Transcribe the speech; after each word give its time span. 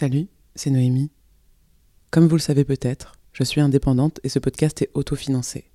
Salut, 0.00 0.28
c'est 0.54 0.70
Noémie. 0.70 1.10
Comme 2.10 2.26
vous 2.26 2.36
le 2.36 2.40
savez 2.40 2.64
peut-être, 2.64 3.16
je 3.34 3.44
suis 3.44 3.60
indépendante 3.60 4.18
et 4.24 4.30
ce 4.30 4.38
podcast 4.38 4.80
est 4.80 4.88
autofinancé. 4.94 5.70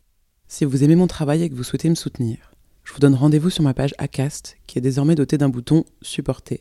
Si 0.47 0.65
vous 0.65 0.83
aimez 0.83 0.95
mon 0.95 1.05
travail 1.05 1.43
et 1.43 1.49
que 1.51 1.53
vous 1.53 1.63
souhaitez 1.63 1.91
me 1.91 1.93
soutenir, 1.93 2.55
je 2.83 2.91
vous 2.91 2.97
donne 2.97 3.13
rendez-vous 3.13 3.51
sur 3.51 3.61
ma 3.61 3.75
page 3.75 3.93
Acast 3.99 4.57
qui 4.65 4.79
est 4.79 4.81
désormais 4.81 5.13
dotée 5.13 5.37
d'un 5.37 5.49
bouton 5.49 5.85
Supporter. 6.01 6.59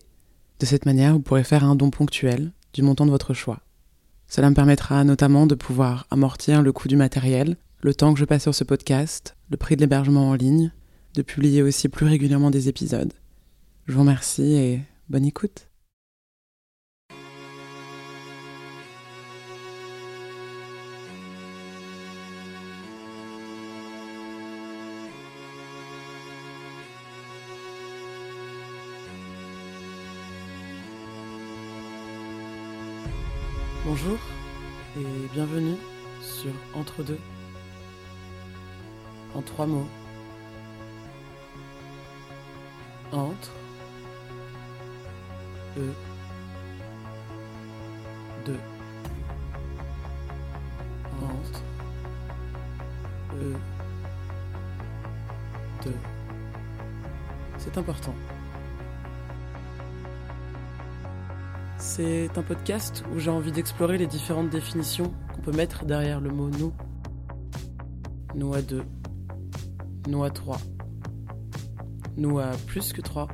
De 0.60 0.66
cette 0.66 0.84
manière, 0.84 1.14
vous 1.14 1.20
pourrez 1.20 1.42
faire 1.42 1.64
un 1.64 1.74
don 1.74 1.88
ponctuel 1.88 2.52
du 2.74 2.82
montant 2.82 3.06
de 3.06 3.10
votre 3.10 3.32
choix. 3.32 3.62
Cela 4.28 4.50
me 4.50 4.54
permettra 4.54 5.02
notamment 5.02 5.46
de 5.46 5.54
pouvoir 5.54 6.06
amortir 6.10 6.60
le 6.60 6.70
coût 6.70 6.88
du 6.88 6.96
matériel, 6.96 7.56
le 7.80 7.94
temps 7.94 8.12
que 8.12 8.20
je 8.20 8.26
passe 8.26 8.42
sur 8.42 8.54
ce 8.54 8.64
podcast, 8.64 9.36
le 9.48 9.56
prix 9.56 9.76
de 9.76 9.80
l'hébergement 9.80 10.28
en 10.28 10.34
ligne, 10.34 10.70
de 11.14 11.22
publier 11.22 11.62
aussi 11.62 11.88
plus 11.88 12.04
régulièrement 12.04 12.50
des 12.50 12.68
épisodes. 12.68 13.14
Je 13.86 13.94
vous 13.94 14.00
remercie 14.00 14.52
et 14.52 14.82
bonne 15.08 15.24
écoute. 15.24 15.66
Bonjour 34.04 34.18
et 34.98 35.28
bienvenue 35.32 35.76
sur 36.20 36.50
Entre 36.74 37.02
deux. 37.02 37.18
En 39.34 39.40
trois 39.40 39.66
mots. 39.66 39.88
Entre 43.12 43.50
eux 45.78 45.94
deux. 48.44 48.60
Entre 51.22 51.62
eux 53.36 53.56
deux. 55.82 55.96
C'est 57.58 57.78
important. 57.78 58.14
C'est 61.86 62.38
un 62.38 62.42
podcast 62.42 63.04
où 63.12 63.18
j'ai 63.20 63.30
envie 63.30 63.52
d'explorer 63.52 63.98
les 63.98 64.06
différentes 64.06 64.48
définitions 64.48 65.12
qu'on 65.32 65.42
peut 65.42 65.52
mettre 65.52 65.84
derrière 65.84 66.18
le 66.18 66.30
mot 66.30 66.48
nous. 66.48 66.72
Nous 68.34 68.54
à 68.54 68.62
deux. 68.62 68.82
Nous 70.08 70.24
à 70.24 70.30
trois. 70.30 70.56
Nous 72.16 72.38
à 72.38 72.52
plus 72.66 72.94
que 72.94 73.02
trois. 73.02 73.28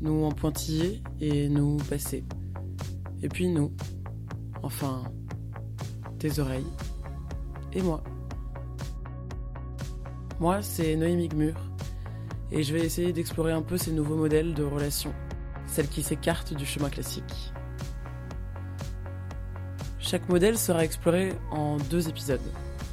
Nous 0.00 0.24
en 0.24 0.30
pointillé 0.30 1.02
et 1.20 1.48
nous 1.48 1.78
passé. 1.78 2.24
Et 3.22 3.28
puis 3.28 3.48
nous. 3.48 3.72
Enfin, 4.62 5.02
tes 6.20 6.38
oreilles. 6.38 6.72
Et 7.72 7.82
moi. 7.82 8.04
Moi, 10.38 10.62
c'est 10.62 10.94
Noémie 10.94 11.28
Gmur. 11.28 11.56
Et 12.52 12.62
je 12.62 12.72
vais 12.72 12.86
essayer 12.86 13.12
d'explorer 13.12 13.52
un 13.52 13.62
peu 13.62 13.76
ces 13.76 13.90
nouveaux 13.90 14.16
modèles 14.16 14.54
de 14.54 14.62
relations 14.62 15.12
celle 15.70 15.88
qui 15.88 16.02
s'écarte 16.02 16.52
du 16.52 16.66
chemin 16.66 16.90
classique. 16.90 17.52
Chaque 19.98 20.28
modèle 20.28 20.58
sera 20.58 20.84
exploré 20.84 21.32
en 21.50 21.76
deux 21.76 22.08
épisodes. 22.08 22.40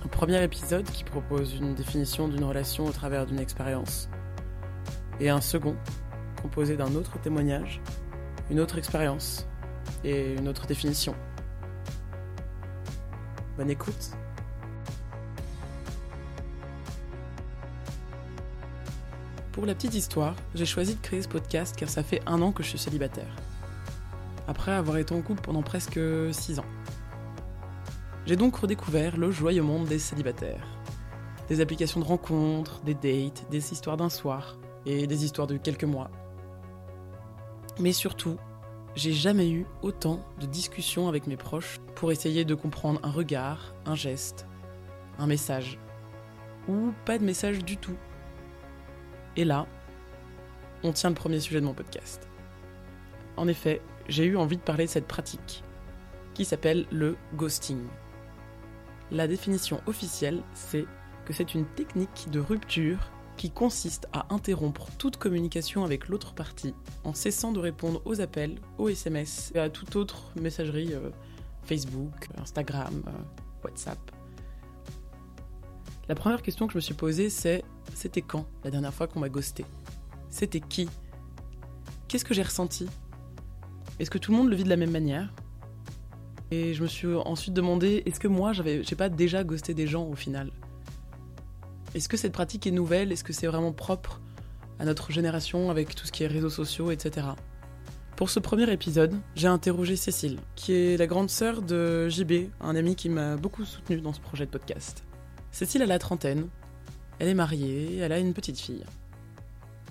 Un 0.06 0.08
premier 0.08 0.44
épisode 0.44 0.86
qui 0.86 1.04
propose 1.04 1.56
une 1.56 1.74
définition 1.74 2.28
d'une 2.28 2.44
relation 2.44 2.86
au 2.86 2.92
travers 2.92 3.26
d'une 3.26 3.40
expérience, 3.40 4.08
et 5.20 5.30
un 5.30 5.42
second 5.42 5.76
composé 6.42 6.78
d'un 6.78 6.94
autre 6.94 7.20
témoignage, 7.20 7.82
une 8.52 8.60
autre 8.60 8.78
expérience 8.78 9.48
et 10.04 10.36
une 10.36 10.48
autre 10.48 10.68
définition. 10.68 11.16
Bonne 13.58 13.72
écoute 13.72 14.17
Pour 19.58 19.66
la 19.66 19.74
petite 19.74 19.96
histoire, 19.96 20.36
j'ai 20.54 20.68
choisi 20.68 20.94
de 20.94 21.02
créer 21.02 21.24
ce 21.24 21.28
podcast 21.28 21.76
car 21.76 21.90
ça 21.90 22.04
fait 22.04 22.22
un 22.28 22.44
an 22.44 22.52
que 22.52 22.62
je 22.62 22.70
suis 22.70 22.78
célibataire. 22.78 23.36
Après 24.48 24.72
avoir 24.72 24.98
été 24.98 25.16
en 25.16 25.24
couple 25.24 25.42
pendant 25.42 25.64
presque 25.64 26.00
6 26.32 26.60
ans. 26.60 26.66
J'ai 28.28 28.36
donc 28.36 28.56
redécouvert 28.56 29.18
le 29.18 29.32
joyeux 29.32 29.64
monde 29.64 29.88
des 29.88 29.98
célibataires. 29.98 30.68
Des 31.48 31.60
applications 31.60 32.00
de 32.00 32.06
rencontres, 32.06 32.82
des 32.84 32.94
dates, 32.94 33.50
des 33.50 33.74
histoires 33.74 33.98
d'un 33.98 34.10
soir 34.10 34.60
et 34.86 35.08
des 35.08 35.26
histoires 35.26 35.48
de 35.48 35.58
quelques 35.58 35.86
mois. 35.86 36.12
Mais 37.80 37.94
surtout, 37.94 38.38
j'ai 38.94 39.12
jamais 39.12 39.50
eu 39.50 39.66
autant 39.82 40.24
de 40.40 40.46
discussions 40.46 41.08
avec 41.08 41.26
mes 41.26 41.36
proches 41.36 41.80
pour 41.96 42.12
essayer 42.12 42.46
de 42.46 42.54
comprendre 42.54 43.00
un 43.02 43.10
regard, 43.10 43.74
un 43.88 43.96
geste, 43.96 44.46
un 45.18 45.26
message. 45.26 45.80
Ou 46.68 46.92
pas 47.06 47.18
de 47.18 47.24
message 47.24 47.66
du 47.66 47.78
tout. 47.78 47.98
Et 49.38 49.46
là, 49.46 49.68
on 50.84 50.92
tient 50.92 51.10
le 51.10 51.16
premier 51.16 51.40
sujet 51.40 51.62
de 51.62 51.66
mon 51.66 51.74
podcast. 51.74 52.28
En 53.38 53.48
effet, 53.48 53.82
j'ai 54.10 54.26
eu 54.26 54.36
envie 54.36 54.58
de 54.58 54.62
parler 54.62 54.86
de 54.86 54.90
cette 54.90 55.08
pratique, 55.08 55.64
qui 56.34 56.44
s'appelle 56.44 56.88
le 56.92 57.16
ghosting. 57.36 57.86
La 59.12 59.28
définition 59.28 59.80
officielle, 59.86 60.42
c'est 60.54 60.86
que 61.26 61.34
c'est 61.34 61.54
une 61.54 61.66
technique 61.66 62.28
de 62.32 62.40
rupture 62.40 63.12
qui 63.38 63.52
consiste 63.52 64.08
à 64.12 64.34
interrompre 64.34 64.88
toute 64.98 65.18
communication 65.18 65.84
avec 65.84 66.08
l'autre 66.08 66.34
partie 66.34 66.74
en 67.04 67.14
cessant 67.14 67.52
de 67.52 67.60
répondre 67.60 68.02
aux 68.06 68.20
appels, 68.22 68.60
aux 68.80 68.90
SMS 68.90 69.52
et 69.54 69.60
à 69.60 69.70
toute 69.70 69.96
autre 69.96 70.32
messagerie 70.36 70.94
euh, 70.94 71.12
Facebook, 71.64 72.28
Instagram, 72.42 73.04
euh, 73.08 73.12
WhatsApp. 73.64 74.00
La 76.10 76.16
première 76.16 76.42
question 76.42 76.66
que 76.66 76.74
je 76.74 76.78
me 76.78 76.82
suis 76.82 76.96
posée, 76.96 77.30
c'est 77.30 77.64
c'était 77.98 78.22
quand 78.22 78.46
la 78.64 78.70
dernière 78.70 78.94
fois 78.94 79.08
qu'on 79.08 79.20
m'a 79.20 79.30
ghosté? 79.30 79.66
C'était 80.30 80.60
qui? 80.60 80.88
Qu'est-ce 82.08 82.24
que 82.24 82.36
j'ai 82.36 82.44
ressenti? 82.44 82.88
Est-ce 84.00 84.12
que 84.12 84.20
tout 84.20 84.32
le 84.32 84.38
monde 84.38 84.50
le 84.50 84.56
vit 84.56 84.64
de 84.64 84.70
la 84.70 84.76
même 84.78 84.92
manière? 84.92 85.34
Et 86.52 86.76
je 86.76 86.84
me 86.84 86.88
suis 86.88 87.08
ensuite 87.08 87.56
demandé 87.56 88.04
est-ce 88.06 88.20
que 88.20 88.28
moi, 88.28 88.54
j'avais, 88.54 88.84
j'ai 88.84 88.96
pas 88.96 89.10
déjà 89.10 89.44
ghosté 89.44 89.74
des 89.74 89.88
gens 89.88 90.06
au 90.06 90.16
final? 90.16 90.52
Est-ce 91.96 92.08
que 92.08 92.18
cette 92.18 92.34
pratique 92.34 92.68
est 92.68 92.72
nouvelle? 92.72 93.12
Est-ce 93.12 93.24
que 93.24 93.34
c'est 93.34 93.48
vraiment 93.48 93.74
propre 93.74 94.22
à 94.78 94.86
notre 94.86 95.12
génération 95.12 95.72
avec 95.72 95.96
tout 95.96 96.06
ce 96.06 96.12
qui 96.12 96.24
est 96.24 96.28
réseaux 96.28 96.52
sociaux, 96.52 96.92
etc. 96.92 97.26
Pour 98.16 98.30
ce 98.30 98.40
premier 98.40 98.72
épisode, 98.72 99.16
j'ai 99.36 99.48
interrogé 99.48 99.96
Cécile, 99.96 100.40
qui 100.56 100.74
est 100.74 100.98
la 100.98 101.08
grande 101.08 101.32
sœur 101.32 101.64
de 101.64 102.10
JB, 102.10 102.50
un 102.62 102.76
ami 102.76 102.96
qui 102.96 103.10
m'a 103.10 103.38
beaucoup 103.38 103.66
soutenu 103.66 104.02
dans 104.02 104.14
ce 104.14 104.20
projet 104.20 104.46
de 104.46 104.52
podcast. 104.52 105.04
Cécile 105.50 105.82
a 105.82 105.88
la 105.88 105.98
trentaine, 105.98 106.48
elle 107.20 107.30
est 107.30 107.34
mariée, 107.34 107.98
elle 107.98 108.12
a 108.12 108.20
une 108.20 108.34
petite 108.34 108.60
fille. 108.60 108.84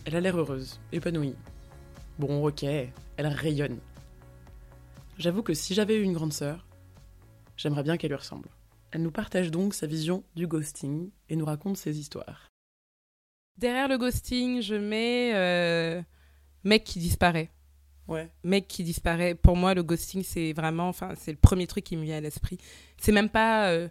Elle 0.05 0.17
a 0.17 0.21
l'air 0.21 0.37
heureuse, 0.37 0.81
épanouie. 0.93 1.35
Bon, 2.19 2.47
ok, 2.47 2.63
elle 2.63 3.27
rayonne. 3.27 3.79
J'avoue 5.19 5.43
que 5.43 5.55
si 5.55 5.75
j'avais 5.75 5.97
eu 5.97 6.03
une 6.03 6.13
grande 6.13 6.33
sœur, 6.33 6.67
j'aimerais 7.57 7.83
bien 7.83 7.97
qu'elle 7.97 8.11
lui 8.11 8.17
ressemble. 8.17 8.49
Elle 8.93 9.03
nous 9.03 9.11
partage 9.11 9.51
donc 9.51 9.75
sa 9.75 9.87
vision 9.87 10.23
du 10.37 10.47
ghosting 10.47 11.11
et 11.29 11.37
nous 11.37 11.45
raconte 11.45 11.77
ses 11.77 11.99
histoires. 11.99 12.49
Derrière 13.59 13.89
le 13.89 13.99
ghosting, 13.99 14.61
je 14.61 14.75
mets 14.75 15.33
euh, 15.35 16.03
mec 16.65 16.85
qui 16.85 16.99
disparaît. 16.99 17.51
Ouais. 18.07 18.31
Mec 18.45 18.69
qui 18.69 18.85
disparaît. 18.85 19.35
Pour 19.35 19.57
moi, 19.57 19.75
le 19.75 19.83
ghosting, 19.83 20.23
c'est 20.23 20.53
vraiment, 20.53 20.89
enfin, 20.89 21.15
c'est 21.17 21.33
le 21.33 21.39
premier 21.39 21.67
truc 21.67 21.85
qui 21.85 21.97
me 21.97 22.05
vient 22.05 22.19
à 22.19 22.21
l'esprit. 22.21 22.59
C'est 22.99 23.13
même 23.13 23.31
pas 23.31 23.71
euh, 23.71 23.89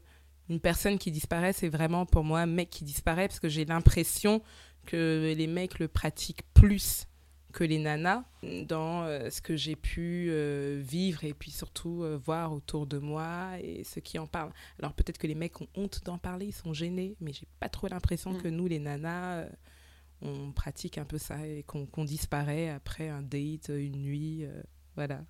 une 0.49 0.59
personne 0.59 0.97
qui 0.97 1.11
disparaît, 1.11 1.53
c'est 1.53 1.69
vraiment 1.69 2.05
pour 2.05 2.23
moi 2.23 2.41
un 2.41 2.45
mec 2.45 2.69
qui 2.69 2.83
disparaît 2.83 3.27
parce 3.27 3.39
que 3.39 3.49
j'ai 3.49 3.65
l'impression 3.65 4.41
que 4.85 5.33
les 5.35 5.47
mecs 5.47 5.79
le 5.79 5.87
pratiquent 5.87 6.43
plus 6.53 7.07
que 7.55 7.63
les 7.63 7.79
nanas 7.79 8.25
dans 8.67 9.03
euh, 9.03 9.29
ce 9.29 9.41
que 9.41 9.55
j'ai 9.55 9.77
pu 9.77 10.27
euh, 10.29 10.81
vivre 10.83 11.23
et 11.23 11.33
puis 11.33 11.51
surtout 11.51 12.03
euh, 12.03 12.19
voir 12.21 12.51
autour 12.51 12.85
de 12.85 12.97
moi 12.97 13.57
et 13.61 13.85
ceux 13.85 14.01
qui 14.01 14.19
en 14.19 14.27
parlent. 14.27 14.51
Alors 14.77 14.93
peut-être 14.93 15.17
que 15.17 15.25
les 15.25 15.35
mecs 15.35 15.59
ont 15.61 15.67
honte 15.73 16.03
d'en 16.03 16.17
parler, 16.17 16.47
ils 16.47 16.53
sont 16.53 16.73
gênés, 16.73 17.15
mais 17.21 17.31
j'ai 17.31 17.47
pas 17.59 17.69
trop 17.69 17.87
l'impression 17.87 18.33
Mm. 18.33 18.41
que 18.41 18.47
nous 18.49 18.67
les 18.67 18.79
nanas 18.79 19.45
on 20.21 20.51
pratique 20.51 20.97
un 20.97 21.05
peu 21.05 21.17
ça 21.17 21.47
et 21.47 21.63
qu'on 21.63 21.85
qu'on 21.85 22.03
disparaît 22.03 22.69
après 22.69 23.09
un 23.09 23.21
date, 23.21 23.69
une 23.69 24.01
nuit, 24.01 24.45
voilà. 24.95 25.23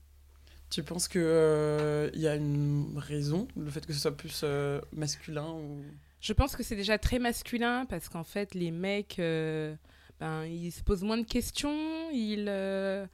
Tu 0.70 0.84
penses 0.84 1.08
qu'il 1.08 1.22
y 1.22 2.28
a 2.28 2.36
une 2.36 2.94
raison, 2.98 3.48
le 3.56 3.70
fait 3.70 3.86
que 3.86 3.94
ce 3.94 4.00
soit 4.00 4.16
plus 4.16 4.42
euh, 4.44 4.82
masculin 4.92 5.52
ou... 5.54 5.84
Je 6.22 6.34
pense 6.34 6.56
que 6.56 6.64
c'est 6.64 6.76
déjà 6.76 6.98
très 6.98 7.20
masculin 7.20 7.86
parce 7.86 8.10
qu'en 8.10 8.24
fait, 8.24 8.56
les 8.56 8.72
mecs, 8.72 9.20
euh, 9.20 9.76
ben, 10.20 10.44
ils 10.46 10.72
se 10.72 10.82
posent 10.82 11.04
moins 11.04 11.20
de 11.20 11.26
questions, 11.26 12.10
ils 12.12 12.46
euh, 12.48 13.06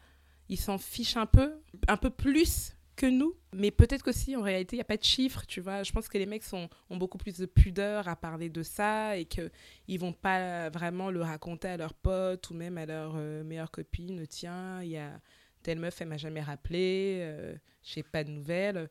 ils 0.51 0.59
s'en 0.59 0.77
fichent 0.77 1.18
un 1.18 1.25
peu, 1.25 1.53
un 1.88 1.98
peu 1.98 2.09
plus 2.09 2.74
que 2.95 3.06
nous. 3.06 3.33
Mais 3.54 3.71
peut-être 3.71 4.04
qu'aussi, 4.04 4.36
en 4.36 4.42
réalité, 4.42 4.75
il 4.75 4.80
n'y 4.80 4.81
a 4.81 4.86
pas 4.86 4.97
de 4.97 5.04
chiffres, 5.04 5.44
tu 5.47 5.59
vois. 5.62 5.83
Je 5.83 5.92
pense 5.92 6.07
que 6.07 6.18
les 6.18 6.25
mecs 6.25 6.44
sont, 6.44 6.69
ont 6.89 6.97
beaucoup 6.97 7.18
plus 7.18 7.38
de 7.38 7.45
pudeur 7.45 8.07
à 8.07 8.15
parler 8.15 8.50
de 8.50 8.62
ça 8.62 9.18
et 9.18 9.25
qu'ils 9.25 9.50
ne 9.89 9.97
vont 9.97 10.13
pas 10.13 10.69
vraiment 10.69 11.09
le 11.09 11.21
raconter 11.21 11.69
à 11.69 11.77
leurs 11.77 11.94
potes 11.94 12.50
ou 12.50 12.54
même 12.54 12.77
à 12.77 12.86
leur 12.86 13.13
euh, 13.15 13.44
meilleure 13.44 13.71
copine. 13.71 14.27
Tiens, 14.27 14.83
il 14.83 14.92
y 14.92 14.97
a 14.97 15.19
telle 15.61 15.79
meuf, 15.79 16.01
elle 16.01 16.07
m'a 16.07 16.17
jamais 16.17 16.41
rappelé, 16.41 17.19
euh, 17.21 17.55
j'ai 17.83 18.03
pas 18.03 18.23
de 18.23 18.31
nouvelles. 18.31 18.89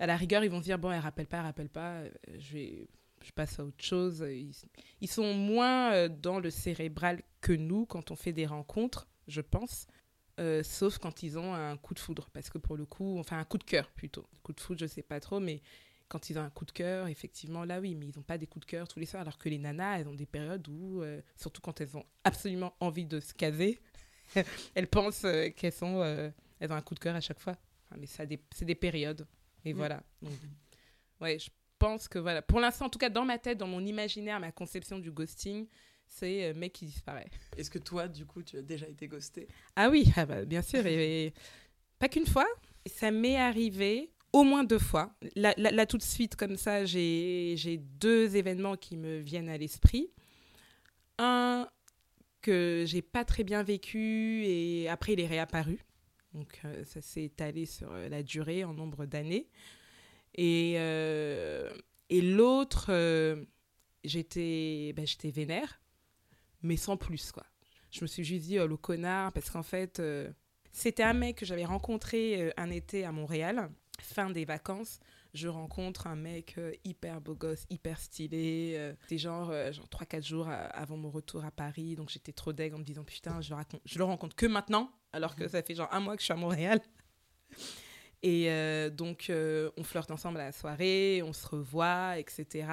À 0.00 0.06
la 0.06 0.16
rigueur, 0.16 0.42
ils 0.42 0.50
vont 0.50 0.60
dire, 0.60 0.78
bon, 0.78 0.90
elle 0.90 1.00
rappelle 1.00 1.26
pas, 1.26 1.38
elle 1.38 1.44
rappelle 1.44 1.68
pas, 1.68 2.00
euh, 2.00 2.10
je, 2.38 2.52
vais, 2.52 2.88
je 3.22 3.30
passe 3.32 3.58
à 3.60 3.64
autre 3.64 3.82
chose. 3.82 4.26
Ils, 5.00 5.08
sont 5.08 5.34
moins 5.34 5.92
euh, 5.92 6.08
dans 6.08 6.40
le 6.40 6.50
cérébral 6.50 7.22
que 7.40 7.52
nous 7.52 7.86
quand 7.86 8.10
on 8.10 8.16
fait 8.16 8.32
des 8.32 8.46
rencontres, 8.46 9.06
je 9.28 9.40
pense. 9.40 9.86
Euh, 10.40 10.64
sauf 10.64 10.98
quand 10.98 11.22
ils 11.22 11.38
ont 11.38 11.54
un 11.54 11.76
coup 11.76 11.94
de 11.94 12.00
foudre. 12.00 12.28
Parce 12.32 12.50
que 12.50 12.58
pour 12.58 12.76
le 12.76 12.86
coup, 12.86 13.18
enfin 13.20 13.38
un 13.38 13.44
coup 13.44 13.58
de 13.58 13.64
cœur 13.64 13.88
plutôt. 13.92 14.26
Coup 14.42 14.52
de 14.52 14.60
foudre, 14.60 14.80
je 14.80 14.86
sais 14.86 15.02
pas 15.02 15.20
trop, 15.20 15.38
mais 15.38 15.62
quand 16.08 16.28
ils 16.28 16.38
ont 16.38 16.42
un 16.42 16.50
coup 16.50 16.64
de 16.64 16.72
cœur, 16.72 17.06
effectivement, 17.06 17.64
là 17.64 17.80
oui, 17.80 17.94
mais 17.94 18.06
ils 18.06 18.16
n'ont 18.16 18.24
pas 18.24 18.36
des 18.36 18.46
coups 18.46 18.66
de 18.66 18.70
cœur 18.70 18.88
tous 18.88 18.98
les 18.98 19.06
soirs. 19.06 19.22
Alors 19.22 19.38
que 19.38 19.48
les 19.48 19.58
nanas, 19.58 20.00
elles 20.00 20.08
ont 20.08 20.14
des 20.14 20.26
périodes 20.26 20.66
où, 20.68 21.02
surtout 21.36 21.62
quand 21.62 21.80
elles 21.80 21.96
ont 21.96 22.04
absolument 22.24 22.74
envie 22.80 23.06
de 23.06 23.20
se 23.20 23.32
caser, 23.32 23.80
elles 24.74 24.88
pensent 24.88 25.24
euh, 25.24 25.50
qu'elles 25.50 25.72
sont, 25.72 26.00
euh, 26.02 26.30
elles 26.60 26.70
ont 26.72 26.76
un 26.76 26.82
coup 26.82 26.94
de 26.94 27.00
cœur 27.00 27.14
à 27.16 27.20
chaque 27.20 27.40
fois. 27.40 27.56
Enfin, 27.86 27.96
mais 28.00 28.06
ça, 28.06 28.24
c'est 28.54 28.64
des 28.64 28.74
périodes. 28.74 29.26
Et 29.64 29.72
Mm. 29.72 29.76
voilà. 29.76 30.02
Donc, 30.22 30.32
ouais, 31.20 31.38
je 31.38 31.50
pense 31.78 32.08
que 32.08 32.18
voilà. 32.18 32.42
Pour 32.42 32.60
l'instant, 32.60 32.86
en 32.86 32.90
tout 32.90 32.98
cas, 32.98 33.10
dans 33.10 33.24
ma 33.24 33.38
tête, 33.38 33.58
dans 33.58 33.66
mon 33.66 33.84
imaginaire, 33.84 34.40
ma 34.40 34.52
conception 34.52 34.98
du 34.98 35.10
ghosting, 35.10 35.66
c'est 36.06 36.44
euh, 36.50 36.54
mec 36.54 36.72
qui 36.74 36.86
disparaît. 36.86 37.28
Est-ce 37.56 37.70
que 37.70 37.78
toi, 37.78 38.08
du 38.08 38.24
coup, 38.26 38.42
tu 38.42 38.56
as 38.58 38.62
déjà 38.62 38.86
été 38.88 39.08
ghosté? 39.08 39.48
Ah 39.76 39.88
oui, 39.90 40.04
ah 40.16 40.26
bah, 40.26 40.44
bien 40.44 40.62
sûr. 40.62 40.86
Et, 40.86 41.26
et 41.26 41.34
pas 41.98 42.08
qu'une 42.08 42.26
fois. 42.26 42.46
Ça 42.86 43.10
m'est 43.10 43.36
arrivé 43.36 44.10
au 44.32 44.42
moins 44.44 44.62
deux 44.64 44.78
fois. 44.78 45.14
Là, 45.36 45.54
là- 45.56 45.70
là, 45.70 45.86
tout 45.86 45.96
de 45.96 46.02
suite, 46.02 46.36
comme 46.36 46.56
ça, 46.56 46.84
j'ai 46.84 47.78
deux 47.98 48.36
événements 48.36 48.76
qui 48.76 48.96
me 48.96 49.18
viennent 49.20 49.48
à 49.48 49.56
l'esprit. 49.56 50.10
Un 51.18 51.68
que 52.44 52.84
j'ai 52.86 53.00
pas 53.00 53.24
très 53.24 53.42
bien 53.42 53.62
vécu 53.62 54.44
et 54.44 54.86
après 54.90 55.14
il 55.14 55.20
est 55.20 55.26
réapparu. 55.26 55.78
Donc 56.34 56.60
euh, 56.64 56.84
ça 56.84 57.00
s'est 57.00 57.24
étalé 57.24 57.64
sur 57.64 57.90
euh, 57.92 58.08
la 58.10 58.22
durée 58.22 58.64
en 58.64 58.74
nombre 58.74 59.06
d'années. 59.06 59.48
Et, 60.34 60.74
euh, 60.76 61.72
et 62.10 62.20
l'autre, 62.20 62.90
j'étais 64.04 64.92
bah, 64.94 65.04
j'étais 65.04 65.30
vénère, 65.30 65.80
mais 66.62 66.76
sans 66.76 66.96
plus, 66.96 67.32
quoi. 67.32 67.46
Je 67.90 68.02
me 68.02 68.08
suis 68.08 68.24
juste 68.24 68.46
dit, 68.46 68.58
oh, 68.58 68.66
le 68.66 68.76
connard, 68.76 69.32
parce 69.32 69.48
qu'en 69.48 69.62
fait, 69.62 70.02
c'était 70.72 71.04
un 71.04 71.12
mec 71.12 71.36
que 71.36 71.46
j'avais 71.46 71.64
rencontré 71.64 72.52
un 72.56 72.70
été 72.70 73.04
à 73.04 73.12
Montréal, 73.12 73.70
fin 74.00 74.28
des 74.30 74.44
vacances. 74.44 74.98
Je 75.34 75.48
rencontre 75.48 76.06
un 76.06 76.14
mec 76.14 76.54
euh, 76.58 76.72
hyper 76.84 77.20
beau 77.20 77.34
gosse, 77.34 77.64
hyper 77.68 77.98
stylé. 77.98 78.74
euh, 78.76 78.94
C'était 79.02 79.18
genre, 79.18 79.50
euh, 79.50 79.72
genre 79.72 79.88
3-4 79.88 80.24
jours 80.24 80.48
avant 80.48 80.96
mon 80.96 81.10
retour 81.10 81.44
à 81.44 81.50
Paris. 81.50 81.96
Donc 81.96 82.08
j'étais 82.08 82.32
trop 82.32 82.52
deg 82.52 82.72
en 82.72 82.78
me 82.78 82.84
disant, 82.84 83.02
putain, 83.04 83.40
je 83.40 83.50
le, 83.50 83.56
racon- 83.56 83.80
je 83.84 83.98
le 83.98 84.04
rencontre 84.04 84.36
que 84.36 84.46
maintenant, 84.46 84.90
alors 85.12 85.34
que 85.34 85.48
ça 85.48 85.62
fait 85.62 85.74
genre 85.74 85.92
un 85.92 86.00
mois 86.00 86.14
que 86.16 86.20
je 86.22 86.26
suis 86.26 86.32
à 86.32 86.36
Montréal. 86.36 86.80
Et 88.22 88.50
euh, 88.50 88.88
donc, 88.90 89.30
on 89.76 89.84
flirte 89.84 90.10
ensemble 90.10 90.38
à 90.40 90.44
la 90.46 90.52
soirée, 90.52 91.22
on 91.22 91.32
se 91.32 91.46
revoit, 91.46 92.18
etc. 92.18 92.66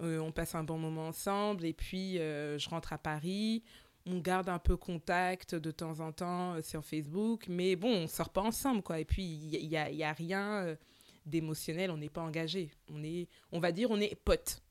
Euh, 0.00 0.18
on 0.20 0.32
passe 0.32 0.54
un 0.54 0.64
bon 0.64 0.78
moment 0.78 1.08
ensemble. 1.08 1.64
Et 1.66 1.72
puis, 1.74 2.18
euh, 2.18 2.58
je 2.58 2.68
rentre 2.70 2.92
à 2.92 2.98
Paris. 2.98 3.62
On 4.06 4.18
garde 4.20 4.48
un 4.48 4.58
peu 4.58 4.76
contact 4.76 5.54
de 5.54 5.70
temps 5.70 6.00
en 6.00 6.12
temps 6.12 6.60
sur 6.62 6.84
Facebook. 6.84 7.44
Mais 7.48 7.76
bon, 7.76 7.90
on 8.04 8.06
sort 8.06 8.30
pas 8.30 8.40
ensemble, 8.42 8.82
quoi. 8.82 9.00
Et 9.00 9.04
puis, 9.04 9.22
il 9.24 9.48
n'y 9.48 9.56
a, 9.56 9.60
y 9.60 9.76
a- 9.76 9.90
il 9.90 9.96
y 9.96 10.04
a 10.04 10.12
rien 10.12 10.76
d'émotionnel. 11.26 11.90
On 11.90 11.96
n'est 11.96 12.08
pas 12.08 12.22
engagé. 12.22 12.70
On, 12.90 13.02
est, 13.02 13.28
on 13.52 13.60
va 13.60 13.72
dire, 13.72 13.90
on 13.90 14.00
est 14.00 14.14
potes. 14.14 14.62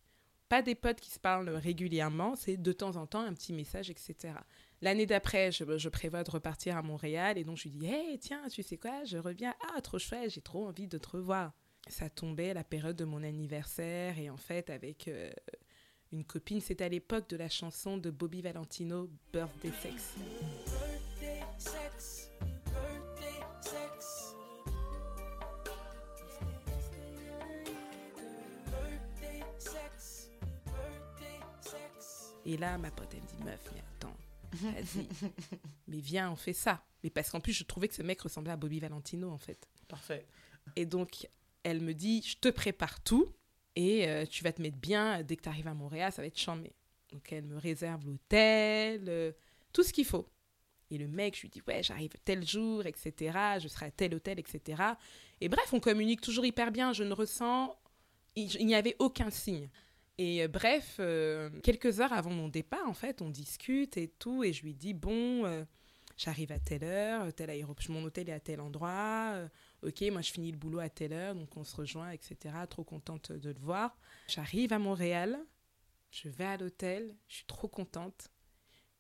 Pas 0.49 0.61
des 0.61 0.75
potes 0.75 0.99
qui 0.99 1.09
se 1.09 1.19
parlent 1.19 1.49
régulièrement. 1.49 2.35
C'est 2.35 2.57
de 2.57 2.71
temps 2.71 2.95
en 2.95 3.07
temps 3.07 3.21
un 3.21 3.33
petit 3.33 3.53
message, 3.53 3.89
etc. 3.89 4.33
L'année 4.81 5.05
d'après, 5.05 5.51
je, 5.51 5.89
prévois 5.89 6.23
de 6.23 6.31
repartir 6.31 6.77
à 6.77 6.81
Montréal. 6.81 7.37
Et 7.37 7.43
donc, 7.43 7.57
je 7.57 7.63
lui 7.63 7.71
dis, 7.71 7.85
hey, 7.87 8.19
tiens, 8.19 8.47
tu 8.49 8.63
sais 8.63 8.77
quoi, 8.77 9.03
je 9.05 9.17
reviens. 9.17 9.53
Ah, 9.75 9.81
trop 9.81 9.99
chouette, 9.99 10.31
j'ai 10.31 10.41
trop 10.41 10.67
envie 10.67 10.87
de 10.87 10.97
te 10.97 11.09
revoir 11.09 11.53
ça 11.87 12.09
tombait 12.09 12.53
la 12.53 12.63
période 12.63 12.95
de 12.95 13.05
mon 13.05 13.23
anniversaire 13.23 14.17
et 14.17 14.29
en 14.29 14.37
fait 14.37 14.69
avec 14.69 15.07
euh, 15.07 15.31
une 16.11 16.23
copine, 16.23 16.61
c'était 16.61 16.83
à 16.83 16.89
l'époque 16.89 17.27
de 17.29 17.37
la 17.37 17.49
chanson 17.49 17.97
de 17.97 18.09
Bobby 18.11 18.41
Valentino, 18.41 19.09
Birthday 19.31 19.71
Sex. 19.81 20.15
Et 32.53 32.57
là, 32.57 32.77
ma 32.77 32.91
pote, 32.91 33.07
elle 33.13 33.21
me 33.21 33.27
dit, 33.27 33.43
meuf, 33.43 33.71
mais 33.73 33.81
attends, 33.95 34.15
vas-y, 34.51 35.07
mais 35.87 35.97
viens, 35.97 36.29
on 36.29 36.35
fait 36.35 36.53
ça. 36.53 36.85
Mais 37.03 37.09
parce 37.09 37.31
qu'en 37.31 37.39
plus, 37.39 37.51
je 37.51 37.63
trouvais 37.63 37.87
que 37.87 37.95
ce 37.95 38.03
mec 38.03 38.21
ressemblait 38.21 38.51
à 38.51 38.57
Bobby 38.57 38.79
Valentino, 38.79 39.31
en 39.31 39.39
fait. 39.39 39.67
Parfait. 39.87 40.27
Et 40.75 40.85
donc, 40.85 41.27
elle 41.63 41.81
me 41.81 41.95
dit, 41.95 42.21
je 42.21 42.37
te 42.37 42.49
prépare 42.49 43.01
tout 43.01 43.33
et 43.75 44.07
euh, 44.07 44.27
tu 44.27 44.43
vas 44.43 44.53
te 44.53 44.61
mettre 44.61 44.77
bien 44.77 45.23
dès 45.23 45.35
que 45.35 45.41
tu 45.41 45.49
arrives 45.49 45.67
à 45.67 45.73
Montréal, 45.73 46.11
ça 46.11 46.21
va 46.21 46.27
être 46.27 46.37
chambé. 46.37 46.75
Donc, 47.11 47.33
elle 47.33 47.45
me 47.45 47.57
réserve 47.57 48.05
l'hôtel, 48.05 49.05
euh, 49.07 49.31
tout 49.71 49.81
ce 49.81 49.91
qu'il 49.91 50.05
faut. 50.05 50.29
Et 50.91 50.99
le 50.99 51.07
mec, 51.07 51.35
je 51.35 51.41
lui 51.41 51.49
dis, 51.49 51.63
ouais, 51.67 51.81
j'arrive 51.81 52.11
tel 52.23 52.47
jour, 52.47 52.85
etc. 52.85 53.35
Je 53.63 53.67
serai 53.67 53.87
à 53.87 53.91
tel 53.91 54.13
hôtel, 54.13 54.37
etc. 54.37 54.83
Et 55.41 55.49
bref, 55.49 55.73
on 55.73 55.79
communique 55.79 56.21
toujours 56.21 56.45
hyper 56.45 56.71
bien. 56.71 56.93
Je 56.93 57.03
ne 57.03 57.13
ressens, 57.13 57.75
il, 58.35 58.55
il 58.57 58.67
n'y 58.67 58.75
avait 58.75 58.95
aucun 58.99 59.31
signe. 59.31 59.71
Et 60.23 60.41
euh, 60.41 60.47
bref, 60.47 60.95
euh, 61.01 61.49
quelques 61.63 61.99
heures 61.99 62.13
avant 62.13 62.29
mon 62.29 62.47
départ, 62.47 62.87
en 62.87 62.93
fait, 62.93 63.21
on 63.21 63.29
discute 63.29 63.97
et 63.97 64.07
tout. 64.07 64.45
Et 64.45 64.53
je 64.53 64.63
lui 64.63 64.73
dis, 64.73 64.93
bon, 64.93 65.43
euh, 65.43 65.65
j'arrive 66.15 66.53
à 66.53 66.59
telle 66.59 66.85
heure, 66.85 67.33
tel 67.33 67.49
aéroport, 67.49 67.83
mon 67.89 68.05
hôtel 68.05 68.29
est 68.29 68.33
à 68.33 68.39
tel 68.39 68.61
endroit. 68.61 69.49
ok, 69.81 70.01
moi 70.11 70.21
je 70.21 70.31
finis 70.31 70.51
le 70.51 70.57
boulot 70.57 70.79
à 70.79 70.87
telle 70.87 71.11
heure, 71.11 71.35
donc 71.35 71.57
on 71.57 71.65
se 71.65 71.75
rejoint, 71.75 72.11
etc. 72.11 72.55
Trop 72.69 72.85
contente 72.85 73.33
de 73.33 73.49
le 73.49 73.59
voir. 73.59 73.97
J'arrive 74.29 74.71
à 74.71 74.79
Montréal, 74.79 75.37
je 76.09 76.29
vais 76.29 76.45
à 76.45 76.55
l'hôtel, 76.55 77.17
je 77.27 77.35
suis 77.35 77.45
trop 77.45 77.67
contente. 77.67 78.29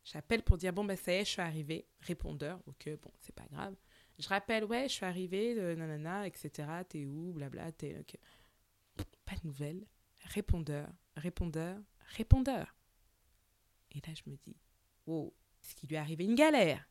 J'appelle 0.03 0.43
pour 0.43 0.57
dire, 0.57 0.73
bon, 0.73 0.83
bah 0.83 0.97
ça 0.97 1.13
y 1.13 1.15
est, 1.15 1.25
je 1.25 1.29
suis 1.29 1.41
arrivée. 1.41 1.87
Répondeur, 2.01 2.59
ok, 2.67 2.89
bon, 3.01 3.11
c'est 3.21 3.33
pas 3.33 3.47
grave. 3.49 3.75
Je 4.19 4.27
rappelle, 4.27 4.65
ouais, 4.65 4.89
je 4.89 4.93
suis 4.95 5.05
arrivée, 5.05 5.55
nanana, 5.77 6.27
etc. 6.27 6.67
T'es 6.89 7.05
où, 7.05 7.31
blabla, 7.31 7.71
t'es. 7.71 7.95
Pas 9.25 9.35
de 9.41 9.47
nouvelles. 9.47 9.85
Répondeur, 10.25 10.89
répondeur, 11.15 11.77
répondeur. 12.15 12.75
Et 13.91 13.99
là, 14.07 14.13
je 14.13 14.29
me 14.29 14.35
dis, 14.37 14.55
oh, 15.05 15.33
est-ce 15.61 15.75
qu'il 15.75 15.89
lui 15.89 15.95
est 15.95 15.99
arrivé 15.99 16.25
une 16.25 16.35
galère? 16.35 16.87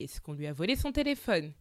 Est-ce 0.00 0.20
qu'on 0.20 0.32
lui 0.32 0.46
a 0.46 0.52
volé 0.52 0.76
son 0.76 0.92
téléphone? 0.92 1.52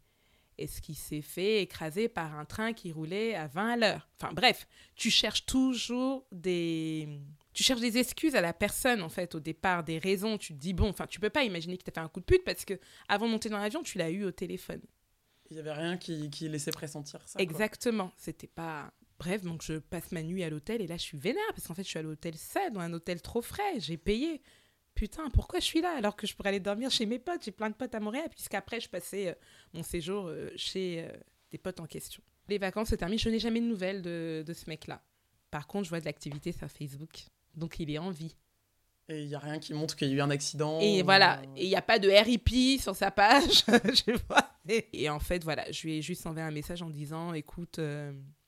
Est-ce 0.57 0.81
qu'il 0.81 0.95
s'est 0.95 1.21
fait 1.21 1.61
écraser 1.61 2.07
par 2.09 2.37
un 2.37 2.45
train 2.45 2.73
qui 2.73 2.91
roulait 2.91 3.35
à 3.35 3.47
20 3.47 3.69
à 3.69 3.77
l'heure? 3.77 4.09
Enfin 4.19 4.33
bref, 4.33 4.67
tu 4.95 5.09
cherches 5.09 5.45
toujours 5.45 6.27
des... 6.31 7.19
Tu 7.53 7.63
cherches 7.63 7.81
des 7.81 7.97
excuses 7.99 8.35
à 8.35 8.41
la 8.41 8.53
personne, 8.53 9.03
en 9.03 9.09
fait, 9.09 9.35
au 9.35 9.39
départ, 9.39 9.83
des 9.83 9.99
raisons. 9.99 10.39
Tu 10.39 10.53
te 10.53 10.59
dis, 10.59 10.73
bon, 10.73 10.89
enfin, 10.89 11.05
tu 11.05 11.19
peux 11.19 11.29
pas 11.29 11.43
imaginer 11.43 11.77
qu'il 11.77 11.83
t'a 11.83 11.91
fait 11.91 12.05
un 12.05 12.09
coup 12.09 12.19
de 12.19 12.25
pute 12.25 12.43
parce 12.43 12.65
que 12.65 12.79
avant 13.07 13.27
de 13.27 13.31
monter 13.31 13.49
dans 13.49 13.59
l'avion, 13.59 13.83
tu 13.83 13.99
l'as 13.99 14.09
eu 14.09 14.23
au 14.23 14.31
téléphone. 14.31 14.81
Il 15.49 15.55
n'y 15.55 15.59
avait 15.59 15.73
rien 15.73 15.97
qui, 15.97 16.31
qui 16.31 16.49
laissait 16.49 16.71
pressentir 16.71 17.27
ça. 17.27 17.39
Exactement. 17.39 18.11
C'était 18.17 18.47
pas. 18.47 18.91
Bref, 19.23 19.41
donc 19.41 19.61
je 19.63 19.75
passe 19.79 20.11
ma 20.11 20.21
nuit 20.21 20.43
à 20.43 20.49
l'hôtel 20.49 20.81
et 20.81 20.87
là 20.87 20.97
je 20.97 21.03
suis 21.03 21.17
vénère 21.17 21.41
parce 21.55 21.65
qu'en 21.67 21.73
fait 21.73 21.83
je 21.83 21.87
suis 21.87 21.99
à 21.99 22.01
l'hôtel 22.01 22.35
7, 22.35 22.73
dans 22.73 22.81
un 22.81 22.91
hôtel 22.91 23.21
trop 23.21 23.41
frais, 23.41 23.79
j'ai 23.79 23.95
payé. 23.95 24.41
Putain, 24.95 25.29
pourquoi 25.29 25.59
je 25.61 25.65
suis 25.65 25.79
là 25.81 25.95
alors 25.97 26.17
que 26.17 26.27
je 26.27 26.35
pourrais 26.35 26.49
aller 26.49 26.59
dormir 26.59 26.91
chez 26.91 27.05
mes 27.05 27.19
potes? 27.19 27.43
J'ai 27.45 27.51
plein 27.51 27.69
de 27.69 27.75
potes 27.75 27.95
à 27.95 28.01
Montréal, 28.01 28.27
puisqu'après 28.29 28.81
je 28.81 28.89
passais 28.89 29.29
euh, 29.29 29.33
mon 29.73 29.81
séjour 29.81 30.27
euh, 30.27 30.49
chez 30.57 31.05
euh, 31.07 31.11
des 31.51 31.57
potes 31.57 31.79
en 31.79 31.85
question. 31.85 32.21
Les 32.49 32.57
vacances 32.57 32.89
se 32.89 32.95
terminent, 32.95 33.17
je 33.17 33.29
n'ai 33.29 33.39
jamais 33.39 33.61
de 33.61 33.65
nouvelles 33.65 34.01
de, 34.01 34.43
de 34.45 34.53
ce 34.53 34.65
mec-là. 34.69 35.01
Par 35.51 35.67
contre, 35.67 35.85
je 35.85 35.89
vois 35.89 36.01
de 36.01 36.05
l'activité 36.05 36.51
sur 36.51 36.69
Facebook, 36.69 37.23
donc 37.55 37.79
il 37.79 37.89
est 37.91 37.97
en 37.99 38.09
vie. 38.11 38.35
Et 39.09 39.21
il 39.21 39.27
n'y 39.27 39.35
a 39.35 39.39
rien 39.39 39.59
qui 39.59 39.73
montre 39.73 39.95
qu'il 39.95 40.09
y 40.09 40.11
a 40.11 40.15
eu 40.15 40.21
un 40.21 40.29
accident. 40.29 40.79
Et 40.81 41.01
ou- 41.01 41.05
voilà, 41.05 41.41
et 41.55 41.63
il 41.63 41.69
n'y 41.69 41.75
a 41.75 41.81
pas 41.81 41.99
de 41.99 42.09
RIP 42.09 42.79
sur 42.81 42.95
sa 42.95 43.09
page, 43.11 43.63
je 43.67 44.17
vois. 44.27 44.49
Et, 44.93 45.09
en 45.09 45.19
fait, 45.19 45.43
voilà, 45.43 45.69
je 45.71 45.81
lui 45.87 45.97
ai 45.97 46.01
juste 46.01 46.25
envoyé 46.25 46.47
un 46.47 46.51
message 46.51 46.81
en 46.81 46.89
disant, 46.89 47.33
écoute, 47.33 47.79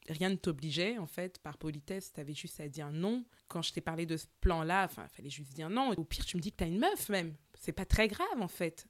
rien 0.10 0.30
ne 0.30 0.36
t'obligeait, 0.36 0.98
en 0.98 1.08
fait, 1.08 1.40
par 1.40 1.58
politesse, 1.58 2.12
tu 2.14 2.20
avais 2.20 2.34
juste 2.34 2.60
à 2.60 2.68
dire 2.68 2.92
non. 2.92 3.26
Quand 3.48 3.62
je 3.62 3.74
t'ai 3.74 3.82
parlé 3.82 4.06
de 4.06 4.18
ce 4.18 4.28
plan-là, 4.42 4.86
enfin, 4.86 5.06
il 5.12 5.16
fallait 5.16 5.30
juste 5.30 5.54
dire 5.54 5.70
non. 5.70 5.92
Au 5.92 6.04
pire, 6.04 6.26
tu 6.26 6.38
me 6.38 6.42
dis 6.42 6.52
que 6.52 6.58
tu 6.58 6.64
as 6.64 6.68
une 6.68 6.80
meuf 6.80 7.10
même. 7.10 7.36
C'est 7.54 7.72
pas 7.72 7.86
très 7.86 8.08
grave, 8.08 8.40
en 8.40 8.48
fait. 8.48 8.88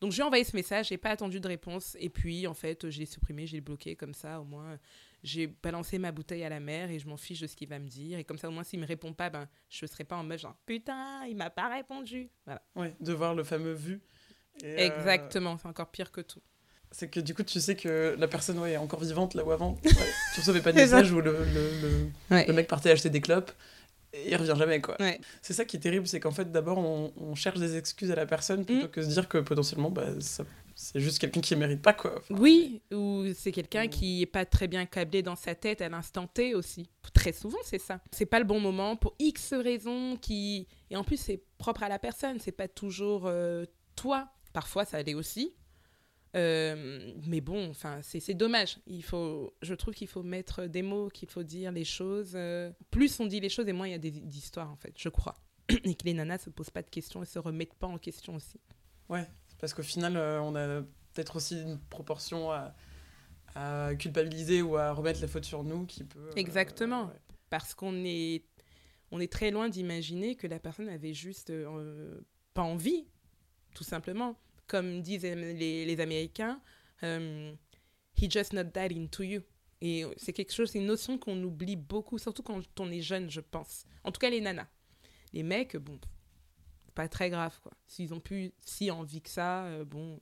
Donc, 0.00 0.12
je 0.12 0.16
lui 0.16 0.22
ai 0.22 0.24
envoyé 0.24 0.44
ce 0.44 0.54
message, 0.54 0.88
j'ai 0.88 0.98
pas 0.98 1.10
attendu 1.10 1.40
de 1.40 1.48
réponse. 1.48 1.96
Et 2.00 2.10
puis, 2.10 2.46
en 2.46 2.54
fait, 2.54 2.90
je 2.90 2.98
l'ai 2.98 3.06
supprimé, 3.06 3.46
je 3.46 3.52
l'ai 3.52 3.60
bloqué 3.60 3.96
comme 3.96 4.14
ça, 4.14 4.40
au 4.40 4.44
moins. 4.44 4.78
J'ai 5.22 5.46
balancé 5.46 5.98
ma 5.98 6.12
bouteille 6.12 6.44
à 6.44 6.48
la 6.48 6.60
mer 6.60 6.90
et 6.90 6.98
je 6.98 7.08
m'en 7.08 7.16
fiche 7.16 7.40
de 7.40 7.46
ce 7.46 7.56
qu'il 7.56 7.68
va 7.68 7.78
me 7.78 7.88
dire. 7.88 8.18
Et 8.18 8.24
comme 8.24 8.38
ça, 8.38 8.48
au 8.48 8.52
moins, 8.52 8.62
s'il 8.62 8.78
me 8.78 8.86
répond 8.86 9.12
pas, 9.12 9.30
ben, 9.30 9.48
je 9.68 9.86
serai 9.86 10.04
pas 10.04 10.16
en 10.16 10.22
meuf 10.22 10.40
genre 10.40 10.56
putain, 10.66 11.24
il 11.26 11.36
m'a 11.36 11.50
pas 11.50 11.68
répondu. 11.68 12.30
Voilà. 12.44 12.62
Ouais, 12.76 12.94
de 13.00 13.12
voir 13.12 13.34
le 13.34 13.42
fameux 13.42 13.72
vu. 13.72 14.00
Et, 14.62 14.66
euh, 14.66 14.76
Exactement, 14.76 15.58
c'est 15.58 15.66
encore 15.66 15.90
pire 15.90 16.12
que 16.12 16.20
tout. 16.20 16.42
C'est 16.92 17.08
que 17.08 17.20
du 17.20 17.34
coup, 17.34 17.42
tu 17.42 17.60
sais 17.60 17.76
que 17.76 18.14
la 18.18 18.28
personne 18.28 18.58
ouais, 18.58 18.72
est 18.72 18.76
encore 18.76 19.00
vivante 19.00 19.34
là 19.34 19.44
où 19.44 19.50
avant. 19.52 19.78
Ouais, 19.84 19.90
tu 20.34 20.40
recevais 20.40 20.60
pas 20.62 20.72
de 20.72 20.76
message 20.78 21.12
où 21.12 21.20
le, 21.20 21.32
le, 21.32 21.70
le- 21.82 22.06
Ouais. 22.30 22.46
le 22.46 22.52
mec 22.52 22.68
partait 22.68 22.90
acheter 22.90 23.10
des 23.10 23.20
clopes 23.20 23.52
et 24.12 24.30
il 24.30 24.36
revient 24.36 24.54
jamais 24.56 24.80
quoi. 24.80 24.96
C'est 25.42 25.52
ça 25.52 25.64
qui 25.64 25.76
est 25.76 25.80
terrible, 25.80 26.06
c'est 26.06 26.20
qu'en 26.20 26.30
fait 26.30 26.50
d'abord 26.50 26.78
on, 26.78 27.12
on 27.16 27.34
cherche 27.34 27.58
des 27.58 27.76
excuses 27.76 28.10
à 28.10 28.14
la 28.14 28.24
personne 28.26 28.64
plutôt 28.64 28.86
Mm. 28.86 28.90
que 28.90 29.02
se 29.02 29.08
dire 29.08 29.28
que 29.28 29.38
potentiellement 29.38 29.90
bah, 29.90 30.06
ça 30.20 30.44
c'est 30.78 31.00
juste 31.00 31.18
quelqu'un 31.18 31.40
qui 31.40 31.56
mérite 31.56 31.80
pas, 31.80 31.94
quoi. 31.94 32.16
Enfin, 32.18 32.34
Oui, 32.38 32.82
ou 32.92 33.24
c'est 33.34 33.50
quelqu'un 33.50 33.86
Mm. 33.86 33.88
qui 33.88 34.22
est 34.22 34.26
pas 34.26 34.44
très 34.44 34.68
bien 34.68 34.84
câblé 34.84 35.22
dans 35.22 35.34
sa 35.36 35.54
tête 35.54 35.80
à 35.80 35.88
l'instant 35.88 36.26
T 36.26 36.54
aussi. 36.54 36.90
Très 37.14 37.32
souvent, 37.32 37.56
c'est 37.64 37.80
ça. 37.80 37.98
C'est 38.12 38.26
pas 38.26 38.38
le 38.38 38.44
bon 38.44 38.60
moment 38.60 38.94
pour 38.94 39.14
X 39.18 39.54
raisons 39.54 40.16
qui 40.20 40.68
et 40.90 40.96
en 40.96 41.02
plus 41.04 41.16
c'est 41.16 41.40
propre 41.56 41.82
à 41.82 41.88
la 41.88 41.98
personne. 41.98 42.38
C'est 42.40 42.52
pas 42.52 42.68
toujours 42.68 43.22
euh, 43.26 43.64
toi. 43.96 44.28
Parfois, 44.52 44.84
ça 44.84 45.02
l'est 45.02 45.14
aussi. 45.14 45.54
Euh, 46.36 47.12
mais 47.26 47.40
bon, 47.40 47.70
enfin, 47.70 48.00
c'est 48.02 48.20
c'est 48.20 48.34
dommage. 48.34 48.78
Il 48.86 49.02
faut, 49.02 49.54
je 49.62 49.74
trouve 49.74 49.94
qu'il 49.94 50.08
faut 50.08 50.22
mettre 50.22 50.66
des 50.66 50.82
mots, 50.82 51.08
qu'il 51.08 51.28
faut 51.30 51.42
dire 51.42 51.72
les 51.72 51.84
choses. 51.84 52.32
euh, 52.34 52.70
plus 52.90 53.18
on 53.20 53.26
dit 53.26 53.40
les 53.40 53.48
choses, 53.48 53.66
et 53.68 53.72
moins 53.72 53.88
il 53.88 53.92
y 53.92 53.94
a 53.94 53.98
des- 53.98 54.10
d'histoires 54.10 54.70
en 54.70 54.76
fait. 54.76 54.92
Je 54.98 55.08
crois. 55.08 55.36
Et 55.84 55.94
que 55.94 56.04
les 56.04 56.14
nanas 56.14 56.38
se 56.38 56.50
posent 56.50 56.70
pas 56.70 56.82
de 56.82 56.90
questions 56.90 57.22
et 57.22 57.26
se 57.26 57.38
remettent 57.40 57.74
pas 57.74 57.86
en 57.88 57.98
question 57.98 58.36
aussi. 58.36 58.60
Ouais, 59.08 59.26
parce 59.58 59.74
qu'au 59.74 59.82
final, 59.82 60.16
euh, 60.16 60.40
on 60.42 60.54
a 60.54 60.82
peut-être 61.12 61.36
aussi 61.36 61.60
une 61.62 61.78
proportion 61.80 62.50
à, 62.52 62.74
à 63.54 63.94
culpabiliser 63.98 64.62
ou 64.62 64.76
à 64.76 64.92
remettre 64.92 65.20
la 65.22 65.28
faute 65.28 65.44
sur 65.44 65.64
nous 65.64 65.86
qui 65.86 66.04
peut. 66.04 66.20
euh, 66.20 66.32
Exactement. 66.36 67.06
ouais. 67.06 67.14
parce 67.50 67.74
qu'on 67.74 68.04
est, 68.04 68.44
on 69.10 69.18
est 69.20 69.32
très 69.32 69.50
loin 69.50 69.68
d'imaginer 69.68 70.36
que 70.36 70.46
la 70.46 70.58
personne 70.60 70.88
avait 70.88 71.14
juste 71.14 71.52
pas 72.54 72.62
envie, 72.62 73.06
tout 73.74 73.84
simplement. 73.84 74.36
Comme 74.66 75.00
disent 75.02 75.22
les, 75.22 75.84
les 75.84 76.00
Américains, 76.00 76.60
euh, 77.02 77.54
he 78.16 78.30
just 78.30 78.52
not 78.52 78.64
that 78.72 78.88
into 78.92 79.22
you. 79.22 79.42
Et 79.80 80.04
c'est 80.16 80.32
quelque 80.32 80.52
chose, 80.52 80.70
c'est 80.70 80.78
une 80.78 80.86
notion 80.86 81.18
qu'on 81.18 81.40
oublie 81.42 81.76
beaucoup, 81.76 82.18
surtout 82.18 82.42
quand 82.42 82.62
on 82.80 82.90
est 82.90 83.02
jeune, 83.02 83.30
je 83.30 83.40
pense. 83.40 83.84
En 84.04 84.10
tout 84.10 84.18
cas, 84.18 84.30
les 84.30 84.40
nanas. 84.40 84.66
Les 85.32 85.42
mecs, 85.42 85.76
bon, 85.76 86.00
pas 86.94 87.08
très 87.08 87.30
grave, 87.30 87.58
quoi. 87.62 87.72
S'ils 87.86 88.14
ont 88.14 88.20
plus 88.20 88.52
si 88.64 88.90
envie 88.90 89.20
que 89.20 89.28
ça, 89.28 89.64
euh, 89.66 89.84
bon, 89.84 90.20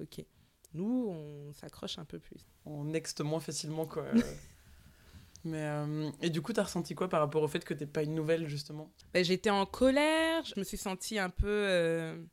ok. 0.00 0.24
Nous, 0.72 1.08
on 1.08 1.52
s'accroche 1.52 1.98
un 1.98 2.04
peu 2.04 2.18
plus. 2.18 2.46
On 2.64 2.84
nexte 2.84 3.20
moins 3.20 3.40
facilement, 3.40 3.86
quoi. 3.86 4.06
Mais, 5.44 5.62
euh, 5.62 6.10
et 6.22 6.30
du 6.30 6.40
coup, 6.40 6.52
t'as 6.52 6.62
ressenti 6.62 6.94
quoi 6.94 7.08
par 7.08 7.20
rapport 7.20 7.42
au 7.42 7.48
fait 7.48 7.64
que 7.64 7.74
t'es 7.74 7.86
pas 7.86 8.02
une 8.02 8.14
nouvelle, 8.14 8.48
justement? 8.48 8.90
Ben, 9.12 9.24
j'étais 9.24 9.50
en 9.50 9.66
colère, 9.66 10.44
je 10.44 10.58
me 10.58 10.64
suis 10.64 10.78
sentie 10.78 11.18
un 11.18 11.30
peu 11.30 11.46
euh, 11.48 12.24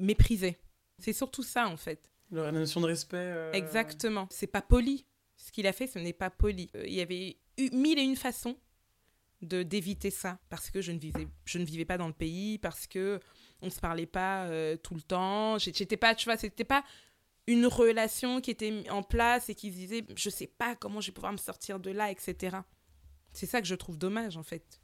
méprisée. 0.00 0.58
C'est 1.00 1.12
surtout 1.12 1.42
ça 1.42 1.68
en 1.68 1.76
fait. 1.76 2.10
La 2.30 2.52
notion 2.52 2.80
de 2.80 2.86
respect. 2.86 3.16
euh, 3.16 3.52
Exactement. 3.52 4.26
C'est 4.30 4.46
pas 4.46 4.62
poli. 4.62 5.04
Ce 5.36 5.50
qu'il 5.50 5.66
a 5.66 5.72
fait, 5.72 5.86
ce 5.86 5.98
n'est 5.98 6.12
pas 6.12 6.30
poli. 6.30 6.70
Euh, 6.76 6.84
Il 6.86 6.94
y 6.94 7.00
avait 7.00 7.38
eu 7.58 7.70
mille 7.72 7.98
et 7.98 8.02
une 8.02 8.16
façons 8.16 8.56
de 9.42 9.62
d'éviter 9.62 10.10
ça 10.10 10.38
parce 10.50 10.68
que 10.70 10.82
je 10.82 10.92
ne 10.92 10.98
vivais 10.98 11.26
je 11.46 11.58
ne 11.58 11.64
vivais 11.64 11.86
pas 11.86 11.96
dans 11.96 12.06
le 12.08 12.12
pays 12.12 12.58
parce 12.58 12.86
que 12.86 13.18
on 13.62 13.70
se 13.70 13.80
parlait 13.80 14.04
pas 14.04 14.44
euh, 14.44 14.76
tout 14.76 14.94
le 14.94 15.00
temps 15.00 15.56
j'étais 15.56 15.96
pas 15.96 16.14
tu 16.14 16.26
vois 16.26 16.36
c'était 16.36 16.62
pas 16.62 16.84
une 17.46 17.64
relation 17.64 18.42
qui 18.42 18.50
était 18.50 18.84
en 18.90 19.02
place 19.02 19.48
et 19.48 19.54
qui 19.54 19.70
se 19.72 19.76
disait 19.76 20.04
je 20.14 20.28
sais 20.28 20.46
pas 20.46 20.76
comment 20.76 21.00
je 21.00 21.06
vais 21.06 21.14
pouvoir 21.14 21.32
me 21.32 21.38
sortir 21.38 21.80
de 21.80 21.90
là 21.90 22.10
etc 22.10 22.58
c'est 23.32 23.46
ça 23.46 23.62
que 23.62 23.66
je 23.66 23.74
trouve 23.74 23.96
dommage 23.96 24.36
en 24.36 24.42
fait 24.42 24.78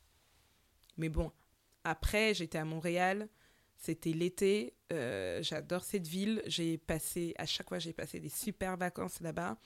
mais 0.97 1.11
bon 1.11 1.31
après 1.85 2.33
j'étais 2.33 2.57
à 2.57 2.65
Montréal 2.65 3.29
c'était 3.77 4.13
l'été 4.13 4.75
euh, 4.93 5.43
j'adore 5.43 5.85
cette 5.85 6.07
ville 6.07 6.43
j'ai 6.47 6.79
passé 6.79 7.35
à 7.39 7.47
chaque 7.47 7.69
fois 7.69 7.79
j'ai 7.79 7.93
passé 7.93 8.21
des 8.21 8.29
super 8.29 8.77
vacances 8.77 9.21
là-bas 9.21 9.59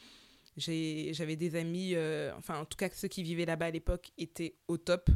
J'avais 0.57 1.37
des 1.37 1.57
amis, 1.57 1.95
euh, 1.95 2.35
enfin 2.37 2.59
en 2.59 2.65
tout 2.65 2.77
cas 2.77 2.89
ceux 2.91 3.09
qui 3.09 3.23
vivaient 3.23 3.45
là-bas 3.45 3.67
à 3.67 3.71
l'époque 3.71 4.11
étaient 4.19 4.57
au 4.69 4.77
top. 4.77 5.11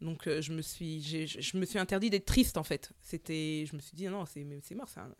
Donc 0.00 0.26
euh, 0.26 0.40
je 0.42 0.52
me 0.52 0.62
suis, 0.62 1.00
je 1.02 1.56
me 1.56 1.64
suis 1.64 1.78
interdit 1.78 2.10
d'être 2.10 2.26
triste 2.26 2.56
en 2.56 2.64
fait. 2.64 2.92
C'était, 3.00 3.64
je 3.66 3.76
me 3.76 3.80
suis 3.80 3.96
dit 3.96 4.06
non 4.08 4.24
c'est 4.26 4.44
mort, 4.74 4.88
c'est 4.88 5.00
un, 5.00 5.14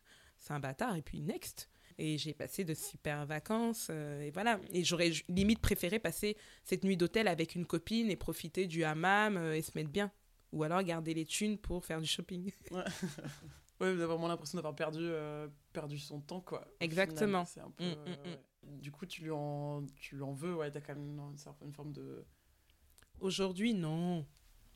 un 0.51 0.61
bâtard 0.61 0.97
et 0.97 1.03
puis 1.03 1.21
next. 1.23 1.69
Et 1.97 2.19
j'ai 2.19 2.35
passé 2.35 2.65
de 2.65 2.75
super 2.75 3.25
vacances 3.25 3.89
et 3.91 4.31
voilà. 4.33 4.59
Et 4.73 4.83
j'aurais 4.83 5.13
limite 5.29 5.61
préféré 5.61 6.01
passer 6.01 6.37
cette 6.65 6.83
nuit 6.83 6.97
d'hôtel 6.97 7.29
avec 7.29 7.55
une 7.55 7.67
copine 7.67 8.11
et 8.11 8.17
profiter 8.17 8.67
du 8.67 8.83
hammam 8.83 9.37
et 9.53 9.63
se 9.63 9.71
mettre 9.77 9.91
bien. 9.91 10.11
Ou 10.55 10.63
alors 10.63 10.83
garder 10.83 11.15
les 11.15 11.25
thunes 11.27 11.59
pour 11.59 11.85
faire 11.85 12.01
du 12.01 12.07
shopping. 12.07 12.51
Ouais, 13.81 13.93
vous 13.93 14.01
avez 14.01 14.07
vraiment 14.07 14.29
l'impression 14.29 14.57
d'avoir 14.57 14.77
perdu, 14.77 15.01
euh, 15.03 15.49
perdu 15.73 15.99
son 15.99 16.21
temps, 16.21 16.41
quoi. 16.41 16.65
Exactement. 16.79 17.45
final. 17.45 17.47
C'est 17.49 17.61
un 17.61 17.71
peu, 17.73 17.85
Mm, 17.85 17.89
euh, 17.89 17.95
mm, 18.07 18.11
mm. 18.11 18.31
ouais. 18.31 18.79
Du 18.81 18.93
coup, 18.93 19.05
tu 19.05 19.23
lui 19.23 19.33
en, 19.33 19.85
tu 19.97 20.15
lui 20.15 20.23
en 20.23 20.33
veux, 20.33 20.55
ouais, 20.55 20.71
t'as 20.71 20.81
quand 20.81 20.95
même 20.95 21.19
une, 21.19 21.37
certaine 21.37 21.73
forme 21.73 21.93
de. 21.93 22.25
Aujourd'hui 23.19 23.75
non. 23.75 24.25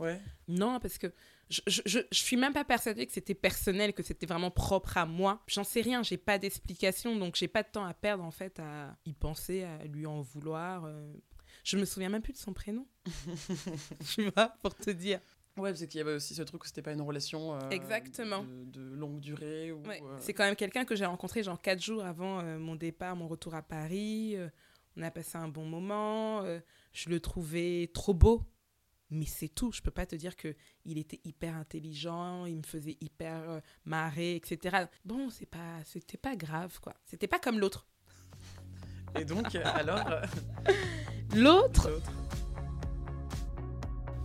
Ouais. 0.00 0.20
Non, 0.48 0.80
parce 0.80 0.98
que 0.98 1.06
je, 1.48 1.60
je, 1.68 1.82
je, 1.86 2.00
je 2.10 2.18
suis 2.18 2.36
même 2.36 2.52
pas 2.52 2.64
persuadée 2.64 3.06
que 3.06 3.12
c'était 3.12 3.34
personnel, 3.34 3.92
que 3.94 4.02
c'était 4.02 4.26
vraiment 4.26 4.50
propre 4.50 4.96
à 4.96 5.06
moi. 5.06 5.42
J'en 5.46 5.64
sais 5.64 5.80
rien, 5.80 6.02
j'ai 6.02 6.16
pas 6.18 6.38
d'explication, 6.38 7.14
donc 7.14 7.36
j'ai 7.36 7.48
pas 7.48 7.62
de 7.62 7.68
temps 7.68 7.84
à 7.84 7.94
perdre 7.94 8.24
en 8.24 8.32
fait 8.32 8.58
à 8.58 8.96
y 9.06 9.12
penser, 9.12 9.62
à 9.62 9.84
lui 9.84 10.06
en 10.06 10.22
vouloir. 10.22 10.84
euh. 10.86 11.12
Je 11.62 11.76
me 11.76 11.84
souviens 11.84 12.08
même 12.08 12.22
plus 12.22 12.32
de 12.32 12.38
son 12.38 12.52
prénom. 12.52 12.86
tu 14.14 14.28
vois, 14.30 14.48
pour 14.62 14.74
te 14.74 14.90
dire. 14.90 15.20
Ouais, 15.58 15.70
parce 15.70 15.84
qu'il 15.86 15.98
y 15.98 16.00
avait 16.00 16.14
aussi 16.14 16.34
ce 16.34 16.42
truc 16.42 16.62
où 16.64 16.66
c'était 16.66 16.82
pas 16.82 16.92
une 16.92 17.00
relation. 17.02 17.54
euh, 17.54 17.70
Exactement. 17.70 18.44
De, 18.44 18.64
de 18.80 18.94
longue 18.94 19.20
durée. 19.20 19.72
Ou, 19.72 19.82
Ouais, 19.86 20.00
euh, 20.02 20.16
C'est 20.20 20.32
quand 20.34 20.44
même 20.44 20.56
quelqu'un 20.56 20.84
que 20.84 20.94
j'ai 20.96 21.04
rencontré 21.06 21.42
genre 21.42 21.60
quatre 21.60 21.82
jours 21.82 22.04
avant 22.04 22.40
euh, 22.40 22.58
mon 22.58 22.76
départ, 22.76 23.16
mon 23.16 23.28
retour 23.28 23.54
à 23.54 23.62
Paris. 23.62 24.36
on 24.96 25.02
a 25.02 25.10
passé 25.10 25.36
un 25.38 25.48
bon 25.48 25.64
moment. 25.64 26.44
je 26.92 27.08
le 27.10 27.20
trouvais 27.20 27.90
trop 27.92 28.14
beau. 28.14 28.42
Mais 29.10 29.24
c'est 29.24 29.48
tout. 29.48 29.72
Je 29.72 29.80
peux 29.80 29.90
pas 29.90 30.04
te 30.04 30.14
dire 30.16 30.36
que 30.36 30.54
il 30.84 30.98
était 30.98 31.20
hyper 31.24 31.54
intelligent, 31.56 32.44
il 32.44 32.58
me 32.58 32.62
faisait 32.62 32.98
hyper 33.00 33.62
marrer, 33.86 34.36
etc. 34.36 34.84
Bon, 35.04 35.30
c'est 35.30 35.46
pas, 35.46 35.82
c'était 35.86 36.18
pas 36.18 36.36
grave 36.36 36.78
quoi. 36.80 36.92
C'était 37.06 37.26
pas 37.26 37.38
comme 37.38 37.58
l'autre. 37.58 37.86
Et 39.18 39.24
donc, 39.24 39.54
alors. 39.54 40.04
L'autre, 41.34 41.90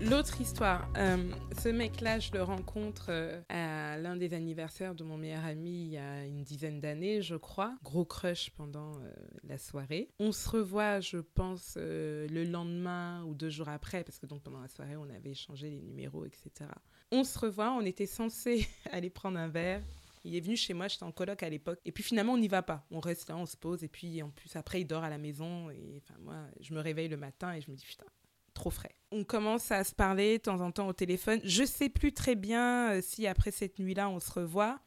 l'autre. 0.10 0.41
Histoire, 0.41 0.89
euh, 0.98 1.31
ce 1.62 1.69
mec-là, 1.69 2.19
je 2.19 2.31
le 2.31 2.43
rencontre 2.43 3.07
euh, 3.10 3.41
à 3.50 3.98
l'un 3.98 4.15
des 4.15 4.33
anniversaires 4.33 4.95
de 4.95 5.03
mon 5.03 5.17
meilleur 5.17 5.45
ami 5.45 5.86
il 5.86 5.91
y 5.91 5.98
a 5.98 6.25
une 6.25 6.43
dizaine 6.43 6.79
d'années, 6.79 7.22
je 7.22 7.36
crois. 7.36 7.75
Gros 7.83 8.05
crush 8.05 8.50
pendant 8.51 8.98
euh, 9.00 9.13
la 9.43 9.57
soirée. 9.57 10.10
On 10.19 10.31
se 10.31 10.50
revoit, 10.50 11.00
je 11.00 11.17
pense, 11.17 11.77
le 11.77 12.43
lendemain 12.43 13.24
ou 13.25 13.36
deux 13.36 13.50
jours 13.50 13.69
après, 13.69 14.03
parce 14.03 14.19
que 14.19 14.25
donc 14.25 14.41
pendant 14.43 14.62
la 14.62 14.67
soirée, 14.67 14.95
on 14.95 15.10
avait 15.10 15.31
échangé 15.31 15.69
les 15.69 15.81
numéros, 15.81 16.25
etc. 16.25 16.69
On 17.12 17.24
se 17.24 17.38
revoit, 17.38 17.72
on 17.72 17.81
était 17.81 18.07
censé 18.07 18.67
aller 18.91 19.10
prendre 19.10 19.38
un 19.38 19.48
verre. 19.48 19.81
Il 20.25 20.36
est 20.36 20.41
venu 20.41 20.55
chez 20.55 20.74
moi, 20.74 20.88
j'étais 20.88 21.03
en 21.03 21.12
coloc 21.12 21.43
à 21.43 21.50
l'époque. 21.50 21.79
Et 21.86 21.91
puis 21.91 22.03
finalement, 22.03 22.33
on 22.33 22.38
n'y 22.38 22.48
va 22.48 22.63
pas. 22.63 22.86
On 22.91 23.00
reste 23.00 23.29
là, 23.29 23.38
on 23.38 23.45
se 23.45 23.57
pose. 23.57 23.83
Et 23.83 23.89
puis 23.89 24.22
en 24.22 24.29
plus, 24.29 24.55
après, 24.55 24.81
il 24.81 24.86
dort 24.86 25.03
à 25.03 25.10
la 25.10 25.17
maison. 25.17 25.69
Et 25.69 26.01
moi, 26.19 26.48
je 26.60 26.74
me 26.74 26.79
réveille 26.79 27.10
le 27.10 27.17
matin 27.17 27.53
et 27.53 27.62
je 27.62 27.69
me 27.69 27.75
dis, 27.75 27.86
putain, 27.86 28.05
trop 28.53 28.69
frais. 28.69 28.95
On 29.13 29.24
commence 29.24 29.72
à 29.72 29.84
se 29.84 29.93
parler 29.93 30.39
de 30.39 30.43
temps 30.43 30.60
en 30.60 30.72
temps 30.72 30.88
au 30.88 30.93
téléphone. 30.93 31.39
Je 31.43 31.63
sais 31.63 31.89
plus 31.89 32.13
très 32.13 32.36
bien 32.36 32.93
euh, 32.93 33.01
si 33.01 33.27
après 33.27 33.51
cette 33.51 33.79
nuit-là, 33.79 34.10
on 34.10 34.20
se 34.20 34.32
revoit. 34.32 34.79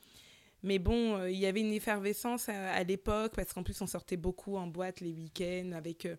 Mais 0.66 0.80
bon, 0.80 1.16
euh, 1.16 1.30
il 1.30 1.38
y 1.38 1.46
avait 1.46 1.60
une 1.60 1.72
effervescence 1.72 2.48
à, 2.48 2.82
l'époque 2.82 3.34
parce 3.36 3.52
qu'en 3.52 3.62
plus, 3.62 3.80
on 3.82 3.86
sortait 3.86 4.16
beaucoup 4.16 4.56
en 4.56 4.66
boîte 4.66 5.00
les 5.00 5.12
week-ends 5.12 5.70
avec 5.72 6.06
euh, 6.06 6.16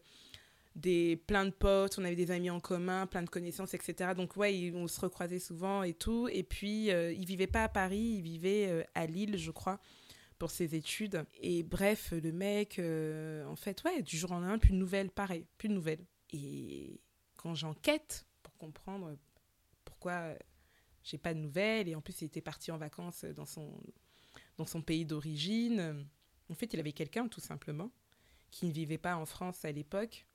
des, 0.75 1.17
plein 1.17 1.43
de 1.45 1.51
potes, 1.51 1.97
on 1.99 2.05
avait 2.05 2.15
des 2.15 2.31
amis 2.31 2.49
en 2.49 2.61
commun, 2.61 3.07
plein 3.07 3.23
de 3.23 3.29
connaissances, 3.29 3.73
etc. 3.73 4.11
Donc 4.15 4.37
ouais, 4.37 4.71
on 4.73 4.87
se 4.87 5.01
recroisait 5.01 5.39
souvent 5.39 5.83
et 5.83 5.93
tout. 5.93 6.29
Et 6.31 6.43
puis, 6.43 6.91
euh, 6.91 7.11
il 7.11 7.25
vivait 7.25 7.47
pas 7.47 7.63
à 7.63 7.67
Paris, 7.67 8.15
il 8.17 8.21
vivait 8.21 8.87
à 8.95 9.05
Lille, 9.05 9.37
je 9.37 9.51
crois 9.51 9.79
pour 10.39 10.51
ses 10.51 10.75
études. 10.75 11.25
Et 11.41 11.63
bref, 11.63 12.13
le 12.13 12.31
mec, 12.31 12.79
en 12.79 13.55
fait, 13.57 13.83
ouais, 13.83 14.01
du 14.01 14.17
jour 14.17 14.31
au 14.31 14.35
lendemain, 14.35 14.59
plus 14.59 14.71
de 14.71 14.77
nouvelles, 14.77 15.09
pareil, 15.09 15.45
plus 15.57 15.67
de 15.67 15.73
nouvelles. 15.73 16.05
Et 16.31 17.01
quand 17.37 17.55
j'enquête 17.55 18.25
pour 18.43 18.55
comprendre 18.57 19.15
pourquoi 19.85 20.33
j'ai 21.03 21.17
pas 21.17 21.33
de 21.33 21.39
nouvelles, 21.39 21.87
et 21.87 21.95
en 21.95 22.01
plus 22.01 22.21
il 22.21 22.25
était 22.25 22.41
parti 22.41 22.71
en 22.71 22.77
vacances 22.77 23.23
dans 23.23 23.45
son, 23.45 23.79
dans 24.57 24.65
son 24.65 24.81
pays 24.81 25.05
d'origine, 25.05 26.05
en 26.49 26.53
fait 26.53 26.73
il 26.73 26.79
avait 26.79 26.91
quelqu'un 26.91 27.27
tout 27.27 27.39
simplement 27.41 27.91
qui 28.51 28.65
ne 28.65 28.71
vivait 28.71 28.97
pas 28.97 29.15
en 29.15 29.25
France 29.25 29.63
à 29.65 29.71
l'époque. 29.71 30.25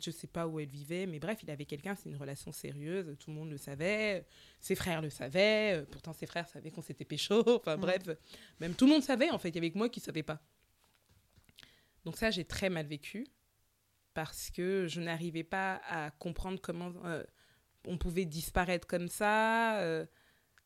Je 0.00 0.10
sais 0.12 0.28
pas 0.28 0.46
où 0.46 0.60
elle 0.60 0.68
vivait, 0.68 1.04
mais 1.06 1.18
bref, 1.18 1.40
il 1.42 1.50
avait 1.50 1.64
quelqu'un, 1.66 1.96
c'est 1.96 2.08
une 2.08 2.16
relation 2.16 2.52
sérieuse, 2.52 3.16
tout 3.18 3.30
le 3.30 3.36
monde 3.36 3.50
le 3.50 3.58
savait, 3.58 4.24
ses 4.60 4.76
frères 4.76 5.02
le 5.02 5.10
savaient, 5.10 5.84
pourtant 5.90 6.12
ses 6.12 6.26
frères 6.26 6.46
savaient 6.48 6.70
qu'on 6.70 6.80
s'était 6.80 7.04
pécho, 7.04 7.42
enfin 7.56 7.74
Mhm. 7.76 7.80
bref, 7.80 8.02
même 8.60 8.74
tout 8.74 8.86
le 8.86 8.92
monde 8.92 9.02
savait 9.02 9.30
en 9.30 9.38
fait, 9.38 9.48
il 9.48 9.56
y 9.56 9.58
avait 9.58 9.70
que 9.72 9.78
moi 9.78 9.88
qui 9.88 9.98
savais 10.00 10.22
pas. 10.22 10.40
Donc 12.04 12.16
ça, 12.16 12.30
j'ai 12.30 12.44
très 12.44 12.70
mal 12.70 12.86
vécu 12.86 13.26
parce 14.14 14.50
que 14.50 14.86
je 14.86 15.00
n'arrivais 15.00 15.44
pas 15.44 15.80
à 15.88 16.10
comprendre 16.10 16.60
comment 16.60 16.92
euh, 17.04 17.22
on 17.86 17.98
pouvait 17.98 18.24
disparaître 18.24 18.86
comme 18.86 19.08
ça 19.08 19.80
euh, 19.80 20.06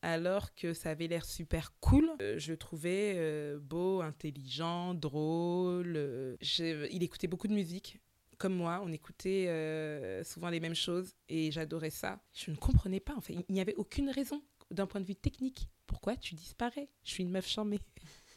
alors 0.01 0.53
que 0.55 0.73
ça 0.73 0.91
avait 0.91 1.07
l'air 1.07 1.25
super 1.25 1.73
cool. 1.79 2.09
Euh, 2.21 2.37
je 2.37 2.51
le 2.51 2.57
trouvais 2.57 3.55
beau, 3.59 4.01
intelligent, 4.01 4.93
drôle. 4.93 6.37
il 6.41 7.03
écoutait 7.03 7.27
beaucoup 7.27 7.47
de 7.47 7.53
musique. 7.53 7.99
Comme 8.37 8.55
moi, 8.55 8.81
on 8.83 8.91
écoutait 8.91 10.21
souvent 10.25 10.49
les 10.49 10.59
mêmes 10.59 10.75
choses 10.75 11.15
et 11.29 11.51
j'adorais 11.51 11.89
ça. 11.89 12.19
Je 12.33 12.51
ne 12.51 12.57
comprenais 12.57 12.99
pas, 12.99 13.15
en 13.15 13.21
fait. 13.21 13.33
Il 13.47 13.53
n'y 13.53 13.61
avait 13.61 13.75
aucune 13.75 14.09
raison 14.09 14.43
d'un 14.71 14.87
point 14.87 14.99
de 14.99 15.05
vue 15.05 15.15
technique. 15.15 15.69
Pourquoi 15.87 16.17
tu 16.17 16.35
disparais? 16.35 16.89
Je 17.03 17.11
suis 17.11 17.23
une 17.23 17.31
meuf 17.31 17.47
charmée. 17.47 17.79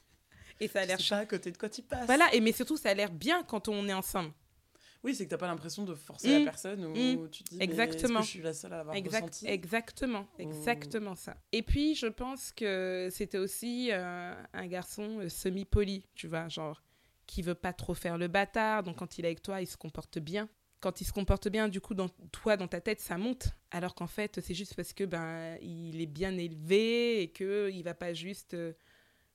Et 0.61 0.69
ça 0.69 0.81
a 0.81 0.87
l'air 0.87 0.99
pas 1.09 1.19
à 1.19 1.27
côté 1.27 1.53
de 1.53 1.57
quoi 1.57 1.69
tu 1.69 1.83
passes. 1.83 2.07
Voilà, 2.07 2.35
et 2.35 2.41
mais 2.41 2.53
surtout, 2.53 2.77
ça 2.77 2.91
a 2.91 2.95
l'air 2.95 3.13
bien 3.13 3.45
quand 3.45 3.69
on 3.69 3.89
est 3.89 3.93
ensemble. 3.93 4.33
Oui, 5.05 5.15
c'est 5.15 5.25
que 5.25 5.31
t'as 5.31 5.39
pas 5.39 5.47
l'impression 5.47 5.85
de 5.85 5.95
forcer 5.95 6.39
la 6.39 6.45
personne 6.45 6.85
ou 6.85 6.95
Mm. 7.25 7.31
tu 7.31 7.45
te 7.45 7.51
dis 7.51 7.57
mais 7.59 7.65
Exactement. 7.65 8.21
est-ce 8.21 8.27
que 8.27 8.33
je 8.33 8.39
suis 8.39 8.43
la 8.43 8.53
seule 8.53 8.73
à 8.73 8.79
l'avoir 8.79 8.97
Exact, 8.97 9.27
ressenti 9.29 9.47
exactement, 9.47 10.27
exactement 10.39 11.15
ça. 11.15 11.37
Et 11.53 11.63
puis, 11.63 11.95
je 11.95 12.07
pense 12.07 12.51
que 12.53 13.09
c'était 13.13 13.39
aussi 13.39 13.91
euh, 13.93 14.35
un 14.53 14.67
garçon 14.67 15.21
euh, 15.21 15.29
semi-poli, 15.29 16.05
tu 16.15 16.27
vois, 16.27 16.49
genre, 16.49 16.83
qui 17.27 17.43
veut 17.43 17.55
pas 17.55 17.73
trop 17.73 17.95
faire 17.95 18.19
le 18.19 18.27
bâtard. 18.27 18.83
Donc, 18.83 18.97
quand 18.97 19.19
il 19.19 19.25
est 19.25 19.29
avec 19.29 19.43
toi, 19.43 19.61
il 19.61 19.67
se 19.67 19.77
comporte 19.77 20.19
bien. 20.19 20.49
Quand 20.81 21.01
il 21.01 21.05
se 21.05 21.13
comporte 21.13 21.49
bien, 21.49 21.69
du 21.69 21.81
coup, 21.81 21.95
dans 21.95 22.09
toi, 22.33 22.57
dans 22.57 22.69
ta 22.69 22.81
tête, 22.81 23.01
ça 23.01 23.19
monte. 23.19 23.49
Alors 23.71 23.95
qu'en 23.95 24.07
fait, 24.07 24.41
c'est 24.41 24.55
juste 24.55 24.75
parce 24.75 24.93
que 24.93 25.05
ben, 25.05 25.57
il 25.61 26.01
est 26.01 26.07
bien 26.07 26.37
élevé 26.39 27.23
et 27.23 27.29
que 27.31 27.71
il 27.73 27.83
va 27.83 27.95
pas 27.95 28.15
juste 28.15 28.55
euh, 28.55 28.73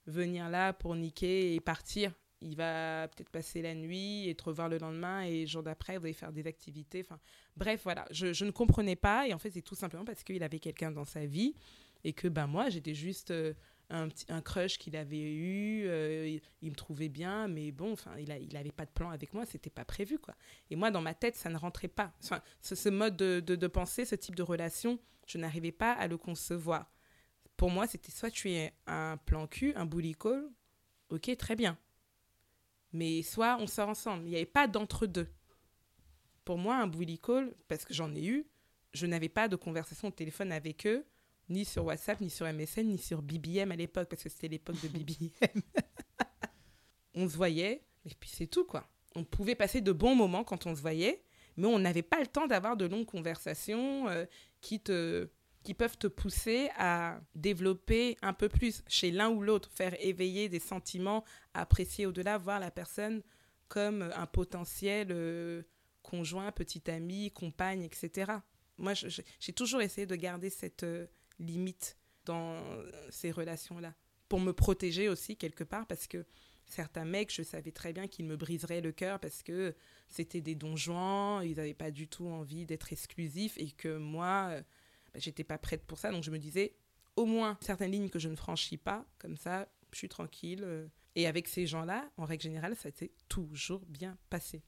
venir 0.07 0.49
là 0.49 0.73
pour 0.73 0.95
niquer 0.95 1.53
et 1.55 1.59
partir. 1.59 2.13
Il 2.43 2.55
va 2.55 3.07
peut-être 3.07 3.29
passer 3.29 3.61
la 3.61 3.73
nuit 3.73 4.27
et 4.29 4.35
te 4.35 4.43
revoir 4.43 4.69
le 4.69 4.77
lendemain 4.77 5.21
et 5.21 5.41
le 5.41 5.47
jour 5.47 5.63
d'après, 5.63 5.97
vous 5.97 6.05
allez 6.05 6.13
faire 6.13 6.31
des 6.31 6.45
activités. 6.45 7.01
Enfin, 7.05 7.19
bref, 7.55 7.81
voilà. 7.83 8.05
Je, 8.11 8.33
je 8.33 8.45
ne 8.45 8.51
comprenais 8.51 8.95
pas 8.95 9.27
et 9.27 9.33
en 9.33 9.39
fait, 9.39 9.51
c'est 9.51 9.61
tout 9.61 9.75
simplement 9.75 10.05
parce 10.05 10.23
qu'il 10.23 10.43
avait 10.43 10.59
quelqu'un 10.59 10.91
dans 10.91 11.05
sa 11.05 11.25
vie 11.25 11.55
et 12.03 12.13
que 12.13 12.27
ben 12.27 12.47
moi, 12.47 12.69
j'étais 12.69 12.93
juste 12.93 13.31
euh, 13.31 13.53
un, 13.89 14.07
un 14.29 14.41
crush 14.41 14.77
qu'il 14.77 14.95
avait 14.95 15.21
eu. 15.21 15.83
euh, 15.85 16.39
il, 16.61 16.69
me 16.71 16.75
trouvait 16.75 17.09
bien, 17.09 17.47
mais 17.47 17.71
bon, 17.71 17.93
enfin, 17.93 18.11
il, 18.17 18.31
a, 18.31 18.37
il 18.37 18.71
pas 18.73 18.85
de 18.85 18.91
plan 18.91 19.09
avec 19.09 19.33
moi, 19.33 19.45
c'était 19.45 19.69
pas 19.69 19.85
prévu, 19.85 20.19
quoi. 20.19 20.35
Et 20.69 20.75
moi, 20.75 20.91
dans 20.91 21.01
ma 21.01 21.13
tête, 21.13 21.35
ça 21.35 21.49
ne 21.49 21.57
rentrait 21.57 21.87
pas. 21.87 22.13
Enfin, 22.23 22.41
ce, 22.61 22.89
mode 22.89 23.15
de, 23.15 23.39
de, 23.39 23.55
de 23.55 23.67
pensée, 23.67 24.05
ce 24.05 24.15
type 24.15 24.35
de 24.35 24.43
relation, 24.43 24.99
je 25.27 25.37
n'arrivais 25.37 25.71
pas 25.71 25.93
à 25.93 26.07
le 26.07 26.17
concevoir. 26.17 26.91
Pour 27.55 27.69
moi, 27.69 27.87
c'était 27.87 28.11
soit 28.11 28.31
tu 28.31 28.51
es 28.51 28.73
un 28.87 29.17
plan 29.17 29.47
cul, 29.47 29.73
un 29.75 29.85
bully 29.85 30.15
call, 30.15 30.49
ok, 31.09 31.35
très 31.37 31.55
bien. 31.55 31.77
Mais 32.93 33.21
soit 33.23 33.57
on 33.59 33.67
sort 33.67 33.89
ensemble. 33.89 34.23
Il 34.25 34.29
n'y 34.29 34.35
avait 34.35 34.45
pas 34.45 34.67
d'entre-deux. 34.67 35.27
Pour 36.45 36.57
moi, 36.57 36.75
un 36.75 36.87
bully 36.87 37.19
call, 37.19 37.53
parce 37.67 37.85
que 37.85 37.93
j'en 37.93 38.13
ai 38.15 38.25
eu, 38.25 38.45
je 38.93 39.05
n'avais 39.07 39.29
pas 39.29 39.47
de 39.47 39.55
conversation 39.55 40.09
au 40.09 40.11
téléphone 40.11 40.51
avec 40.51 40.85
eux, 40.85 41.05
ni 41.49 41.65
sur 41.65 41.85
WhatsApp, 41.85 42.21
ni 42.21 42.29
sur 42.29 42.45
MSN, 42.45 42.83
ni 42.83 42.97
sur 42.97 43.21
BBM 43.21 43.71
à 43.71 43.75
l'époque, 43.75 44.09
parce 44.09 44.23
que 44.23 44.29
c'était 44.29 44.47
l'époque 44.47 44.79
de 44.81 44.87
BBM. 44.87 45.61
on 47.15 47.27
se 47.27 47.35
voyait, 47.35 47.83
et 48.05 48.13
puis 48.19 48.29
c'est 48.29 48.47
tout, 48.47 48.65
quoi. 48.65 48.87
On 49.15 49.23
pouvait 49.23 49.55
passer 49.55 49.81
de 49.81 49.91
bons 49.91 50.15
moments 50.15 50.43
quand 50.43 50.65
on 50.65 50.75
se 50.75 50.81
voyait, 50.81 51.23
mais 51.57 51.67
on 51.67 51.79
n'avait 51.79 52.01
pas 52.01 52.19
le 52.19 52.27
temps 52.27 52.47
d'avoir 52.47 52.77
de 52.77 52.85
longues 52.85 53.05
conversations 53.05 54.07
euh, 54.09 54.25
qui, 54.61 54.79
te, 54.79 55.29
qui 55.63 55.73
peuvent 55.73 55.97
te 55.97 56.07
pousser 56.07 56.69
à 56.77 57.19
développer 57.35 58.17
un 58.21 58.33
peu 58.33 58.49
plus 58.49 58.83
chez 58.87 59.11
l'un 59.11 59.29
ou 59.29 59.41
l'autre, 59.41 59.69
faire 59.71 59.95
éveiller 59.99 60.49
des 60.49 60.59
sentiments, 60.59 61.23
apprécier 61.53 62.05
au-delà, 62.05 62.37
voir 62.37 62.59
la 62.59 62.71
personne 62.71 63.21
comme 63.69 64.11
un 64.15 64.25
potentiel 64.25 65.07
euh, 65.11 65.63
conjoint, 66.01 66.51
petit 66.51 66.91
ami, 66.91 67.31
compagne, 67.31 67.83
etc. 67.83 68.33
Moi, 68.77 68.93
j'ai 68.93 69.53
toujours 69.53 69.81
essayé 69.81 70.05
de 70.05 70.15
garder 70.15 70.49
cette 70.49 70.83
euh, 70.83 71.07
limite 71.39 71.97
dans 72.25 72.61
ces 73.09 73.31
relations-là, 73.31 73.93
pour 74.29 74.39
me 74.39 74.53
protéger 74.53 75.09
aussi 75.09 75.35
quelque 75.35 75.65
part, 75.65 75.85
parce 75.87 76.07
que 76.07 76.25
certains 76.65 77.05
mecs, 77.05 77.33
je 77.33 77.43
savais 77.43 77.71
très 77.71 77.93
bien 77.93 78.07
qu'ils 78.07 78.25
me 78.25 78.35
briseraient 78.35 78.81
le 78.81 78.91
cœur 78.91 79.19
parce 79.19 79.43
que 79.43 79.75
c'était 80.07 80.41
des 80.41 80.55
donjons, 80.55 81.41
ils 81.41 81.55
n'avaient 81.55 81.73
pas 81.73 81.91
du 81.91 82.07
tout 82.07 82.27
envie 82.27 82.65
d'être 82.65 82.91
exclusifs 82.91 83.57
et 83.57 83.71
que 83.71 83.97
moi, 83.97 84.49
euh, 84.51 84.63
j'étais 85.15 85.43
pas 85.43 85.57
prête 85.57 85.85
pour 85.85 85.97
ça. 85.97 86.11
Donc 86.11 86.23
je 86.23 86.31
me 86.31 86.39
disais, 86.39 86.75
au 87.15 87.25
moins 87.25 87.57
certaines 87.61 87.91
lignes 87.91 88.09
que 88.09 88.19
je 88.19 88.29
ne 88.29 88.35
franchis 88.35 88.77
pas, 88.77 89.05
comme 89.19 89.37
ça, 89.37 89.67
je 89.91 89.97
suis 89.97 90.09
tranquille. 90.09 90.63
euh. 90.63 90.87
Et 91.15 91.27
avec 91.27 91.47
ces 91.47 91.67
gens-là, 91.67 92.09
en 92.17 92.25
règle 92.25 92.43
générale, 92.43 92.75
ça 92.75 92.89
s'est 92.91 93.11
toujours 93.29 93.85
bien 93.85 94.17
passé. 94.29 94.63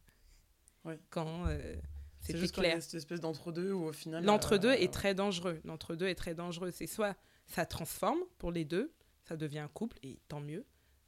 Ouais. 0.83 0.99
Quand 1.09 1.47
euh, 1.47 1.75
c'était 2.19 2.39
quand 2.39 2.45
y 2.45 2.51
clair. 2.51 2.77
a 2.77 2.81
cette 2.81 2.93
espèce 2.93 3.19
d'entre-deux 3.19 3.71
où 3.71 3.85
au 3.85 3.93
final. 3.93 4.23
L'entre-deux 4.23 4.69
euh, 4.69 4.79
est 4.79 4.93
très 4.93 5.15
dangereux. 5.15 5.59
L'entre-deux 5.63 6.07
est 6.07 6.15
très 6.15 6.35
dangereux. 6.35 6.69
C'est 6.71 6.87
soit 6.87 7.17
ça 7.47 7.65
transforme 7.65 8.19
pour 8.37 8.51
les 8.51 8.65
deux, 8.65 8.93
ça 9.23 9.35
devient 9.37 9.59
un 9.59 9.67
couple, 9.67 9.97
et 10.03 10.19
tant 10.27 10.39
mieux. 10.39 10.65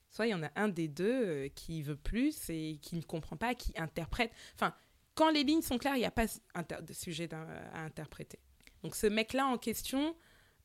Soit 0.10 0.28
il 0.28 0.30
y 0.32 0.34
en 0.34 0.44
a 0.44 0.52
un 0.56 0.70
des 0.70 0.88
deux 0.88 1.26
euh, 1.26 1.50
qui 1.50 1.82
veut 1.84 1.98
plus 1.98 2.50
et 2.50 2.80
qui 2.82 2.96
ne 2.96 3.02
comprend 3.02 3.38
pas, 3.38 3.54
qui 3.54 3.74
interprète. 3.76 4.32
Enfin, 4.56 4.74
quand 5.14 5.30
les 5.30 5.44
lignes 5.44 5.62
sont 5.62 5.78
claires, 5.78 5.96
il 5.96 6.00
n'y 6.00 6.06
a 6.06 6.12
pas 6.12 6.26
de 6.26 6.94
sujet 6.94 7.30
à 7.34 7.84
interpréter. 7.84 8.40
Donc 8.84 8.96
ce 8.96 9.08
mec-là 9.08 9.48
en 9.48 9.58
question, 9.58 10.16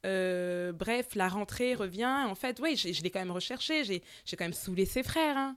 euh, 0.05 0.72
bref, 0.72 1.14
la 1.14 1.29
rentrée 1.29 1.75
revient. 1.75 2.25
En 2.27 2.35
fait, 2.35 2.61
oui, 2.61 2.77
je, 2.77 3.03
l'ai 3.03 3.11
quand 3.11 3.20
même 3.20 3.31
recherché. 3.31 3.85
J'ai 3.85 4.03
j'ai 4.25 4.37
quand 4.37 4.44
même 4.44 4.53
saoulé 4.53 4.85
ses 4.85 5.03
frères. 5.03 5.37
hein. 5.37 5.57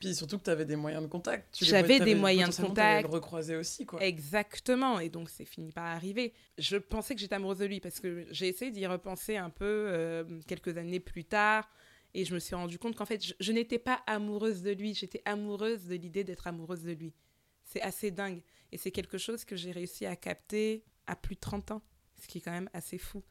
Puis 0.00 0.14
surtout 0.14 0.38
que 0.38 0.44
tu 0.44 0.50
avais 0.50 0.64
des 0.64 0.76
moyens 0.76 1.02
de 1.02 1.08
contact. 1.08 1.58
J'avais 1.62 2.00
des 2.00 2.14
moyens 2.14 2.56
de 2.56 2.64
contact. 2.64 3.06
le 3.06 3.12
recroiser 3.12 3.56
aussi, 3.56 3.84
quoi. 3.84 4.02
Exactement, 4.02 4.98
et 4.98 5.10
donc 5.10 5.28
c'est 5.28 5.44
fini 5.44 5.72
par 5.72 5.84
arriver. 5.84 6.32
Je 6.56 6.78
pensais 6.78 7.14
que 7.14 7.20
j'étais 7.20 7.34
amoureuse 7.34 7.58
de 7.58 7.66
lui 7.66 7.80
parce 7.80 8.00
que 8.00 8.26
j'ai 8.30 8.48
essayé 8.48 8.70
d'y 8.70 8.86
repenser 8.86 9.36
un 9.36 9.50
peu 9.50 9.66
euh, 9.66 10.24
quelques 10.46 10.78
années 10.78 11.00
plus 11.00 11.24
tard 11.24 11.68
et 12.14 12.24
je 12.24 12.32
me 12.32 12.38
suis 12.38 12.54
rendu 12.54 12.78
compte 12.78 12.96
qu'en 12.96 13.04
fait 13.04 13.22
je, 13.22 13.34
je 13.38 13.52
n'étais 13.52 13.78
pas 13.78 14.02
amoureuse 14.06 14.62
de 14.62 14.70
lui, 14.70 14.94
j'étais 14.94 15.20
amoureuse 15.26 15.84
de 15.84 15.96
l'idée 15.96 16.24
d'être 16.24 16.46
amoureuse 16.46 16.82
de 16.82 16.92
lui. 16.92 17.12
C'est 17.62 17.82
assez 17.82 18.10
dingue 18.10 18.40
et 18.72 18.78
c'est 18.78 18.92
quelque 18.92 19.18
chose 19.18 19.44
que 19.44 19.54
j'ai 19.54 19.70
réussi 19.70 20.06
à 20.06 20.16
capter 20.16 20.82
à 21.10 21.16
plus 21.16 21.34
de 21.34 21.40
30 21.40 21.72
ans, 21.72 21.82
ce 22.20 22.26
qui 22.28 22.38
est 22.38 22.40
quand 22.40 22.52
même 22.52 22.70
assez 22.72 22.98
fou. 22.98 23.22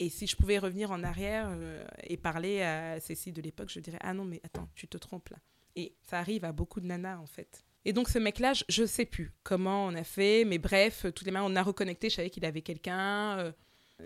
Et 0.00 0.10
si 0.10 0.26
je 0.26 0.36
pouvais 0.36 0.58
revenir 0.58 0.90
en 0.90 1.02
arrière 1.02 1.48
euh, 1.50 1.84
et 2.04 2.16
parler 2.16 2.62
à 2.62 3.00
Cécile 3.00 3.34
de 3.34 3.42
l'époque, 3.42 3.68
je 3.70 3.80
dirais 3.80 3.98
Ah 4.00 4.14
non, 4.14 4.24
mais 4.24 4.40
attends, 4.44 4.68
tu 4.74 4.86
te 4.86 4.96
trompes 4.96 5.28
là. 5.30 5.38
Et 5.74 5.96
ça 6.02 6.18
arrive 6.18 6.44
à 6.44 6.52
beaucoup 6.52 6.80
de 6.80 6.86
nanas 6.86 7.18
en 7.18 7.26
fait. 7.26 7.64
Et 7.84 7.92
donc 7.92 8.08
ce 8.08 8.18
mec-là, 8.18 8.52
je, 8.52 8.64
je 8.68 8.84
sais 8.84 9.06
plus 9.06 9.32
comment 9.42 9.86
on 9.86 9.94
a 9.94 10.04
fait, 10.04 10.44
mais 10.44 10.58
bref, 10.58 11.06
tous 11.14 11.24
les 11.24 11.30
mains, 11.30 11.42
on 11.44 11.56
a 11.56 11.62
reconnecté. 11.62 12.10
Je 12.10 12.16
savais 12.16 12.30
qu'il 12.30 12.44
avait 12.44 12.62
quelqu'un. 12.62 13.38
euh, 13.38 13.52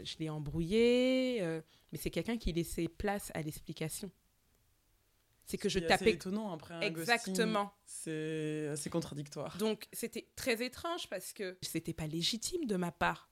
je 0.03 0.17
l'ai 0.19 0.31
embrouillé, 0.31 1.39
euh, 1.43 1.61
mais 1.91 1.99
c'est 1.99 2.11
quelqu'un 2.11 2.39
qui 2.39 2.53
laissait 2.53 2.89
place 2.89 3.31
à 3.35 3.43
l'explication. 3.43 4.11
C'est 5.47 5.59
que 5.59 5.69
je 5.69 5.79
C'est 5.81 5.87
tapais 5.87 6.13
étonnant 6.13 6.53
après 6.53 6.75
un 6.75 6.81
exactement. 6.81 7.73
C'est 7.85 8.69
assez 8.69 8.91
contradictoire. 8.91 9.57
Donc 9.59 9.87
c'était 9.93 10.29
très 10.37 10.65
étrange 10.65 11.09
parce 11.09 11.33
que 11.33 11.59
c'était 11.63 11.93
pas 11.93 12.07
légitime 12.07 12.67
de 12.67 12.77
ma 12.77 12.93
part. 12.93 13.29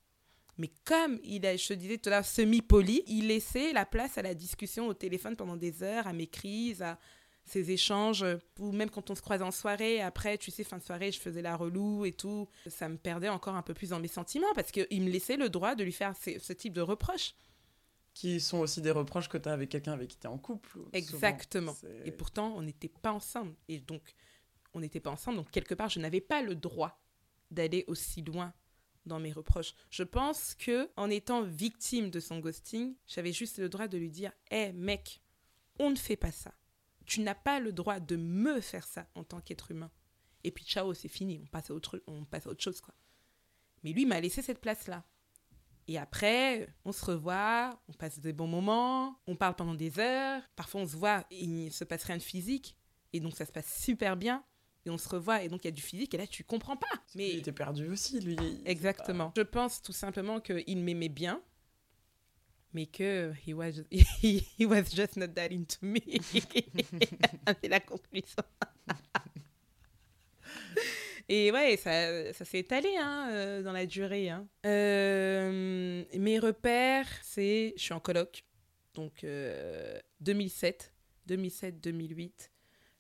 Mais 0.59 0.70
comme 0.85 1.18
il 1.25 1.46
a, 1.46 1.57
je 1.57 1.68
te 1.68 1.73
disais 1.73 1.96
tout 1.96 2.11
à 2.11 2.12
l'heure, 2.12 2.25
semi-poli, 2.25 3.03
il 3.07 3.29
laissait 3.29 3.73
la 3.73 3.87
place 3.87 4.18
à 4.18 4.23
la 4.23 4.35
discussion 4.35 4.88
au 4.88 4.94
téléphone 4.94 5.35
pendant 5.35 5.57
des 5.57 5.83
heures, 5.83 6.07
à 6.07 6.12
mes 6.12 6.27
crises, 6.27 6.83
à 6.83 6.99
ces 7.46 7.70
échanges, 7.70 8.27
ou 8.59 8.70
même 8.70 8.90
quand 8.90 9.09
on 9.11 9.14
se 9.14 9.23
croisait 9.23 9.42
en 9.42 9.51
soirée, 9.51 10.03
après, 10.03 10.37
tu 10.37 10.51
sais, 10.51 10.62
fin 10.62 10.77
de 10.77 10.83
soirée, 10.83 11.11
je 11.11 11.18
faisais 11.18 11.40
la 11.40 11.57
relou 11.57 12.05
et 12.05 12.12
tout, 12.12 12.46
ça 12.68 12.88
me 12.88 12.99
perdait 12.99 13.31
encore 13.31 13.55
un 13.55 13.62
peu 13.62 13.73
plus 13.73 13.90
dans 13.90 14.01
mes 14.01 14.09
sentiments 14.09 14.53
parce 14.55 14.70
qu'il 14.70 15.03
me 15.03 15.09
laissait 15.11 15.37
le 15.37 15.49
droit 15.49 15.75
de 15.75 15.83
lui 15.83 15.92
faire 15.92 16.14
ce, 16.16 16.38
ce 16.38 16.53
type 16.53 16.75
de 16.75 16.83
reproches. 16.83 17.35
Qui 18.14 18.40
sont 18.40 18.59
aussi 18.59 18.83
des 18.83 18.90
reproches 18.90 19.29
que 19.29 19.38
tu 19.38 19.49
as 19.49 19.53
avec 19.53 19.70
quelqu'un 19.70 19.92
avec 19.92 20.09
qui 20.09 20.18
tu 20.18 20.25
es 20.25 20.31
en 20.31 20.38
couple. 20.38 20.79
Exactement. 20.92 21.77
Et 22.05 22.11
pourtant, 22.11 22.55
on 22.57 22.62
n'était 22.62 22.88
pas 22.88 23.12
ensemble. 23.12 23.55
Et 23.68 23.79
donc, 23.79 24.03
on 24.75 24.81
n'était 24.81 25.01
pas 25.01 25.11
ensemble. 25.11 25.38
Donc, 25.38 25.51
quelque 25.51 25.75
part, 25.75 25.88
je 25.88 26.01
n'avais 26.01 26.20
pas 26.20 26.42
le 26.42 26.55
droit 26.55 27.01
d'aller 27.51 27.85
aussi 27.87 28.23
loin 28.23 28.53
dans 29.07 29.20
mes 29.20 29.33
reproches. 29.33 29.75
Je 29.90 30.03
pense 30.03 30.55
que 30.55 30.90
en 30.96 31.09
étant 31.11 31.42
victime 31.42 32.11
de 32.11 32.20
son 32.20 32.38
ghosting, 32.38 32.94
j'avais 33.07 33.33
juste 33.33 33.59
le 33.59 33.68
droit 33.68 33.88
de 33.88 33.96
lui 33.96 34.11
dire 34.11 34.33
Hé, 34.51 34.73
mec, 34.73 35.20
on 35.79 35.90
ne 35.90 35.96
fait 35.96 36.16
pas 36.16 36.33
ça. 36.33 36.53
Tu 37.07 37.20
n'as 37.20 37.35
pas 37.35 37.59
le 37.61 37.73
droit 37.73 38.01
de 38.01 38.16
me 38.16 38.61
faire 38.61 38.87
ça 38.87 39.07
en 39.14 39.25
tant 39.25 39.40
qu'être 39.40 39.70
humain. 39.70 39.90
Et 40.44 40.51
puis, 40.51 40.64
ciao, 40.64 40.94
c'est 40.94 41.09
fini. 41.09 41.40
On 41.42 41.46
passe 41.46 41.70
à 41.70 41.75
autre, 41.75 42.03
on 42.07 42.25
passe 42.25 42.46
à 42.46 42.51
autre 42.51 42.62
chose, 42.62 42.81
quoi. 42.81 42.94
Mais 43.83 43.92
lui 43.92 44.07
m'a 44.07 44.20
laissé 44.20 44.42
cette 44.42 44.61
place-là. 44.61 45.05
Et 45.90 45.98
après, 45.98 46.68
on 46.85 46.92
se 46.92 47.05
revoit, 47.05 47.76
on 47.88 47.92
passe 47.92 48.20
des 48.20 48.33
bons 48.33 48.46
moments, 48.46 49.20
on 49.26 49.35
parle 49.35 49.57
pendant 49.57 49.74
des 49.74 49.98
heures. 49.98 50.40
Parfois, 50.55 50.83
on 50.83 50.87
se 50.87 50.96
voit, 50.96 51.24
et 51.33 51.42
il 51.42 51.64
ne 51.64 51.70
se 51.70 51.83
passe 51.83 52.05
rien 52.05 52.16
de 52.16 52.22
physique. 52.22 52.76
Et 53.12 53.18
donc, 53.18 53.35
ça 53.35 53.44
se 53.44 53.50
passe 53.50 53.83
super 53.83 54.16
bien. 54.16 54.44
Et 54.87 54.90
on 54.90 54.98
se 54.98 55.09
revoit, 55.09 55.42
et 55.42 55.48
donc 55.48 55.64
il 55.64 55.66
y 55.66 55.68
a 55.68 55.72
du 55.72 55.83
physique, 55.83 56.14
et 56.14 56.16
là, 56.16 56.29
tu 56.29 56.44
comprends 56.44 56.76
pas. 56.76 56.87
Mais 57.16 57.31
il 57.31 57.38
était 57.40 57.50
perdu 57.50 57.88
aussi, 57.88 58.20
lui. 58.20 58.37
Exactement. 58.66 59.33
Je 59.37 59.42
pense 59.42 59.83
tout 59.83 59.90
simplement 59.90 60.38
qu'il 60.38 60.79
m'aimait 60.79 61.09
bien, 61.09 61.42
mais 62.72 62.87
que 62.87 63.33
he 63.44 63.53
was, 63.53 63.83
he, 63.90 64.46
he 64.61 64.66
was 64.66 64.85
just 64.94 65.16
not 65.16 65.35
that 65.35 65.48
into 65.50 65.79
me. 65.83 65.98
C'est 67.61 67.68
la 67.68 67.81
conclusion. 67.81 68.44
Et 71.33 71.53
ouais, 71.53 71.77
ça, 71.77 72.33
ça 72.33 72.45
s'est 72.45 72.59
étalé 72.59 72.88
hein, 72.99 73.29
euh, 73.31 73.62
dans 73.62 73.71
la 73.73 73.87
durée. 73.87 74.31
hein. 74.31 74.49
Euh, 74.66 76.05
mes 76.19 76.38
repères, 76.40 77.07
c'est... 77.23 77.73
Je 77.77 77.83
suis 77.83 77.95
en 77.95 78.01
coloc, 78.01 78.43
donc 78.95 79.23
euh, 79.23 79.97
2007, 80.21 80.93
2007-2008, 81.29 82.51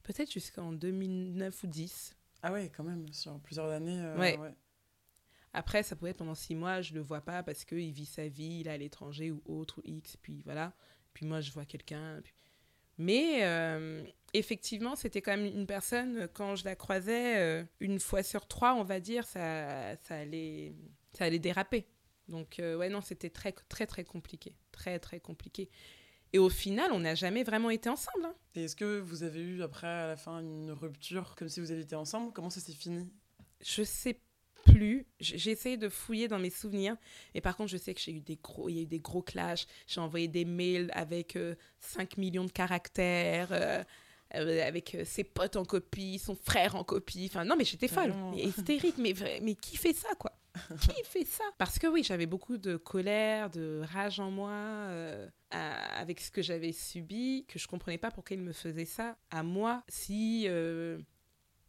peut-être 0.04 0.30
jusqu'en 0.32 0.72
2009 0.72 1.64
ou 1.64 1.66
10. 1.66 2.14
Ah 2.42 2.52
ouais, 2.52 2.70
quand 2.74 2.84
même, 2.84 3.12
sur 3.12 3.38
plusieurs 3.40 3.68
années. 3.70 3.98
euh, 4.00 4.16
Ouais. 4.16 4.38
Après, 5.52 5.82
ça 5.82 5.96
pouvait 5.96 6.12
être 6.12 6.18
pendant 6.18 6.36
six 6.36 6.54
mois, 6.54 6.80
je 6.82 6.94
le 6.94 7.00
vois 7.00 7.22
pas 7.22 7.42
parce 7.42 7.64
qu'il 7.64 7.90
vit 7.90 8.06
sa 8.06 8.28
vie, 8.28 8.58
il 8.60 8.68
est 8.68 8.70
à 8.70 8.76
l'étranger 8.78 9.32
ou 9.32 9.42
autre, 9.46 9.78
ou 9.80 9.82
X, 9.84 10.16
puis 10.16 10.42
voilà. 10.44 10.72
Puis 11.12 11.26
moi, 11.26 11.40
je 11.40 11.50
vois 11.50 11.64
quelqu'un. 11.64 12.20
puis- 12.22 12.32
Mais 12.98 13.40
effectivement, 14.34 14.96
c'était 14.96 15.22
quand 15.22 15.36
même 15.36 15.46
une 15.46 15.66
personne, 15.66 16.16
euh, 16.18 16.28
quand 16.32 16.56
je 16.56 16.64
la 16.64 16.76
croisais, 16.76 17.36
euh, 17.38 17.64
une 17.80 17.98
fois 18.00 18.22
sur 18.22 18.46
trois, 18.46 18.74
on 18.74 18.84
va 18.84 19.00
dire, 19.00 19.24
ça, 19.26 19.96
ça, 19.96 20.16
allait, 20.16 20.74
ça 21.12 21.24
allait 21.24 21.38
déraper. 21.38 21.86
Donc, 22.28 22.58
euh, 22.60 22.76
ouais, 22.76 22.88
non, 22.88 23.00
c'était 23.00 23.30
très, 23.30 23.52
très, 23.52 23.86
très 23.86 24.04
compliqué. 24.04 24.54
Très, 24.72 24.98
très 24.98 25.20
compliqué. 25.20 25.68
Et 26.32 26.38
au 26.38 26.48
final, 26.48 26.92
on 26.92 27.00
n'a 27.00 27.16
jamais 27.16 27.42
vraiment 27.42 27.70
été 27.70 27.88
ensemble. 27.88 28.24
hein. 28.24 28.34
Et 28.54 28.64
est-ce 28.64 28.76
que 28.76 29.00
vous 29.00 29.24
avez 29.24 29.40
eu 29.40 29.62
après 29.62 29.88
à 29.88 30.06
la 30.06 30.16
fin 30.16 30.38
une 30.40 30.70
rupture 30.70 31.34
comme 31.36 31.48
si 31.48 31.58
vous 31.60 31.72
aviez 31.72 31.82
été 31.82 31.96
ensemble? 31.96 32.32
Comment 32.32 32.50
ça 32.50 32.60
s'est 32.60 32.72
fini? 32.72 33.08
Je 33.60 33.82
sais 33.82 34.20
plus. 34.64 35.06
J- 35.18 35.38
J'essaie 35.38 35.76
de 35.76 35.88
fouiller 35.88 36.28
dans 36.28 36.38
mes 36.38 36.50
souvenirs. 36.50 36.96
Et 37.34 37.40
par 37.40 37.56
contre, 37.56 37.70
je 37.70 37.76
sais 37.78 37.94
que 37.94 38.00
j'ai 38.00 38.12
eu 38.12 38.20
des 38.20 38.36
gros, 38.36 38.68
il 38.68 38.76
y 38.76 38.78
a 38.78 38.82
eu 38.82 38.86
des 38.86 39.00
gros 39.00 39.22
clashs. 39.22 39.66
J'ai 39.88 40.00
envoyé 40.00 40.28
des 40.28 40.44
mails 40.44 40.90
avec 40.94 41.34
euh, 41.34 41.56
5 41.80 42.16
millions 42.16 42.44
de 42.44 42.52
caractères, 42.52 43.48
euh, 43.50 43.82
euh, 44.34 44.66
avec 44.66 44.94
euh, 44.94 45.04
ses 45.04 45.24
potes 45.24 45.56
en 45.56 45.64
copie, 45.64 46.18
son 46.18 46.34
frère 46.34 46.76
en 46.76 46.84
copie. 46.84 47.26
Enfin, 47.30 47.44
non, 47.44 47.56
mais 47.56 47.64
j'étais 47.64 47.88
folle. 47.88 48.10
Vraiment. 48.10 48.30
Mais 48.32 48.42
hystérique. 48.44 48.96
Mais, 48.98 49.14
mais 49.42 49.54
qui 49.54 49.76
fait 49.76 49.92
ça, 49.94 50.08
quoi? 50.18 50.32
Qui 50.80 51.04
fait 51.04 51.24
ça? 51.24 51.44
Parce 51.58 51.78
que 51.78 51.86
oui, 51.86 52.02
j'avais 52.02 52.26
beaucoup 52.26 52.58
de 52.58 52.76
colère, 52.76 53.50
de 53.50 53.82
rage 53.92 54.18
en 54.18 54.30
moi. 54.32 54.50
euh, 54.50 55.28
à- 55.52 55.98
avec 56.00 56.20
ce 56.20 56.30
que 56.30 56.42
j'avais 56.42 56.72
subi, 56.72 57.44
que 57.48 57.58
je 57.58 57.66
comprenais 57.68 57.98
pas 57.98 58.10
pourquoi 58.10 58.36
il 58.36 58.42
me 58.42 58.52
faisait 58.52 58.84
ça 58.84 59.16
à 59.30 59.42
moi, 59.44 59.82
si 59.88 60.46
euh, 60.48 60.98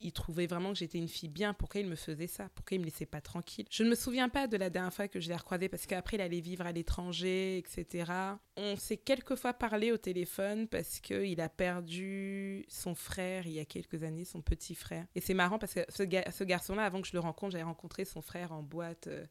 il 0.01 0.11
trouvait 0.11 0.47
vraiment 0.47 0.73
que 0.73 0.79
j'étais 0.79 0.97
une 0.97 1.07
fille 1.07 1.29
bien, 1.29 1.53
pourquoi 1.53 1.81
il 1.81 1.87
me 1.87 1.95
faisait 1.95 2.27
ça? 2.27 2.49
Pourquoi 2.55 2.75
il 2.75 2.79
me 2.79 2.85
laissait 2.85 3.05
pas 3.05 3.21
tranquille? 3.21 3.65
Je 3.69 3.83
ne 3.83 3.89
me 3.89 3.95
souviens 3.95 4.29
pas 4.29 4.47
de 4.47 4.57
la 4.57 4.69
dernière 4.69 4.93
fois 4.93 5.07
que 5.07 5.19
je 5.19 5.29
l'ai 5.29 5.35
recroisé 5.35 5.69
parce 5.69 5.85
qu'après 5.85 6.17
il 6.17 6.21
allait 6.21 6.39
vivre 6.39 6.65
à 6.65 6.71
l'étranger, 6.71 7.57
etc. 7.57 8.11
On 8.57 8.75
s'est 8.75 8.97
quelques 8.97 9.35
fois 9.35 9.53
parlé 9.53 9.91
au 9.91 9.97
téléphone 9.97 10.67
parce 10.67 10.99
qu'il 10.99 11.39
a 11.41 11.49
perdu 11.49 12.65
son 12.67 12.95
frère 12.95 13.47
il 13.47 13.53
y 13.53 13.59
a 13.59 13.65
quelques 13.65 14.03
années, 14.03 14.25
son 14.25 14.41
petit 14.41 14.75
frère. 14.75 15.05
Et 15.15 15.21
c'est 15.21 15.33
marrant 15.33 15.59
parce 15.59 15.73
que 15.73 15.81
ce, 15.89 16.03
ce 16.03 16.43
garçon-là, 16.43 16.83
avant 16.83 17.01
que 17.01 17.07
je 17.07 17.13
le 17.13 17.19
rencontre, 17.19 17.51
j'avais 17.53 17.63
rencontré 17.63 18.05
son 18.05 18.21
frère 18.21 18.51
en 18.51 18.63
boîte 18.63 19.07
euh, 19.07 19.25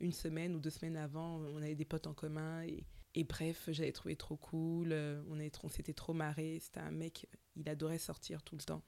une 0.00 0.12
semaine 0.12 0.54
ou 0.54 0.60
deux 0.60 0.70
semaines 0.70 0.96
avant. 0.96 1.36
On 1.38 1.62
avait 1.62 1.74
des 1.74 1.84
potes 1.84 2.06
en 2.06 2.14
commun 2.14 2.62
et, 3.14 3.24
bref, 3.24 3.68
j'avais 3.68 3.92
trouvé 3.92 4.16
trop 4.16 4.36
cool. 4.36 4.92
euh, 4.92 5.22
On, 5.28 5.38
on 5.64 5.68
s'était 5.68 5.94
trop 5.94 6.12
marré. 6.12 6.58
C'était 6.60 6.80
un 6.80 6.90
mec, 6.90 7.26
il 7.56 7.68
adorait 7.68 7.98
sortir 7.98 8.42
tout 8.42 8.56
le 8.56 8.62
temps. 8.62 8.82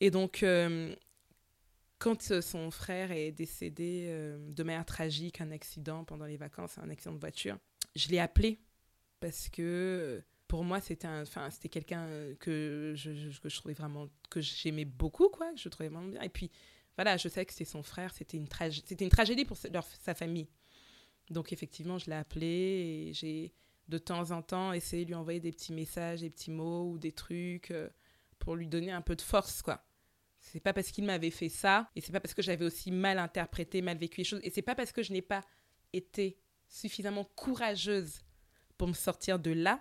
Et 0.00 0.10
donc, 0.10 0.42
euh, 0.42 0.94
quand 1.98 2.30
euh, 2.30 2.40
son 2.40 2.70
frère 2.70 3.12
est 3.12 3.32
décédé 3.32 4.06
euh, 4.08 4.38
de 4.52 4.62
manière 4.62 4.86
tragique, 4.86 5.40
un 5.40 5.50
accident 5.50 6.04
pendant 6.04 6.24
les 6.24 6.36
vacances, 6.36 6.78
un 6.78 6.90
accident 6.90 7.14
de 7.14 7.20
voiture, 7.20 7.58
je 7.94 8.08
l'ai 8.08 8.18
appelé 8.18 8.60
parce 9.20 9.48
que 9.48 10.22
pour 10.48 10.64
moi, 10.64 10.80
c'était 10.80 11.06
enfin, 11.06 11.50
c'était 11.50 11.68
quelqu'un 11.68 12.08
que 12.40 12.94
je, 12.96 13.38
que 13.40 13.48
je 13.48 13.56
trouvais 13.56 13.74
vraiment, 13.74 14.08
que 14.30 14.40
j'aimais 14.40 14.84
beaucoup, 14.86 15.28
quoi. 15.28 15.52
Je 15.54 15.68
trouvais 15.68 15.88
vraiment 15.88 16.08
bien. 16.08 16.22
Et 16.22 16.28
puis, 16.28 16.50
voilà, 16.96 17.16
je 17.16 17.28
sais 17.28 17.44
que 17.44 17.52
c'était 17.52 17.64
son 17.64 17.82
frère, 17.82 18.12
c'était 18.14 18.36
une, 18.36 18.48
c'était 18.70 19.04
une 19.04 19.10
tragédie 19.10 19.44
pour 19.44 19.56
leur- 19.72 19.86
sa 20.02 20.14
famille. 20.14 20.48
Donc, 21.30 21.52
effectivement, 21.52 21.98
je 21.98 22.06
l'ai 22.06 22.16
appelé 22.16 22.46
et 22.46 23.12
j'ai 23.12 23.52
de 23.88 23.98
temps 23.98 24.30
en 24.30 24.42
temps 24.42 24.72
essayé 24.72 25.04
de 25.04 25.10
lui 25.10 25.14
envoyer 25.14 25.40
des 25.40 25.52
petits 25.52 25.72
messages, 25.72 26.20
des 26.20 26.30
petits 26.30 26.50
mots 26.50 26.90
ou 26.90 26.98
des 26.98 27.12
trucs 27.12 27.72
pour 28.38 28.56
lui 28.56 28.66
donner 28.66 28.90
un 28.90 29.02
peu 29.02 29.14
de 29.14 29.22
force, 29.22 29.62
quoi. 29.62 29.84
C'est 30.40 30.60
pas 30.60 30.72
parce 30.72 30.90
qu'il 30.90 31.04
m'avait 31.04 31.30
fait 31.30 31.48
ça, 31.50 31.88
et 31.94 32.00
c'est 32.00 32.12
pas 32.12 32.20
parce 32.20 32.34
que 32.34 32.42
j'avais 32.42 32.64
aussi 32.64 32.90
mal 32.90 33.18
interprété, 33.18 33.82
mal 33.82 33.98
vécu 33.98 34.18
les 34.22 34.24
choses, 34.24 34.40
et 34.42 34.50
c'est 34.50 34.62
pas 34.62 34.74
parce 34.74 34.90
que 34.92 35.02
je 35.02 35.12
n'ai 35.12 35.22
pas 35.22 35.42
été 35.92 36.38
suffisamment 36.68 37.24
courageuse 37.24 38.22
pour 38.78 38.88
me 38.88 38.92
sortir 38.94 39.38
de 39.38 39.50
là 39.50 39.80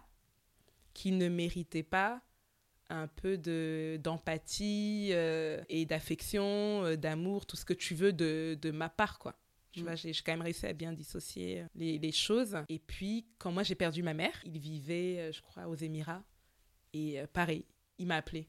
qu'il 0.94 1.18
ne 1.18 1.30
méritait 1.30 1.84
pas 1.84 2.22
un 2.90 3.08
peu 3.08 3.38
de 3.38 4.00
d'empathie 4.04 5.10
euh, 5.12 5.64
et 5.70 5.86
d'affection, 5.86 6.84
euh, 6.84 6.96
d'amour, 6.98 7.46
tout 7.46 7.56
ce 7.56 7.64
que 7.64 7.74
tu 7.74 7.94
veux 7.96 8.12
de, 8.12 8.58
de 8.62 8.72
ma 8.72 8.90
part, 8.90 9.20
quoi. 9.20 9.40
Tu 9.72 9.82
Mm. 9.82 9.84
vois, 9.84 9.96
j'ai 9.96 10.12
quand 10.14 10.32
même 10.32 10.42
réussi 10.42 10.66
à 10.66 10.74
bien 10.74 10.92
dissocier 10.92 11.66
les, 11.76 12.00
les 12.00 12.12
choses. 12.12 12.58
Et 12.68 12.80
puis, 12.80 13.28
quand 13.38 13.52
moi 13.52 13.62
j'ai 13.64 13.76
perdu 13.76 14.02
ma 14.02 14.16
mère, 14.16 14.34
il 14.44 14.58
vivait, 14.60 15.20
euh, 15.20 15.32
je 15.32 15.42
crois, 15.44 15.68
aux 15.68 15.76
Émirats. 15.76 16.24
Et 16.92 17.20
euh, 17.20 17.28
pareil, 17.32 17.64
il 18.00 18.08
m'a 18.08 18.16
appelé. 18.16 18.48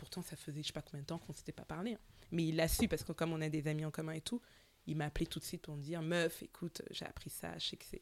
Pourtant, 0.00 0.22
ça 0.22 0.34
faisait 0.34 0.62
je 0.62 0.68
sais 0.68 0.72
pas 0.72 0.80
combien 0.80 1.02
de 1.02 1.06
temps 1.06 1.18
qu'on 1.18 1.34
s'était 1.34 1.52
pas 1.52 1.66
parlé. 1.66 1.92
hein. 1.92 1.98
Mais 2.32 2.46
il 2.46 2.56
l'a 2.56 2.68
su 2.68 2.88
parce 2.88 3.04
que 3.04 3.12
comme 3.12 3.32
on 3.34 3.40
a 3.42 3.50
des 3.50 3.68
amis 3.68 3.84
en 3.84 3.90
commun 3.90 4.12
et 4.14 4.22
tout, 4.22 4.40
il 4.86 4.96
m'a 4.96 5.04
appelé 5.04 5.26
tout 5.26 5.38
de 5.38 5.44
suite 5.44 5.60
pour 5.60 5.76
me 5.76 5.82
dire 5.82 6.00
Meuf, 6.00 6.42
écoute, 6.42 6.80
j'ai 6.90 7.04
appris 7.04 7.28
ça, 7.28 7.58
je 7.58 7.68
sais, 7.68 7.76
que 7.76 7.84
c'est... 7.84 8.00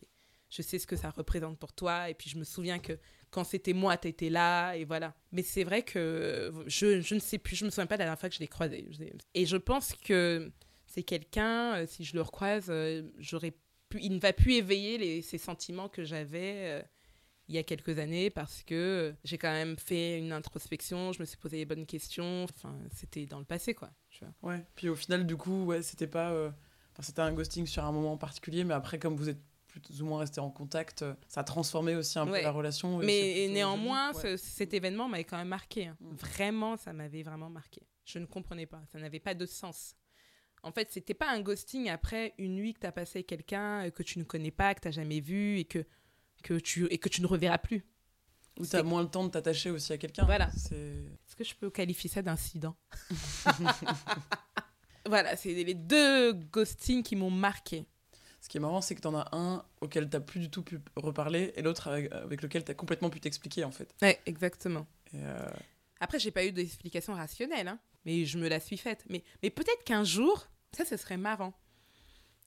je 0.49 0.63
sais 0.63 0.79
ce 0.79 0.87
que 0.87 0.95
ça 0.95 1.11
représente 1.11 1.59
pour 1.59 1.73
toi. 1.73 2.09
Et 2.09 2.15
puis 2.15 2.31
je 2.31 2.39
me 2.39 2.45
souviens 2.45 2.79
que 2.79 2.97
quand 3.31 3.43
c'était 3.43 3.73
moi, 3.73 3.97
t'étais 3.97 4.31
là, 4.31 4.75
et 4.75 4.85
voilà. 4.85 5.17
Mais 5.33 5.43
c'est 5.43 5.65
vrai 5.65 5.83
que 5.83 6.53
je, 6.67 7.01
je 7.01 7.15
ne 7.17 7.21
sais 7.21 7.39
plus, 7.39 7.57
je 7.57 7.65
me 7.65 7.71
souviens 7.71 7.87
pas 7.87 7.97
de 7.97 8.01
la 8.01 8.05
dernière 8.05 8.21
fois 8.21 8.29
que 8.29 8.35
je 8.37 8.41
l'ai 8.41 8.47
croisé. 8.49 8.89
Et 9.35 9.45
je 9.45 9.57
pense 9.57 9.93
que 9.95 10.53
c'est 10.87 11.03
quelqu'un, 11.03 11.79
euh, 11.79 11.87
si 11.89 12.05
je 12.05 12.15
le 12.15 12.23
recroise, 12.23 12.67
euh, 12.69 13.03
j'aurais 13.19 13.55
pu, 13.89 13.99
il 14.01 14.13
ne 14.13 14.21
va 14.21 14.33
plus 14.33 14.55
éveiller 14.55 15.21
ces 15.23 15.39
sentiments 15.39 15.89
que 15.89 16.05
j'avais. 16.05 16.85
Il 17.49 17.55
y 17.55 17.59
a 17.59 17.63
quelques 17.63 17.99
années 17.99 18.31
parce 18.31 18.63
que 18.63 19.15
j'ai 19.25 19.39
quand 19.39 19.51
même 19.51 19.77
fait 19.79 20.19
une 20.19 20.33
introspection, 20.33 21.13
je 21.13 21.21
me 21.21 21.25
suis 21.25 21.37
posé 21.39 21.57
les 21.57 21.65
bonnes 21.65 21.87
questions. 21.87 22.45
Enfin, 22.45 22.79
c'était 22.93 23.27
dans 23.27 23.39
le 23.39 23.45
passé, 23.45 23.75
quoi. 23.75 23.91
Tu 24.11 24.25
vois. 24.25 24.53
Ouais. 24.53 24.65
Puis 24.75 24.89
au 24.89 24.95
final, 24.95 25.27
du 25.27 25.37
coup, 25.37 25.65
ouais, 25.65 25.83
c'était 25.83 26.07
pas. 26.07 26.31
euh, 26.33 26.51
Enfin, 26.93 27.03
c'était 27.07 27.23
un 27.23 27.33
ghosting 27.33 27.65
sur 27.67 27.85
un 27.85 27.93
moment 27.93 28.13
en 28.13 28.17
particulier, 28.19 28.65
mais 28.65 28.75
après, 28.75 28.99
comme 28.99 29.17
vous 29.17 29.29
êtes 29.29 29.41
plus 29.69 30.03
ou 30.03 30.07
moins 30.07 30.19
restés 30.21 30.41
en 30.41 30.51
contact, 30.51 31.03
euh, 31.03 31.15
ça 31.29 31.43
a 31.43 31.45
transformé 31.45 31.95
aussi 31.95 32.19
un 32.19 32.27
peu 32.27 32.43
la 32.43 32.51
relation. 32.51 32.99
Mais 32.99 33.47
néanmoins, 33.51 34.13
joli. 34.13 34.25
Ouais. 34.33 34.37
ce- 34.37 34.45
cet 34.49 34.75
événement 34.75 35.09
m'avait 35.09 35.23
quand 35.25 35.37
même 35.37 35.47
marqué. 35.49 35.87
hein. 35.87 35.97
Mm. 36.01 36.15
Vraiment, 36.17 36.77
ça 36.77 36.93
m'avait 36.93 37.23
vraiment 37.23 37.51
marqué. 37.51 37.83
Je 38.05 38.19
ne 38.19 38.27
comprenais 38.27 38.67
pas. 38.67 38.83
Ça 38.91 38.99
n'avait 38.99 39.21
pas 39.21 39.35
de 39.35 39.47
sens. 39.47 39.95
En 40.65 40.73
fait, 40.73 40.91
c'était 40.91 41.15
pas 41.15 41.31
un 41.31 41.41
ghosting 41.41 41.89
après 41.89 42.35
une 42.39 42.57
nuit 42.57 42.75
que 42.75 42.81
tu 42.81 42.87
as 42.87 42.93
passé 42.93 43.19
avec 43.19 43.29
quelqu'un 43.29 43.87
euh, 43.87 43.91
que 43.91 44.03
tu 44.03 44.19
ne 44.19 44.25
connais 44.25 44.51
pas, 44.51 44.75
que 44.75 44.81
tu 44.81 44.89
n'as 44.89 44.93
jamais 44.93 45.21
vu 45.21 45.59
et 45.61 45.65
que, 45.65 45.85
que 46.43 46.55
tu, 46.55 46.87
et 46.87 46.99
que 46.99 47.09
tu 47.09 47.21
ne 47.23 47.27
reverras 47.27 47.59
plus. 47.59 47.85
Ou 48.59 48.65
C'est- 48.65 48.71
t'as 48.73 48.83
moins 48.83 49.03
le 49.03 49.09
temps 49.09 49.25
de 49.25 49.31
t'attacher 49.31 49.71
aussi 49.71 49.93
à 49.93 49.99
quelqu'un. 49.99 50.25
Voilà. 50.25 50.51
C'est. 50.57 50.75
Est-ce 50.77 51.37
que 51.37 51.45
je 51.45 51.55
peux 51.55 51.71
qualifier 51.71 52.11
ça 52.11 52.23
d'incident? 52.23 52.75
Voilà, 55.07 55.37
c'est 55.37 55.55
les 55.55 55.73
deux 55.75 56.35
ghostings 56.35 57.03
qui 57.03 57.17
m'ont 57.17 57.31
marqué. 57.31 57.87
Ce 58.43 58.49
qui 58.49 58.59
est 58.59 58.61
marrant, 58.61 58.83
c'est 58.83 58.95
que 58.95 59.01
t'en 59.01 59.15
as 59.17 59.29
un 59.35 59.65
auquel 59.81 60.09
t'as 60.11 60.21
plus 60.21 60.39
du 60.41 60.51
tout 60.51 60.63
pu 60.63 60.79
reparler 60.97 61.53
et 61.57 61.63
l'autre 61.63 61.89
avec, 61.89 62.13
avec 62.13 62.43
lequel 62.43 62.63
t'as 62.63 62.75
complètement 62.75 63.09
pu 63.09 63.19
t'expliquer 63.19 63.65
en 63.65 63.71
fait. 63.71 63.95
Ouais, 64.03 64.21
exactement. 64.27 64.87
Et, 65.15 65.21
euh, 65.25 65.49
Après, 66.01 66.19
j'ai 66.19 66.31
pas 66.31 66.45
eu 66.45 66.53
d'explication 66.53 67.15
rationnelle, 67.15 67.69
hein, 67.69 67.79
mais 68.05 68.27
je 68.27 68.37
me 68.39 68.49
la 68.49 68.61
suis 68.61 68.77
faite. 68.77 69.05
Mais, 69.09 69.25
mais 69.43 69.49
peut-être 69.51 69.83
qu'un 69.85 70.05
jour, 70.05 70.47
ça, 70.77 70.85
ce 70.85 70.97
serait 70.99 71.17
marrant. 71.17 71.55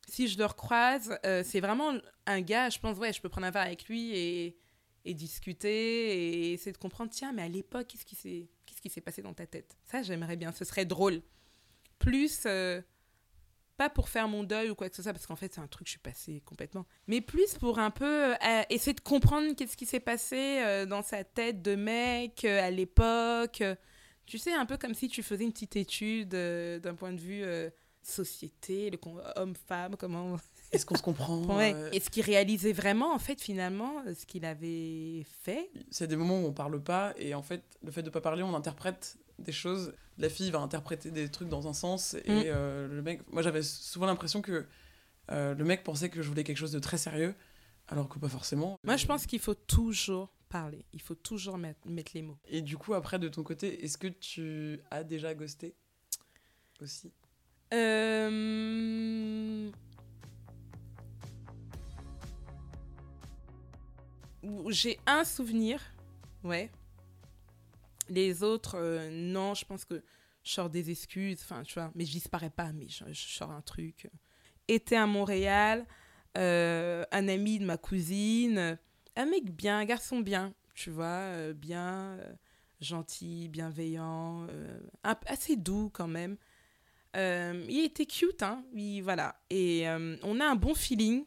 Si 0.08 0.28
je 0.28 0.38
le 0.38 0.46
recroise, 0.46 1.18
euh, 1.26 1.44
c'est 1.46 1.60
vraiment 1.60 1.94
un 2.26 2.42
gars, 2.42 2.70
je 2.70 2.80
pense, 2.80 2.98
ouais, 2.98 3.14
je 3.14 3.22
peux 3.22 3.30
prendre 3.30 3.48
un 3.48 3.52
verre 3.52 3.64
avec 3.64 3.86
lui 3.86 4.16
et, 4.16 4.58
discuter 5.06 6.50
et 6.50 6.54
essayer 6.54 6.72
de 6.72 6.78
comprendre, 6.78 7.12
tiens, 7.12 7.32
mais 7.34 7.42
à 7.42 7.48
l'époque, 7.48 7.88
qu'est-ce 7.88 8.06
qui 8.06 8.16
s'est 8.16 8.50
s'est 8.90 9.02
passé 9.02 9.22
dans 9.22 9.34
ta 9.34 9.46
tête? 9.46 9.78
Ça, 9.84 10.02
j'aimerais 10.02 10.36
bien, 10.36 10.52
ce 10.52 10.66
serait 10.66 10.86
drôle. 10.86 11.22
Plus, 11.98 12.44
euh, 12.46 12.82
pas 13.78 13.90
pour 13.90 14.10
faire 14.10 14.28
mon 14.28 14.44
deuil 14.44 14.70
ou 14.70 14.76
quoi 14.76 14.90
que 14.90 14.96
ce 14.96 15.02
soit, 15.02 15.14
parce 15.14 15.26
qu'en 15.26 15.36
fait, 15.36 15.54
c'est 15.54 15.62
un 15.62 15.68
truc, 15.68 15.88
je 15.88 15.92
suis 15.92 16.00
passée 16.00 16.42
complètement. 16.46 16.86
Mais 17.08 17.22
plus 17.22 17.56
pour 17.56 17.80
un 17.80 17.92
peu 17.92 18.34
euh, 18.34 18.64
essayer 18.70 18.94
de 18.94 19.02
comprendre 19.02 19.56
qu'est-ce 19.56 19.78
qui 19.78 19.86
s'est 19.86 20.00
passé 20.00 20.86
dans 20.88 21.04
sa 21.04 21.24
tête 21.24 21.62
de 21.62 21.76
mec 21.76 22.44
à 22.44 22.70
l'époque. 22.70 23.64
tu 24.26 24.38
sais, 24.38 24.54
un 24.54 24.66
peu 24.66 24.78
comme 24.78 24.94
si 24.94 25.08
tu 25.08 25.24
faisais 25.24 25.44
une 25.44 25.54
petite 25.54 25.76
étude 25.76 26.30
d'un 26.30 26.96
point 26.96 27.14
de 27.14 27.22
vue 27.22 27.44
société, 28.04 28.90
le 28.90 28.98
con- 28.98 29.22
homme-femme, 29.36 29.96
comment. 29.98 30.38
Est-ce 30.72 30.86
qu'on 30.86 30.96
se 30.96 31.02
comprend 31.04 31.58
Ouais. 31.58 31.74
euh, 31.76 31.92
Est-ce 31.92 32.10
qu'il 32.10 32.24
réalisait 32.24 32.72
vraiment, 32.72 33.14
en 33.14 33.20
fait, 33.20 33.42
finalement, 33.42 34.02
euh, 34.08 34.14
ce 34.14 34.26
qu'il 34.26 34.46
avait 34.46 35.24
fait? 35.42 35.70
C'est 35.90 36.08
des 36.08 36.16
moments 36.16 36.42
où 36.42 36.46
on 36.46 36.54
parle 36.54 36.82
pas 36.82 37.14
et 37.18 37.34
en 37.34 37.42
fait, 37.44 37.62
le 37.84 37.92
fait 37.92 38.04
de 38.04 38.10
pas 38.10 38.22
parler, 38.22 38.42
on 38.44 38.56
interprète 38.56 39.18
des 39.40 39.52
choses. 39.52 39.94
La 40.18 40.30
fille 40.30 40.50
va 40.52 40.60
interpréter 40.60 41.12
des 41.12 41.28
trucs 41.30 41.50
dans 41.50 41.68
un 41.68 41.74
sens 41.74 42.14
et 42.14 42.20
Mm. 42.32 42.44
euh, 42.46 42.88
le 42.88 43.02
mec. 43.02 43.22
Moi, 43.32 43.42
j'avais 43.42 43.64
souvent 43.64 44.06
l'impression 44.06 44.42
que 44.42 44.66
euh, 45.32 45.54
le 45.56 45.64
mec 45.66 45.84
pensait 45.84 46.10
que 46.10 46.22
je 46.22 46.30
voulais 46.30 46.44
quelque 46.44 46.58
chose 46.58 46.72
de 46.72 46.80
très 46.80 46.98
sérieux, 46.98 47.36
alors 47.88 48.08
que 48.08 48.18
pas 48.20 48.30
forcément. 48.30 48.78
Moi, 48.84 48.96
je 48.98 49.06
pense 49.08 49.26
qu'il 49.26 49.40
faut 49.40 49.54
toujours 49.56 50.30
parler. 50.48 50.86
Il 50.94 51.02
faut 51.02 51.16
toujours 51.16 51.58
mettre, 51.58 51.80
mettre 51.88 52.12
les 52.16 52.22
mots. 52.22 52.38
Et 52.48 52.62
du 52.62 52.78
coup, 52.78 52.94
après, 52.94 53.20
de 53.20 53.28
ton 53.30 53.44
côté, 53.44 53.84
est-ce 53.84 53.98
que 53.98 54.08
tu 54.08 54.80
as 54.92 55.04
déjà 55.04 55.34
ghosté 55.34 55.76
aussi? 56.82 57.12
Euh... 57.74 59.70
J'ai 64.70 65.00
un 65.06 65.24
souvenir, 65.24 65.82
ouais. 66.44 66.72
Les 68.10 68.44
autres, 68.44 68.76
euh, 68.78 69.10
non, 69.12 69.54
je 69.54 69.66
pense 69.66 69.86
que 69.86 70.04
je 70.44 70.52
sors 70.52 70.70
des 70.70 70.90
excuses, 70.90 71.40
enfin, 71.44 71.64
tu 71.64 71.76
vois, 71.76 71.92
mais 71.96 72.06
je 72.06 72.12
disparais 72.12 72.50
pas, 72.50 72.72
mais 72.74 72.88
je, 72.90 73.14
sors 73.14 73.52
un 73.52 73.62
truc. 73.62 74.10
Été 74.68 74.98
à 74.98 75.06
Montréal, 75.06 75.86
euh, 76.38 77.06
un 77.12 77.28
ami 77.28 77.60
de 77.60 77.66
ma 77.66 77.78
cousine, 77.78 78.78
un 79.16 79.26
mec 79.26 79.56
bien, 79.56 79.78
un 79.78 79.86
garçon 79.86 80.20
bien, 80.20 80.54
tu 80.74 80.90
vois, 80.90 81.54
bien 81.54 82.18
gentil, 82.80 83.48
bienveillant, 83.50 84.48
assez 85.04 85.56
doux 85.56 85.90
quand 85.94 86.08
même. 86.08 86.38
Euh, 87.18 87.66
il 87.70 87.84
était 87.84 88.06
cute, 88.06 88.42
hein, 88.44 88.64
il- 88.74 89.02
voilà. 89.02 89.36
Et 89.50 89.88
euh, 89.88 90.16
on 90.24 90.40
a 90.40 90.46
un 90.46 90.56
bon 90.56 90.74
feeling. 90.74 91.26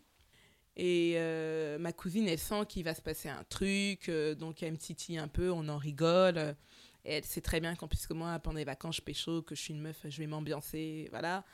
Et 0.77 1.15
euh, 1.17 1.79
ma 1.79 1.93
cousine, 1.93 2.27
elle 2.29 2.39
sent 2.39 2.67
qu'il 2.69 2.83
va 2.85 2.95
se 2.95 3.03
passer 3.03 3.29
un 3.29 3.45
truc, 3.45 4.11
donc 4.39 4.63
elle 4.63 4.73
me 4.73 4.77
titille 4.79 5.19
un 5.19 5.29
peu, 5.29 5.51
on 5.51 5.69
en 5.69 5.77
rigole. 5.79 6.57
Et 7.05 7.13
elle 7.15 7.25
sait 7.25 7.41
très 7.43 7.61
bien 7.61 7.77
qu'en 7.77 7.87
plus 7.87 8.07
que 8.07 8.15
moi, 8.15 8.39
pendant 8.41 8.59
les 8.59 8.65
vacances, 8.65 8.97
je 8.97 9.03
pécho, 9.03 9.43
que 9.43 9.55
je 9.55 9.61
suis 9.61 9.75
une 9.75 9.81
meuf, 9.81 9.99
je 10.09 10.19
vais 10.19 10.27
m'ambiancer, 10.27 11.07
voilà. 11.11 11.45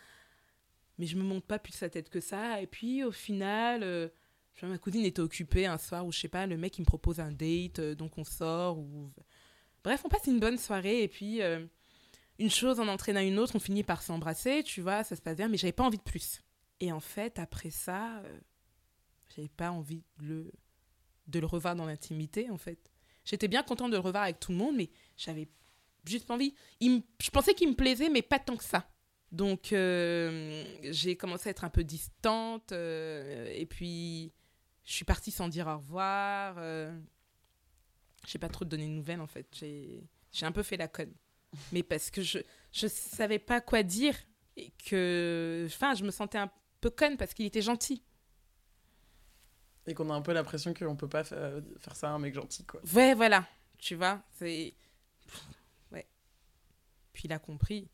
Mais 0.99 1.07
je 1.07 1.17
me 1.17 1.23
monte 1.23 1.45
pas 1.45 1.59
plus 1.59 1.73
sa 1.75 1.89
tête 1.91 2.09
que 2.09 2.21
ça. 2.21 2.63
Et 2.63 2.67
puis 2.67 3.05
au 3.05 3.13
final, 3.13 4.11
ma 4.63 4.79
cousine 4.79 5.05
était 5.05 5.21
occupée 5.21 5.67
un 5.67 5.79
soir 5.79 6.07
où 6.07 6.13
je 6.13 6.19
sais 6.21 6.29
pas, 6.29 6.47
le 6.47 6.57
mec 6.57 6.79
il 6.79 6.83
me 6.83 6.87
propose 6.87 7.21
un 7.21 7.33
date, 7.33 7.81
donc 7.81 8.17
on 8.19 8.25
sort. 8.25 8.79
Ou... 8.79 9.11
Bref, 9.85 10.03
on 10.05 10.09
passe 10.09 10.27
une 10.29 10.41
bonne 10.41 10.59
soirée 10.59 11.03
et 11.03 11.09
puis 11.09 11.41
une 12.41 12.51
chose 12.51 12.81
en 12.81 12.89
entraînant 12.89 13.21
une 13.21 13.39
autre, 13.39 13.55
on 13.55 13.61
finit 13.61 13.85
par 13.85 14.03
s'embrasser, 14.03 14.63
tu 14.65 14.81
vois, 14.81 15.05
ça 15.05 15.15
se 15.15 15.21
passe 15.21 15.37
bien, 15.37 15.49
mais 15.49 15.59
j'avais 15.59 15.73
pas 15.73 15.85
envie 15.85 15.99
de 15.99 16.03
plus. 16.03 16.41
Et 16.81 16.91
en 16.91 17.01
fait, 17.01 17.39
après 17.39 17.71
ça, 17.71 18.19
euh, 18.21 18.41
j'avais 19.37 19.49
pas 19.49 19.71
envie 19.71 20.03
de 20.19 20.51
le, 21.39 21.47
revoir 21.47 21.77
dans 21.77 21.85
l'intimité, 21.85 22.51
en 22.51 22.57
fait. 22.57 22.91
J'étais 23.25 23.47
bien 23.47 23.63
contente 23.63 23.91
de 23.91 23.97
le 23.97 24.03
revoir 24.03 24.25
avec 24.25 24.41
tout 24.41 24.53
le 24.53 24.59
monde, 24.59 24.75
mais 24.77 24.91
j'avais 25.17 25.49
juste 26.07 26.27
pas 26.27 26.35
envie. 26.35 26.55
Je 26.81 27.31
pensais 27.31 27.55
qu'il 27.55 27.69
me 27.69 27.75
plaisait, 27.75 28.09
mais 28.09 28.23
pas 28.23 28.39
tant 28.39 28.57
que 28.57 28.65
ça. 28.65 28.89
Donc, 29.31 29.73
euh, 29.73 30.65
j'ai 30.83 31.17
commencé 31.17 31.49
à 31.49 31.51
être 31.51 31.65
un 31.65 31.71
peu 31.71 31.85
distante, 31.85 32.73
euh, 32.73 33.53
et 33.55 33.67
puis 33.67 34.33
je 34.85 34.93
suis 34.93 35.05
partie 35.05 35.31
sans 35.31 35.49
dire 35.49 35.67
au 35.69 35.77
revoir. 35.77 36.57
Euh, 36.59 36.99
j'ai 38.27 38.39
pas 38.39 38.49
trop 38.49 38.65
donné 38.65 38.87
de 38.87 38.93
nouvelles, 38.93 39.21
en 39.21 39.27
fait. 39.27 39.47
J'ai 39.53 40.03
j'ai 40.33 40.47
un 40.47 40.53
peu 40.53 40.63
fait 40.63 40.77
la 40.77 40.89
conne. 40.89 41.13
Mais 41.73 41.83
parce 41.83 42.11
que 42.11 42.23
je 42.23 42.39
je 42.73 42.87
savais 42.87 43.39
pas 43.41 43.61
quoi 43.61 43.83
dire, 43.83 44.15
et 44.57 44.71
que. 44.87 45.65
Enfin, 45.67 45.95
je 45.95 46.05
me 46.05 46.11
sentais 46.11 46.39
un 46.39 46.51
peu 46.81 46.91
conne 46.91 47.17
parce 47.17 47.35
qu'il 47.35 47.47
était 47.47 47.63
gentil. 47.63 48.03
Et 49.87 49.95
qu'on 49.95 50.11
a 50.11 50.15
un 50.15 50.23
peu 50.23 50.33
l'impression 50.33 50.73
qu'on 50.75 50.95
peut 50.95 51.09
pas 51.09 51.25
fa- 51.25 51.53
faire 51.79 51.97
ça 51.97 52.11
à 52.11 52.13
un 52.13 52.19
mec 52.19 52.35
gentil, 52.35 52.65
quoi. 52.65 52.81
Ouais, 52.95 53.15
voilà. 53.15 53.47
Tu 53.79 53.95
vois, 53.97 54.23
c'est. 54.39 54.75
Ouais. 55.91 56.07
Puis 57.13 57.23
il 57.25 57.33
a 57.33 57.39
compris. 57.39 57.89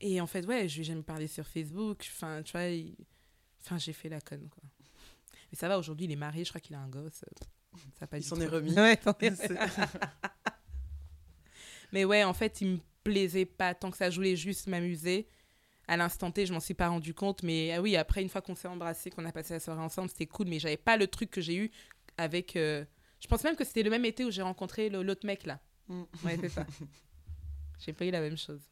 Et 0.00 0.20
en 0.20 0.26
fait, 0.26 0.44
ouais, 0.44 0.68
je 0.68 0.74
lui 0.76 0.80
ai 0.82 0.84
jamais 0.84 1.02
parlé 1.02 1.26
sur 1.26 1.46
Facebook. 1.48 2.06
Enfin, 2.12 2.42
tu 2.42 2.52
vois, 2.52 2.66
il- 2.66 2.94
enfin, 3.62 3.78
j'ai 3.78 3.92
fait 3.94 4.08
la 4.08 4.20
conne, 4.20 4.48
quoi. 4.48 4.62
Mais 5.50 5.56
ça 5.58 5.68
va, 5.68 5.78
aujourd'hui, 5.78 6.04
il 6.06 6.12
est 6.12 6.16
marié, 6.16 6.44
je 6.44 6.50
crois 6.50 6.60
qu'il 6.60 6.74
a 6.76 6.80
un 6.80 6.88
gosse. 6.88 7.24
Ça 7.98 8.04
a 8.04 8.06
pas 8.06 8.18
Il 8.18 8.22
s'en 8.24 8.40
est 8.40 8.46
remis. 8.46 8.72
Ouais, 8.74 8.92
est- 8.92 9.52
Mais 11.94 12.04
ouais, 12.04 12.24
en 12.24 12.34
fait, 12.34 12.60
il 12.60 12.68
me 12.68 12.78
plaisait 13.04 13.44
pas 13.46 13.72
tant 13.74 13.90
que 13.90 13.96
ça. 13.96 14.10
Je 14.10 14.16
voulais 14.16 14.36
juste 14.36 14.66
m'amuser. 14.66 15.28
À 15.86 15.96
l'instant 15.96 16.30
T, 16.30 16.44
je 16.44 16.52
m'en 16.52 16.60
suis 16.60 16.74
pas 16.74 16.88
rendu 16.88 17.14
compte. 17.14 17.42
Mais 17.42 17.72
ah 17.72 17.80
oui, 17.80 17.96
après, 17.96 18.20
une 18.20 18.28
fois 18.28 18.42
qu'on 18.42 18.54
s'est 18.56 18.68
embrassé, 18.68 19.10
qu'on 19.10 19.24
a 19.24 19.32
passé 19.32 19.54
la 19.54 19.60
soirée 19.60 19.80
ensemble, 19.82 20.08
c'était 20.10 20.26
cool. 20.26 20.48
Mais 20.48 20.58
j'avais 20.58 20.76
pas 20.76 20.96
le 20.96 21.06
truc 21.06 21.30
que 21.30 21.40
j'ai 21.40 21.54
eu 21.56 21.70
avec. 22.18 22.56
euh, 22.56 22.84
Je 23.20 23.28
pense 23.28 23.44
même 23.44 23.54
que 23.56 23.64
c'était 23.64 23.82
le 23.84 23.90
même 23.90 24.04
été 24.04 24.24
où 24.24 24.30
j'ai 24.30 24.42
rencontré 24.42 24.90
l'autre 24.90 25.24
mec 25.24 25.46
là. 25.46 25.60
Mm. 25.88 26.02
Ouais, 26.24 26.38
c'est 26.40 26.48
ça. 26.48 26.66
J'ai 27.84 27.92
pas 27.92 28.06
eu 28.06 28.10
la 28.10 28.20
même 28.20 28.38
chose. 28.38 28.62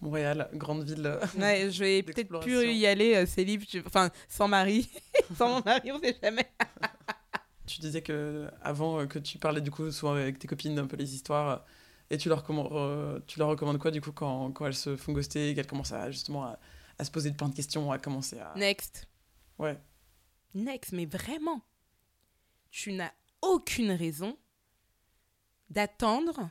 Montréal, 0.00 0.48
grande 0.54 0.84
ville. 0.84 1.06
euh, 1.06 1.18
Ouais, 1.38 1.70
je 1.70 1.82
vais 1.82 2.02
peut-être 2.02 2.38
plus 2.40 2.66
y 2.72 2.86
aller, 2.86 3.14
euh, 3.16 3.26
c'est 3.26 3.42
libre. 3.42 3.64
tu- 3.66 3.82
Enfin, 3.86 4.10
sans 4.28 4.46
mari. 4.46 4.88
sans 5.36 5.48
mon 5.56 5.62
mari, 5.64 5.90
on 5.92 5.98
sait 5.98 6.16
jamais. 6.22 6.46
Tu 7.66 7.80
disais 7.80 8.00
que 8.00 8.48
avant 8.62 9.00
euh, 9.00 9.06
que 9.06 9.18
tu 9.18 9.36
parlais 9.38 9.60
du 9.60 9.70
coup 9.70 9.90
souvent 9.90 10.14
avec 10.14 10.38
tes 10.38 10.48
copines 10.48 10.78
un 10.78 10.86
peu 10.86 10.96
les 10.96 11.14
histoires 11.14 11.66
et 12.10 12.18
tu 12.18 12.28
leur, 12.28 12.38
recommandes, 12.38 12.72
euh, 12.72 13.20
tu 13.26 13.38
leur 13.38 13.48
recommandes 13.48 13.78
quoi 13.78 13.90
du 13.90 14.00
coup 14.00 14.12
quand, 14.12 14.52
quand 14.52 14.66
elles 14.66 14.74
se 14.74 14.96
font 14.96 15.12
ghoster, 15.12 15.54
qu'elles 15.54 15.66
commencent 15.66 15.92
à 15.92 16.10
justement 16.10 16.44
à, 16.44 16.58
à 16.98 17.04
se 17.04 17.10
poser 17.10 17.32
plein 17.32 17.48
de 17.48 17.54
questions, 17.54 17.90
à 17.92 17.98
commencer 17.98 18.38
à 18.38 18.54
Next. 18.56 19.08
ouais 19.58 19.78
Next, 20.54 20.92
mais 20.92 21.06
vraiment, 21.06 21.62
tu 22.70 22.92
n'as 22.92 23.12
aucune 23.42 23.92
raison 23.92 24.36
d'attendre 25.70 26.50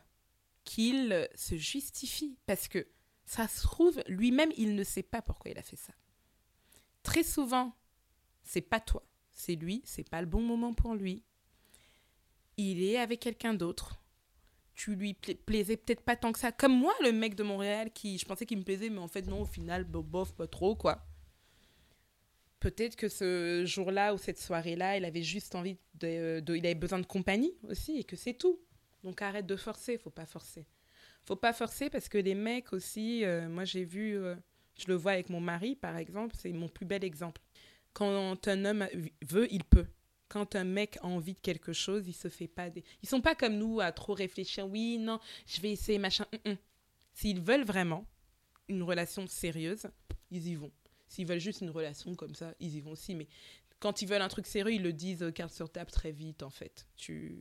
qu'il 0.64 1.28
se 1.36 1.56
justifie. 1.56 2.38
Parce 2.46 2.68
que 2.68 2.88
ça 3.26 3.48
se 3.48 3.64
trouve, 3.64 4.02
lui-même, 4.08 4.52
il 4.58 4.76
ne 4.76 4.84
sait 4.84 5.04
pas 5.04 5.22
pourquoi 5.22 5.52
il 5.52 5.58
a 5.58 5.64
fait 5.64 5.76
ça. 5.76 5.94
Très 7.04 7.24
souvent, 7.24 7.74
c'est 8.44 8.62
pas 8.62 8.80
toi, 8.80 9.04
c'est 9.34 9.56
lui, 9.56 9.82
c'est 9.86 10.08
pas 10.08 10.22
le 10.22 10.28
bon 10.28 10.42
moment 10.42 10.74
pour 10.74 10.94
lui. 10.94 11.24
Il 12.58 12.84
est 12.84 12.98
avec 12.98 13.20
quelqu'un 13.20 13.54
d'autre. 13.54 14.00
Tu 14.78 14.96
lui 14.96 15.14
pla- 15.16 15.36
plaisais 15.46 15.76
peut-être 15.78 16.02
pas 16.02 16.16
tant 16.16 16.32
que 16.32 16.40
ça. 16.40 16.54
Comme 16.54 16.74
moi, 16.80 16.94
le 17.04 17.12
mec 17.12 17.36
de 17.36 17.44
Montréal, 17.44 17.92
qui 17.94 18.18
je 18.18 18.26
pensais 18.26 18.46
qu'il 18.46 18.60
me 18.60 18.64
plaisait, 18.64 18.90
mais 18.90 19.00
en 19.00 19.10
fait, 19.10 19.24
non, 19.24 19.42
au 19.42 19.46
final, 19.46 19.84
bof, 19.84 20.34
pas 20.36 20.48
trop, 20.48 20.76
quoi. 20.78 21.06
Peut-être 22.60 22.96
que 22.96 23.08
ce 23.08 23.64
jour-là 23.66 24.14
ou 24.16 24.18
cette 24.18 24.40
soirée-là, 24.40 24.98
il 24.98 25.06
avait 25.06 25.22
juste 25.22 25.54
envie 25.54 25.78
de, 25.96 26.40
de- 26.40 26.56
Il 26.56 26.66
avait 26.66 26.74
besoin 26.76 27.00
de 27.00 27.06
compagnie 27.06 27.54
aussi, 27.70 27.98
et 28.00 28.04
que 28.04 28.16
c'est 28.16 28.34
tout. 28.34 28.60
Donc 29.04 29.22
arrête 29.22 29.46
de 29.46 29.56
forcer, 29.56 29.98
faut 29.98 30.10
pas 30.10 30.26
forcer. 30.26 30.66
Faut 31.26 31.36
pas 31.36 31.54
forcer 31.54 31.90
parce 31.90 32.10
que 32.10 32.18
les 32.18 32.36
mecs 32.36 32.74
aussi, 32.74 33.26
euh, 33.26 33.50
moi 33.50 33.66
j'ai 33.66 33.84
vu, 33.86 34.18
euh, 34.18 34.36
je 34.80 34.88
le 34.88 34.96
vois 34.96 35.14
avec 35.14 35.30
mon 35.30 35.42
mari 35.42 35.76
par 35.76 35.98
exemple, 35.98 36.36
c'est 36.40 36.52
mon 36.54 36.70
plus 36.70 36.86
bel 36.86 37.04
exemple. 37.04 37.42
Quand 37.94 38.48
un 38.48 38.66
homme 38.66 38.88
veut, 39.28 39.48
il 39.54 39.64
peut. 39.66 39.88
Quand 40.30 40.56
un 40.56 40.64
mec 40.66 40.98
a 41.02 41.06
envie 41.06 41.34
de 41.34 41.40
quelque 41.40 41.72
chose, 41.74 42.04
il 42.08 42.14
se 42.14 42.28
fait 42.28 42.48
pas 42.48 42.70
des. 42.70 42.84
Ils 43.02 43.08
sont 43.10 43.22
pas 43.22 43.36
comme 43.36 43.58
nous 43.58 43.80
à 43.80 43.92
trop 43.92 44.14
réfléchir. 44.14 44.68
Oui, 44.68 44.98
non, 44.98 45.20
je 45.46 45.62
vais 45.62 45.72
essayer 45.72 46.00
machin. 46.00 46.26
Hum, 46.34 46.52
hum. 46.54 46.58
S'ils 47.14 47.42
veulent 47.42 47.64
vraiment 47.66 48.06
une 48.68 48.84
relation 48.84 49.26
sérieuse, 49.28 49.88
ils 50.32 50.48
y 50.48 50.56
vont. 50.56 50.72
S'ils 51.08 51.26
veulent 51.26 51.40
juste 51.40 51.62
une 51.62 51.70
relation 51.70 52.14
comme 52.16 52.36
ça, 52.36 52.54
ils 52.60 52.76
y 52.76 52.82
vont 52.82 52.92
aussi. 52.92 53.16
Mais 53.16 53.28
quand 53.80 54.02
ils 54.02 54.08
veulent 54.08 54.22
un 54.22 54.28
truc 54.28 54.46
sérieux, 54.48 54.74
ils 54.76 54.84
le 54.84 54.92
disent 54.94 55.24
euh, 55.24 55.32
carte 55.32 55.54
sur 55.54 55.70
table 55.72 55.90
très 55.92 56.12
vite 56.12 56.44
en 56.44 56.50
fait. 56.50 56.86
Tu. 56.98 57.38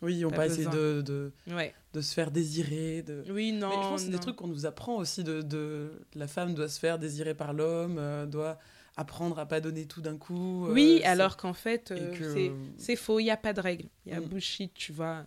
oui 0.00 0.16
ils 0.18 0.24
ont 0.24 0.30
Pas 0.30 0.48
besoin. 0.48 0.72
de, 0.72 1.02
de, 1.02 1.32
Ouais. 1.48 1.74
de 1.92 2.00
se 2.00 2.14
faire 2.14 2.30
désirer 2.30 3.02
de 3.02 3.24
Oui, 3.30 3.52
non. 3.52 3.68
mais 3.68 3.74
je 3.74 3.80
pense 3.80 4.00
que 4.00 4.06
c'est 4.06 4.12
des 4.12 4.18
trucs 4.18 4.36
qu'on 4.36 4.48
nous 4.48 4.64
apprend 4.66 4.96
aussi 4.96 5.22
de, 5.22 5.42
de 5.42 6.06
la 6.14 6.26
femme 6.28 6.54
doit 6.54 6.68
se 6.68 6.78
faire 6.80 6.98
désirer 6.98 7.34
par 7.34 7.52
l'homme 7.52 7.98
euh, 7.98 8.24
doit 8.26 8.58
apprendre 8.96 9.38
à 9.38 9.46
pas 9.46 9.60
donner 9.60 9.86
tout 9.86 10.00
d'un 10.00 10.16
coup 10.16 10.66
euh, 10.68 10.72
Oui, 10.72 10.98
c'est- 11.00 11.04
alors 11.06 11.36
qu'en 11.36 11.52
fait, 11.54 11.90
euh, 11.90 12.14
que- 12.16 12.52
c'est- 12.78 12.96
faux, 12.96 13.18
il 13.20 13.24
n'y 13.24 13.30
a 13.30 13.36
pas 13.36 13.52
de 13.52 13.60
règle. 13.60 13.88
Il 14.06 14.12
y 14.12 14.14
a 14.14 14.20
Mm. 14.20 14.24
bullshit, 14.26 14.72
tu 14.74 14.92
vois. 14.92 15.26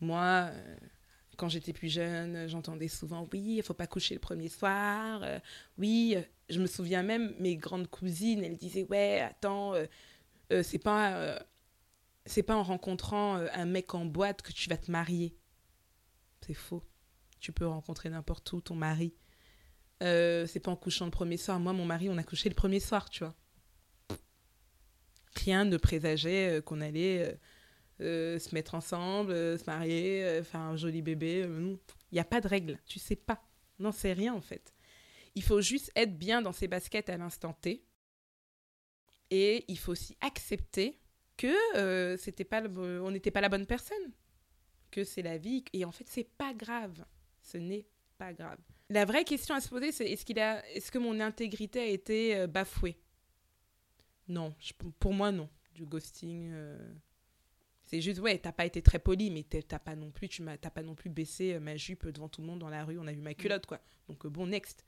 Moi, 0.00 0.48
euh, 0.52 0.76
quand 1.36 1.48
j'étais 1.48 1.72
plus 1.72 1.88
jeune, 1.88 2.46
j'entendais 2.48 2.88
souvent 2.88 3.28
oui, 3.32 3.56
il 3.58 3.62
faut 3.62 3.74
pas 3.74 3.86
coucher 3.86 4.14
le 4.14 4.20
premier 4.20 4.48
soir. 4.48 5.20
euh, 5.22 5.38
oui, 5.78 6.14
euh, 6.16 6.22
je 6.48 6.60
me 6.60 6.66
souviens 6.66 7.02
même, 7.02 7.34
mes 7.38 7.56
grandes 7.56 7.88
cousines, 7.88 8.44
elles 8.44 8.56
disaient 8.56 8.86
ouais, 8.90 9.20
attends, 9.20 9.74
euh, 9.74 9.86
euh, 10.52 10.62
c'est 10.62 10.78
pas, 10.78 11.14
euh, 11.16 11.38
c'est 12.26 12.42
pas 12.42 12.54
en 12.56 12.62
rencontrant 12.62 13.36
euh, 13.38 13.46
un 13.54 13.64
mec 13.66 13.94
en 13.94 14.04
boîte 14.04 14.42
que 14.42 14.52
tu 14.52 14.68
vas 14.68 14.76
te 14.76 14.90
marier. 14.90 15.34
C'est 16.46 16.54
faux. 16.54 16.82
Tu 17.40 17.52
peux 17.52 17.66
rencontrer 17.66 18.08
n'importe 18.10 18.52
où 18.52 18.60
ton 18.60 18.74
mari. 18.74 19.14
Euh, 20.02 20.46
c'est 20.46 20.60
pas 20.60 20.70
en 20.70 20.76
couchant 20.76 21.04
le 21.04 21.10
premier 21.10 21.36
soir. 21.36 21.60
Moi, 21.60 21.72
mon 21.72 21.84
mari, 21.84 22.08
on 22.08 22.16
a 22.16 22.22
couché 22.22 22.48
le 22.48 22.54
premier 22.54 22.80
soir, 22.80 23.10
tu 23.10 23.24
vois 23.24 23.34
rien 25.36 25.64
ne 25.64 25.76
présageait 25.76 26.58
euh, 26.58 26.60
qu'on 26.60 26.80
allait 26.80 27.38
euh, 28.00 28.38
se 28.38 28.54
mettre 28.54 28.74
ensemble, 28.74 29.32
se 29.32 29.64
marier, 29.64 30.42
faire 30.42 30.60
un 30.60 30.76
joli 30.76 31.02
bébé. 31.02 31.46
Il 31.48 31.78
n'y 32.14 32.18
a 32.18 32.24
pas 32.24 32.40
de 32.40 32.48
règle, 32.48 32.78
tu 32.86 32.98
sais 32.98 33.16
pas. 33.16 33.42
Non, 33.78 33.92
c'est 33.92 34.12
rien 34.12 34.34
en 34.34 34.40
fait. 34.40 34.74
Il 35.34 35.42
faut 35.42 35.60
juste 35.60 35.92
être 35.94 36.18
bien 36.18 36.42
dans 36.42 36.52
ses 36.52 36.66
baskets 36.68 37.08
à 37.08 37.16
l'instant 37.16 37.52
T. 37.52 37.84
Et 39.30 39.64
il 39.68 39.78
faut 39.78 39.92
aussi 39.92 40.16
accepter 40.20 40.98
que 41.36 42.16
c'était 42.18 42.44
pas 42.44 42.60
le- 42.60 43.00
on 43.02 43.10
n'était 43.12 43.30
pas 43.30 43.40
la 43.40 43.48
bonne 43.48 43.66
personne. 43.66 44.12
Que 44.90 45.04
c'est 45.04 45.22
la 45.22 45.38
vie. 45.38 45.64
Et 45.72 45.84
en 45.84 45.92
fait, 45.92 46.06
c'est 46.08 46.28
pas 46.36 46.52
grave. 46.52 47.04
Ce 47.42 47.56
n'est 47.56 47.86
pas 48.20 48.32
grave. 48.32 48.58
La 48.90 49.04
vraie 49.04 49.24
question 49.24 49.54
à 49.54 49.60
se 49.60 49.68
poser, 49.68 49.92
c'est 49.92 50.04
est-ce, 50.10 50.24
qu'il 50.24 50.38
a, 50.38 50.66
est-ce 50.74 50.90
que 50.92 50.98
mon 50.98 51.18
intégrité 51.20 51.80
a 51.80 51.86
été 51.86 52.36
euh, 52.36 52.46
bafouée? 52.46 52.96
Non, 54.28 54.54
je- 54.60 54.72
pour 54.98 55.12
moi, 55.12 55.32
non. 55.32 55.48
Du 55.74 55.86
ghosting, 55.86 56.50
euh, 56.52 56.76
c'est 57.82 58.00
juste, 58.00 58.20
ouais, 58.20 58.38
t'as 58.38 58.52
pas 58.52 58.66
été 58.66 58.82
très 58.82 58.98
poli, 58.98 59.30
mais 59.30 59.42
t'as 59.44 59.78
pas 59.78 59.96
non 59.96 60.10
plus, 60.10 60.28
tu 60.28 60.42
m'as, 60.42 60.56
t'as 60.56 60.70
pas 60.70 60.82
non 60.82 60.94
plus 60.94 61.10
baissé 61.10 61.54
euh, 61.54 61.60
ma 61.60 61.76
jupe 61.76 62.06
devant 62.08 62.28
tout 62.28 62.40
le 62.40 62.46
monde 62.46 62.58
dans 62.58 62.68
la 62.68 62.84
rue. 62.84 62.98
On 62.98 63.06
a 63.06 63.12
vu 63.12 63.20
ma 63.20 63.34
culotte, 63.34 63.66
quoi. 63.66 63.80
Donc 64.08 64.26
bon, 64.26 64.46
next. 64.46 64.84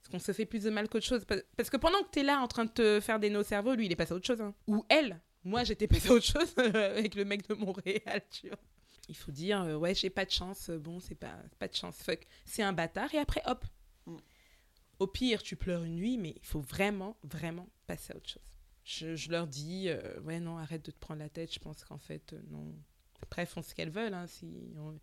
Parce 0.00 0.08
qu'on 0.10 0.18
se 0.20 0.32
fait 0.32 0.46
plus 0.46 0.62
de 0.62 0.70
mal 0.70 0.88
qu'autre 0.88 1.06
chose. 1.06 1.24
Pa- 1.24 1.42
Parce 1.56 1.70
que 1.70 1.76
pendant 1.76 2.00
que 2.02 2.10
t'es 2.10 2.22
là 2.22 2.40
en 2.40 2.46
train 2.48 2.64
de 2.66 2.70
te 2.70 3.00
faire 3.00 3.18
des 3.18 3.30
nœuds 3.30 3.40
au 3.40 3.44
cerveau, 3.44 3.74
lui, 3.74 3.86
il 3.86 3.92
est 3.92 3.96
passé 3.96 4.12
à 4.12 4.16
autre 4.16 4.26
chose. 4.26 4.40
hein. 4.40 4.54
Ou 4.66 4.84
elle. 4.88 5.20
Moi, 5.44 5.64
j'étais 5.64 5.86
passé 5.88 6.08
à 6.10 6.12
autre 6.12 6.24
chose 6.26 6.54
avec 6.74 7.14
le 7.14 7.24
mec 7.24 7.48
de 7.48 7.54
Montréal, 7.54 8.22
tu 8.30 8.48
vois. 8.48 8.58
Il 9.08 9.16
faut 9.16 9.32
dire, 9.32 9.62
euh, 9.62 9.76
ouais, 9.76 9.94
j'ai 9.94 10.10
pas 10.10 10.24
de 10.24 10.30
chance. 10.30 10.68
euh, 10.70 10.78
Bon, 10.78 11.00
c'est 11.00 11.14
pas, 11.14 11.36
pas 11.58 11.68
de 11.68 11.74
chance. 11.74 11.96
Fuck. 12.02 12.26
C'est 12.44 12.62
un 12.62 12.72
bâtard. 12.72 13.12
Et 13.14 13.18
après, 13.18 13.42
hop. 13.46 13.64
Mm. 14.06 14.16
Au 14.98 15.06
pire, 15.06 15.42
tu 15.42 15.56
pleures 15.56 15.84
une 15.84 15.96
nuit, 15.96 16.18
mais 16.18 16.34
il 16.36 16.44
faut 16.44 16.60
vraiment, 16.60 17.16
vraiment 17.22 17.68
passer 17.86 18.12
à 18.12 18.16
autre 18.16 18.28
chose. 18.28 18.42
je, 18.84 19.14
je 19.16 19.30
leur 19.30 19.46
dis, 19.46 19.88
euh, 19.88 20.20
ouais, 20.22 20.40
non, 20.40 20.58
arrête 20.58 20.84
de 20.84 20.90
te 20.90 20.98
prendre 20.98 21.20
la 21.20 21.28
tête. 21.28 21.52
Je 21.54 21.58
pense 21.60 21.84
qu'en 21.84 21.98
fait, 21.98 22.32
euh, 22.32 22.40
non. 22.50 22.74
Après, 23.22 23.46
font 23.46 23.62
ce 23.62 23.74
qu'elles 23.74 23.90
veulent. 23.90 24.14
hein, 24.14 24.26
si 24.26 24.46
on- 24.78 24.98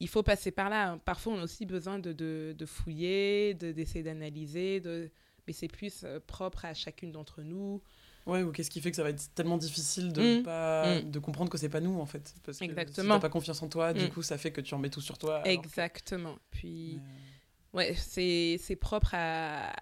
Il 0.00 0.08
faut 0.08 0.22
passer 0.22 0.50
par 0.50 0.70
là. 0.70 0.98
Parfois, 1.04 1.34
on 1.34 1.38
a 1.40 1.44
aussi 1.44 1.66
besoin 1.66 1.98
de, 1.98 2.12
de, 2.12 2.54
de 2.56 2.66
fouiller, 2.66 3.54
de- 3.54 3.72
d'essayer 3.72 4.02
d'analyser. 4.02 4.80
De... 4.80 5.10
Mais 5.46 5.52
c'est 5.52 5.68
plus 5.68 6.04
propre 6.26 6.64
à 6.64 6.74
chacune 6.74 7.12
d'entre 7.12 7.42
nous. 7.42 7.82
Ouais, 8.30 8.42
ou 8.42 8.52
qu'est-ce 8.52 8.70
qui 8.70 8.80
fait 8.80 8.90
que 8.90 8.96
ça 8.96 9.02
va 9.02 9.10
être 9.10 9.34
tellement 9.34 9.58
difficile 9.58 10.12
de 10.12 10.40
Mm. 10.40 10.42
pas 10.42 11.00
Mm. 11.00 11.10
de 11.10 11.18
comprendre 11.18 11.50
que 11.50 11.58
c'est 11.58 11.68
pas 11.68 11.80
nous 11.80 11.98
en 12.00 12.06
fait 12.06 12.34
parce 12.44 12.58
que 12.58 12.64
si 12.64 12.70
Exactement. 12.70 13.14
t'as 13.14 13.20
pas 13.20 13.28
confiance 13.28 13.62
en 13.62 13.68
toi, 13.68 13.92
du 13.92 14.04
Mm. 14.04 14.10
coup 14.10 14.22
ça 14.22 14.38
fait 14.38 14.52
que 14.52 14.60
tu 14.60 14.72
en 14.74 14.78
mets 14.78 14.90
tout 14.90 15.00
sur 15.00 15.18
toi. 15.18 15.42
que- 15.42 15.48
Exactement. 15.48 16.38
Puis, 16.50 16.98
Mais, 16.98 17.02
euh, 17.02 17.88
Ouais, 17.90 17.94
c'est 17.96 18.56
c'est 18.60 18.74
propre 18.76 19.10
à, 19.14 19.72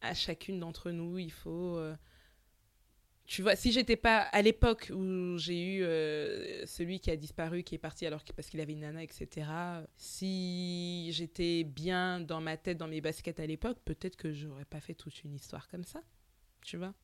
à 0.00 0.14
chacune 0.14 0.58
d'entre 0.60 0.90
nous. 0.90 1.18
Il 1.18 1.30
faut. 1.32 1.76
euh, 1.76 1.94
Tu 3.26 3.42
vois, 3.42 3.56
si 3.56 3.72
j'étais 3.72 3.96
pas 3.96 4.20
à 4.22 4.40
l'époque 4.40 4.90
où 4.94 5.36
j'ai 5.36 5.60
eu 5.76 5.82
euh, 5.84 6.64
celui 6.64 6.98
qui 6.98 7.10
a 7.10 7.16
disparu, 7.16 7.62
qui 7.62 7.74
est 7.74 7.78
parti 7.78 8.06
alors 8.06 8.24
que, 8.24 8.32
parce 8.32 8.48
qu'il 8.48 8.58
avait 8.60 8.72
une 8.72 8.80
nana, 8.80 9.02
etc. 9.02 9.46
Si 9.98 11.10
j'étais 11.12 11.62
bien 11.64 12.20
dans 12.20 12.40
ma 12.40 12.56
tête, 12.56 12.78
dans 12.78 12.88
mes 12.88 13.00
baskets 13.02 13.38
à 13.38 13.46
l'époque, 13.46 13.76
peut-être 13.84 14.16
que 14.16 14.32
j'aurais 14.32 14.64
pas 14.64 14.80
fait 14.80 14.94
toute 14.94 15.22
une 15.24 15.34
histoire 15.34 15.68
comme 15.68 15.84
ça. 15.84 16.00
Tu 16.64 16.76
vois, 16.78 16.94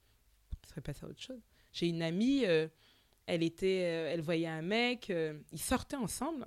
serait 0.64 0.80
passé 0.80 1.04
à 1.04 1.08
autre 1.08 1.20
chose. 1.20 1.40
J'ai 1.72 1.88
une 1.88 2.02
amie, 2.02 2.44
euh, 2.46 2.68
elle 3.26 3.42
était, 3.42 3.82
euh, 3.84 4.12
elle 4.12 4.20
voyait 4.20 4.46
un 4.46 4.62
mec, 4.62 5.10
euh, 5.10 5.38
ils 5.52 5.60
sortaient 5.60 5.96
ensemble. 5.96 6.46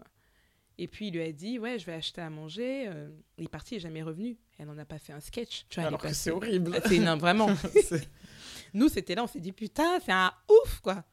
Et 0.80 0.88
puis 0.88 1.08
il 1.08 1.14
lui 1.16 1.24
a 1.24 1.32
dit 1.32 1.58
ouais 1.58 1.80
je 1.80 1.86
vais 1.88 1.94
acheter 1.94 2.22
à 2.22 2.30
manger. 2.30 2.88
il 3.40 3.46
est 3.46 3.50
parti, 3.50 3.76
il 3.76 3.78
est 3.78 3.82
jamais 3.82 4.04
revenu. 4.04 4.38
Elle 4.60 4.68
n'en 4.68 4.78
a 4.78 4.86
pas 4.86 5.00
fait 5.00 5.12
un 5.12 5.20
sketch. 5.20 5.66
Tu 5.70 5.80
vois, 5.80 5.88
alors 5.88 6.00
que 6.00 6.14
c'est 6.14 6.30
horrible. 6.30 6.72
Ah, 6.76 6.88
C'est 6.88 7.00
non, 7.00 7.18
vraiment. 7.18 7.50
Nous 8.74 8.88
c'était 8.88 9.16
là, 9.16 9.24
on 9.24 9.28
s'est 9.28 9.40
dit 9.40 9.54
putain 9.54 10.00
c'est 10.06 10.12
un 10.12 10.32
ouf 10.50 10.80
quoi. 10.82 11.04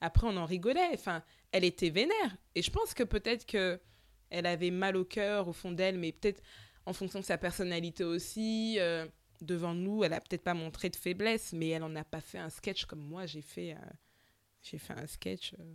Après 0.00 0.26
on 0.26 0.36
en 0.36 0.44
rigolait. 0.44 0.90
Enfin 0.94 1.22
elle 1.52 1.62
était 1.62 1.90
vénère. 1.90 2.36
Et 2.56 2.62
je 2.62 2.70
pense 2.72 2.94
que 2.94 3.04
peut-être 3.04 3.46
que 3.46 3.80
elle 4.28 4.46
avait 4.46 4.72
mal 4.72 4.96
au 4.96 5.04
cœur 5.04 5.46
au 5.46 5.52
fond 5.52 5.70
d'elle, 5.70 5.98
mais 5.98 6.10
peut-être 6.10 6.42
en 6.84 6.92
fonction 6.92 7.20
de 7.20 7.24
sa 7.24 7.38
personnalité 7.38 8.02
aussi. 8.02 8.80
Devant 9.42 9.74
nous, 9.74 10.04
elle 10.04 10.12
a 10.12 10.20
peut-être 10.20 10.42
pas 10.42 10.54
montré 10.54 10.88
de 10.90 10.96
faiblesse, 10.96 11.52
mais 11.52 11.68
elle 11.68 11.82
en 11.82 11.94
a 11.96 12.04
pas 12.04 12.20
fait 12.20 12.38
un 12.38 12.50
sketch 12.50 12.84
comme 12.86 13.00
moi 13.00 13.26
j'ai 13.26 13.42
fait. 13.42 13.74
euh, 13.74 13.78
j'ai 14.62 14.78
fait 14.78 14.94
un 14.94 15.06
sketch. 15.06 15.54
euh, 15.58 15.74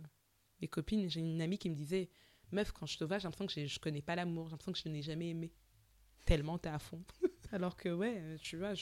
mes 0.60 0.68
copines, 0.68 1.08
j'ai 1.08 1.20
une 1.20 1.40
amie 1.40 1.58
qui 1.58 1.70
me 1.70 1.74
disait 1.74 2.08
Meuf, 2.50 2.72
quand 2.72 2.86
je 2.86 2.96
te 2.98 3.04
vois, 3.04 3.18
j'ai 3.18 3.24
l'impression 3.24 3.46
que 3.46 3.66
je 3.66 3.78
connais 3.78 4.02
pas 4.02 4.16
l'amour, 4.16 4.46
j'ai 4.46 4.52
l'impression 4.52 4.72
que 4.72 4.78
je 4.78 4.88
n'ai 4.88 5.02
jamais 5.02 5.28
aimé. 5.28 5.52
Tellement 6.24 6.58
t'es 6.58 6.68
à 6.70 6.78
fond. 6.78 7.02
Alors 7.52 7.76
que, 7.76 7.88
ouais, 7.88 8.16
euh, 8.18 8.36
tu 8.42 8.56
vois, 8.58 8.72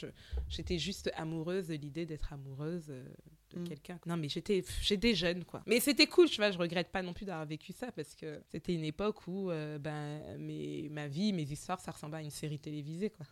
j'étais 0.49 0.77
juste 0.77 1.09
amoureuse 1.15 1.67
de 1.67 1.75
l'idée 1.75 2.05
d'être 2.05 2.33
amoureuse 2.33 2.87
euh, 2.89 3.03
de 3.51 3.59
Mm. 3.59 3.63
quelqu'un. 3.63 3.99
Non, 4.05 4.17
mais 4.17 4.27
j'étais 4.27 4.61
j'étais 4.81 5.15
jeune, 5.15 5.45
quoi. 5.45 5.63
Mais 5.65 5.79
c'était 5.79 6.07
cool, 6.07 6.29
tu 6.29 6.35
vois, 6.37 6.51
je 6.51 6.57
regrette 6.57 6.91
pas 6.91 7.01
non 7.01 7.13
plus 7.13 7.25
d'avoir 7.25 7.45
vécu 7.45 7.71
ça 7.71 7.91
parce 7.93 8.13
que 8.15 8.41
c'était 8.49 8.73
une 8.73 8.83
époque 8.83 9.25
où 9.27 9.49
euh, 9.51 9.77
ben, 9.79 10.37
mes, 10.37 10.89
ma 10.89 11.07
vie, 11.07 11.31
mes 11.31 11.49
histoires, 11.49 11.79
ça 11.79 11.91
ressemblait 11.91 12.17
à 12.19 12.21
une 12.21 12.29
série 12.29 12.59
télévisée, 12.59 13.09
quoi. 13.09 13.25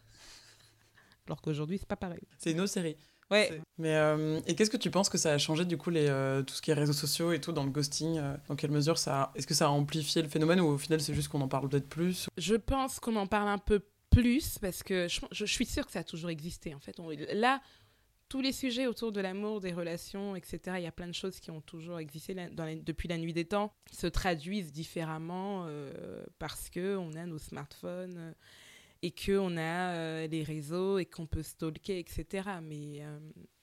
Alors 1.27 1.41
qu'aujourd'hui, 1.41 1.77
c'est 1.77 1.87
pas 1.87 1.95
pareil. 1.95 2.21
C'est 2.37 2.51
une 2.51 2.59
autre 2.61 2.71
série. 2.71 2.95
Ouais, 3.31 3.59
Mais 3.79 3.95
euh, 3.95 4.39
et 4.45 4.53
qu'est-ce 4.53 4.69
que 4.69 4.77
tu 4.77 4.91
penses 4.91 5.09
que 5.09 5.17
ça 5.17 5.31
a 5.33 5.37
changé 5.39 5.65
du 5.65 5.77
coup 5.77 5.89
les 5.89 6.07
euh, 6.07 6.43
tout 6.43 6.53
ce 6.53 6.61
qui 6.61 6.69
est 6.69 6.75
réseaux 6.75 6.93
sociaux 6.93 7.31
et 7.31 7.41
tout 7.41 7.51
dans 7.51 7.63
le 7.63 7.71
ghosting 7.71 8.19
euh, 8.19 8.37
Dans 8.47 8.55
quelle 8.55 8.69
mesure 8.69 8.99
ça 8.99 9.21
a- 9.23 9.31
est-ce 9.33 9.47
que 9.47 9.55
ça 9.55 9.65
a 9.65 9.69
amplifié 9.69 10.21
le 10.21 10.27
phénomène 10.29 10.59
ou 10.59 10.67
au 10.67 10.77
final 10.77 11.01
c'est 11.01 11.15
juste 11.15 11.29
qu'on 11.29 11.41
en 11.41 11.47
parle 11.47 11.67
peut-être 11.67 11.89
plus 11.89 12.29
Je 12.37 12.53
pense 12.53 12.99
qu'on 12.99 13.15
en 13.15 13.25
parle 13.25 13.47
un 13.47 13.57
peu 13.57 13.81
plus 14.11 14.59
parce 14.59 14.83
que 14.83 15.07
je, 15.07 15.21
je- 15.31 15.43
je 15.45 15.51
suis 15.51 15.65
sûre 15.65 15.87
que 15.87 15.91
ça 15.91 16.01
a 16.01 16.03
toujours 16.03 16.29
existé. 16.29 16.75
En 16.75 16.79
fait, 16.79 16.99
On- 16.99 17.09
là, 17.33 17.61
tous 18.29 18.41
les 18.41 18.51
sujets 18.51 18.85
autour 18.85 19.11
de 19.11 19.21
l'amour, 19.21 19.59
des 19.59 19.73
relations, 19.73 20.35
etc., 20.35 20.59
il 20.77 20.83
y 20.83 20.87
a 20.87 20.91
plein 20.91 21.07
de 21.07 21.13
choses 21.15 21.39
qui 21.39 21.49
ont 21.49 21.61
toujours 21.61 21.97
existé 21.97 22.35
la- 22.35 22.49
dans 22.51 22.65
la- 22.65 22.75
depuis 22.75 23.07
la 23.07 23.17
nuit 23.17 23.33
des 23.33 23.45
temps, 23.45 23.73
qui 23.89 23.95
se 23.95 24.05
traduisent 24.05 24.71
différemment 24.71 25.65
euh, 25.67 26.23
parce 26.37 26.69
que 26.69 26.95
on 26.95 27.13
a 27.13 27.25
nos 27.25 27.39
smartphones 27.39 28.17
euh, 28.17 28.31
et 29.01 29.11
qu'on 29.11 29.57
a 29.57 29.93
euh, 29.93 30.27
les 30.27 30.43
réseaux 30.43 30.97
et 30.97 31.05
qu'on 31.05 31.27
peut 31.27 31.43
stalker, 31.43 31.99
etc. 31.99 32.49
Mais 32.63 33.03
euh, 33.03 33.19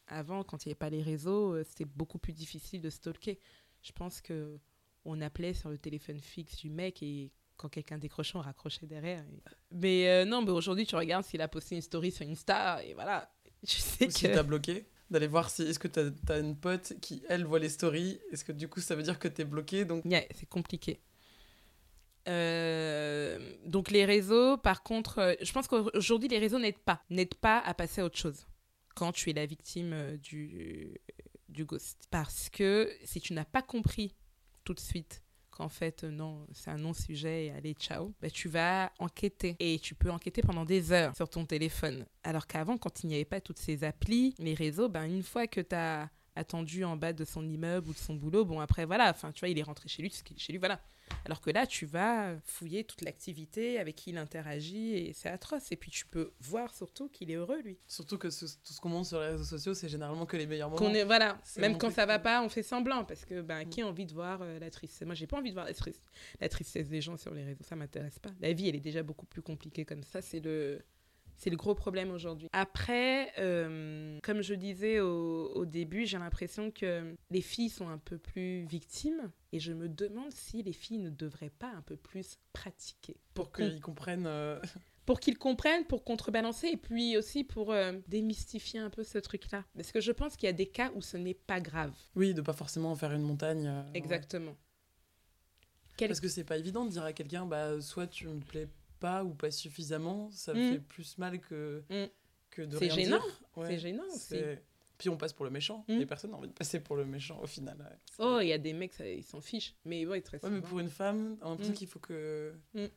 avant, 0.06 0.44
quand 0.44 0.64
il 0.64 0.68
n'y 0.68 0.72
avait 0.72 0.78
pas 0.78 0.90
les 0.90 1.02
réseaux, 1.02 1.54
euh, 1.54 1.64
c'était 1.68 1.84
beaucoup 1.84 2.18
plus 2.18 2.32
difficile 2.32 2.80
de 2.80 2.90
stalker. 2.90 3.38
Je 3.82 3.92
pense 3.92 4.20
que 4.20 4.58
on 5.04 5.20
appelait 5.20 5.54
sur 5.54 5.68
le 5.70 5.78
téléphone 5.78 6.20
fixe 6.20 6.56
du 6.58 6.70
mec 6.70 7.02
et 7.02 7.32
quand 7.56 7.68
quelqu'un 7.68 7.98
décrochait, 7.98 8.36
on 8.36 8.40
raccrochait 8.40 8.86
derrière. 8.86 9.20
et- 9.24 9.50
Mais 9.72 10.08
euh, 10.08 10.24
non, 10.24 10.42
mais 10.42 10.50
aujourd'hui, 10.52 10.86
tu 10.86 10.94
regardes 10.96 11.24
s'il 11.24 11.40
a 11.40 11.48
posté 11.48 11.74
une 11.76 11.82
story 11.82 12.10
sur 12.12 12.26
Insta 12.26 12.82
et 12.84 12.94
voilà. 12.94 13.30
Tu 13.66 13.76
sais 13.80 14.06
Ou 14.06 14.10
si 14.10 14.22
que. 14.26 14.34
t'as 14.34 14.42
bloqué 14.42 14.86
D'aller 15.10 15.26
voir 15.28 15.50
si 15.50 15.62
est-ce 15.62 15.78
que 15.78 15.88
t'as 15.88 16.10
as 16.30 16.38
une 16.38 16.56
pote 16.56 16.94
qui 17.02 17.22
elle 17.28 17.44
voit 17.44 17.58
les 17.58 17.68
stories? 17.68 18.18
Est-ce 18.32 18.44
que 18.44 18.52
du 18.52 18.66
coup 18.66 18.80
ça 18.80 18.96
veut 18.96 19.02
dire 19.02 19.18
que 19.18 19.28
t'es 19.28 19.44
bloqué 19.44 19.84
donc 19.84 20.04
Yeah, 20.06 20.24
c'est 20.34 20.48
compliqué. 20.48 21.00
Euh, 22.28 23.38
donc 23.66 23.90
les 23.90 24.04
réseaux, 24.04 24.56
par 24.56 24.82
contre, 24.82 25.18
euh, 25.18 25.34
je 25.40 25.52
pense 25.52 25.66
qu'aujourd'hui 25.66 26.28
les 26.28 26.38
réseaux 26.38 26.58
n'aident 26.58 26.78
pas, 26.78 27.02
n'aident 27.10 27.34
pas 27.34 27.58
à 27.58 27.74
passer 27.74 28.00
à 28.00 28.04
autre 28.04 28.18
chose 28.18 28.46
quand 28.94 29.12
tu 29.12 29.30
es 29.30 29.32
la 29.32 29.46
victime 29.46 29.92
euh, 29.92 30.16
du, 30.16 31.00
du 31.48 31.64
ghost. 31.64 32.06
Parce 32.10 32.48
que 32.48 32.92
si 33.04 33.20
tu 33.20 33.32
n'as 33.32 33.44
pas 33.44 33.62
compris 33.62 34.14
tout 34.64 34.74
de 34.74 34.80
suite 34.80 35.22
qu'en 35.50 35.68
fait, 35.68 36.04
non, 36.04 36.46
c'est 36.52 36.70
un 36.70 36.78
non-sujet 36.78 37.46
et 37.46 37.50
allez, 37.50 37.74
ciao, 37.74 38.14
bah, 38.22 38.30
tu 38.30 38.48
vas 38.48 38.92
enquêter. 38.98 39.56
Et 39.58 39.78
tu 39.78 39.94
peux 39.94 40.10
enquêter 40.10 40.42
pendant 40.42 40.64
des 40.64 40.92
heures 40.92 41.14
sur 41.14 41.28
ton 41.28 41.44
téléphone. 41.44 42.06
Alors 42.22 42.46
qu'avant, 42.46 42.78
quand 42.78 43.04
il 43.04 43.08
n'y 43.08 43.14
avait 43.14 43.24
pas 43.24 43.40
toutes 43.40 43.58
ces 43.58 43.84
applis, 43.84 44.34
les 44.38 44.54
réseaux, 44.54 44.88
ben, 44.88 45.04
une 45.04 45.22
fois 45.22 45.46
que 45.46 45.60
tu 45.60 45.74
as 45.74 46.08
attendu 46.34 46.84
en 46.84 46.96
bas 46.96 47.12
de 47.12 47.24
son 47.24 47.46
immeuble 47.46 47.90
ou 47.90 47.92
de 47.92 47.98
son 47.98 48.14
boulot, 48.14 48.44
bon 48.44 48.60
après 48.60 48.84
voilà, 48.84 49.10
enfin 49.10 49.32
tu 49.32 49.40
vois, 49.40 49.48
il 49.48 49.58
est 49.58 49.62
rentré 49.62 49.88
chez 49.88 50.02
lui, 50.02 50.10
ce 50.10 50.22
qu'il 50.22 50.36
est 50.36 50.40
chez 50.40 50.52
lui, 50.52 50.58
voilà. 50.58 50.80
Alors 51.26 51.40
que 51.42 51.50
là, 51.50 51.66
tu 51.66 51.84
vas 51.84 52.36
fouiller 52.44 52.84
toute 52.84 53.02
l'activité, 53.02 53.78
avec 53.78 53.96
qui 53.96 54.10
il 54.10 54.16
interagit, 54.18 54.94
et 54.94 55.12
c'est 55.12 55.28
atroce. 55.28 55.70
Et 55.70 55.76
puis 55.76 55.90
tu 55.90 56.06
peux 56.06 56.32
voir 56.40 56.72
surtout 56.74 57.08
qu'il 57.10 57.30
est 57.30 57.34
heureux, 57.34 57.60
lui. 57.60 57.76
surtout 57.86 58.16
que 58.18 58.30
ce- 58.30 58.46
tout 58.46 58.72
ce 58.72 58.80
qu'on 58.80 58.88
montre 58.88 59.08
sur 59.08 59.20
les 59.20 59.28
réseaux 59.28 59.44
sociaux 59.44 59.74
c'est 59.74 59.88
généralement 59.88 60.24
que 60.26 60.36
les 60.36 60.46
meilleurs 60.46 60.70
moments. 60.70 60.80
Qu'on 60.80 60.94
est, 60.94 61.04
voilà, 61.04 61.38
même 61.58 61.76
quand 61.76 61.90
ça 61.90 62.06
va 62.06 62.18
pas, 62.18 62.42
on 62.42 62.48
fait 62.48 62.62
semblant, 62.62 63.04
parce 63.04 63.24
que 63.26 63.42
ben, 63.42 63.64
Mm. 63.64 63.68
qui 63.68 63.82
a 63.82 63.86
envie 63.86 64.06
de 64.06 64.12
voir 64.14 64.40
euh, 64.42 64.58
la 64.58 64.70
tristesse? 64.70 65.04
Moi, 65.06 65.14
j'ai 65.14 65.26
pas 65.26 65.38
envie 65.38 65.50
de 65.50 65.54
voir 65.54 65.66
la, 65.66 65.74
tris- 65.74 66.00
la 66.40 66.48
tristesse 66.48 66.88
des 66.88 67.00
gens 67.02 67.16
sur 67.18 67.34
les 67.34 67.44
réseaux, 67.44 67.64
ça 67.64 67.76
m'intéresse 67.76 68.18
pas. 68.18 68.30
La 68.40 68.52
vie, 68.54 68.68
elle 68.68 68.76
est 68.76 68.80
déjà 68.80 69.02
beaucoup 69.02 69.26
plus 69.26 69.42
compliquée 69.42 69.84
comme 69.84 70.04
ça, 70.04 70.22
c'est 70.22 70.40
le... 70.40 70.82
C'est 71.36 71.50
le 71.50 71.56
gros 71.56 71.74
problème 71.74 72.10
aujourd'hui. 72.12 72.48
Après, 72.52 73.32
euh, 73.38 74.18
comme 74.22 74.42
je 74.42 74.54
disais 74.54 75.00
au, 75.00 75.48
au 75.54 75.64
début, 75.66 76.06
j'ai 76.06 76.18
l'impression 76.18 76.70
que 76.70 77.16
les 77.30 77.40
filles 77.40 77.68
sont 77.70 77.88
un 77.88 77.98
peu 77.98 78.16
plus 78.18 78.64
victimes 78.66 79.30
et 79.52 79.58
je 79.58 79.72
me 79.72 79.88
demande 79.88 80.30
si 80.32 80.62
les 80.62 80.72
filles 80.72 80.98
ne 80.98 81.10
devraient 81.10 81.50
pas 81.50 81.70
un 81.70 81.82
peu 81.82 81.96
plus 81.96 82.38
pratiquer 82.52 83.16
pour 83.34 83.50
qu'ils 83.52 83.80
comprennent. 83.80 84.26
euh, 84.26 84.60
pour 85.04 85.18
qu'ils 85.18 85.36
comprennent, 85.36 85.84
pour 85.84 86.04
contrebalancer, 86.04 86.68
et 86.68 86.76
puis 86.76 87.16
aussi 87.16 87.42
pour 87.42 87.72
euh, 87.72 87.92
démystifier 88.06 88.78
un 88.78 88.88
peu 88.88 89.02
ce 89.02 89.18
truc-là. 89.18 89.64
Parce 89.74 89.90
que 89.90 90.00
je 90.00 90.12
pense 90.12 90.36
qu'il 90.36 90.46
y 90.46 90.50
a 90.50 90.52
des 90.52 90.68
cas 90.68 90.92
où 90.94 91.02
ce 91.02 91.16
n'est 91.16 91.34
pas 91.34 91.60
grave. 91.60 91.92
Oui, 92.14 92.34
de 92.34 92.40
pas 92.40 92.52
forcément 92.52 92.92
en 92.92 92.96
faire 92.96 93.12
une 93.12 93.22
montagne. 93.22 93.66
ouais. 93.68 93.84
Exactement. 93.98 94.56
Quel- 95.96 96.08
Parce 96.08 96.20
que 96.20 96.28
c'est 96.28 96.44
pas 96.44 96.56
évident 96.56 96.84
de 96.84 96.90
dire 96.90 97.02
à 97.02 97.12
quelqu'un, 97.12 97.46
bah, 97.46 97.80
soit 97.80 98.06
tu 98.06 98.26
me 98.28 98.40
plais 98.40 98.68
pas 99.02 99.24
ou 99.24 99.34
pas 99.34 99.50
suffisamment, 99.50 100.30
ça 100.30 100.54
Mm. 100.54 100.72
fait 100.72 100.78
plus 100.80 101.18
mal 101.18 101.40
que, 101.40 101.82
Mm. 101.90 102.06
que 102.50 102.62
de 102.62 102.78
C'est 102.78 102.86
rien 102.86 102.94
gênant, 102.94 103.18
dire. 103.22 103.42
Ouais, 103.56 103.66
C'est 103.68 103.78
gênant 103.78 104.04
aussi. 104.06 104.18
c'est- 104.18 104.62
Puis 104.98 105.08
on 105.08 105.16
passe 105.16 105.32
pour 105.32 105.44
le 105.44 105.50
méchant, 105.50 105.84
Mm. 105.88 106.00
et 106.00 106.06
personne 106.06 106.30
n'a 106.30 106.36
envie 106.36 106.46
de 106.48 106.52
passer 106.52 106.78
pour 106.78 106.94
le 106.94 107.04
méchant 107.04 107.40
au 107.42 107.46
final. 107.48 107.76
ouais. 107.78 107.98
Oh, 108.20 108.38
il 108.40 108.46
y 108.48 108.52
a 108.52 108.58
des 108.58 108.72
mecs, 108.72 108.92
ça, 108.94 109.08
ils 109.08 109.24
s'en 109.24 109.40
fichent. 109.40 109.74
Mais 109.84 110.06
ouais, 110.06 110.20
très 110.20 110.42
Ouais, 110.44 110.50
mais 110.50 110.60
pour 110.60 110.78
une 110.78 110.88
femme, 110.90 111.36
on 111.42 111.46
a 111.46 111.50
l'impression 111.50 111.72
Mm. 111.72 111.76
qu'il 111.76 111.88
faut 111.88 111.98
que 111.98 112.54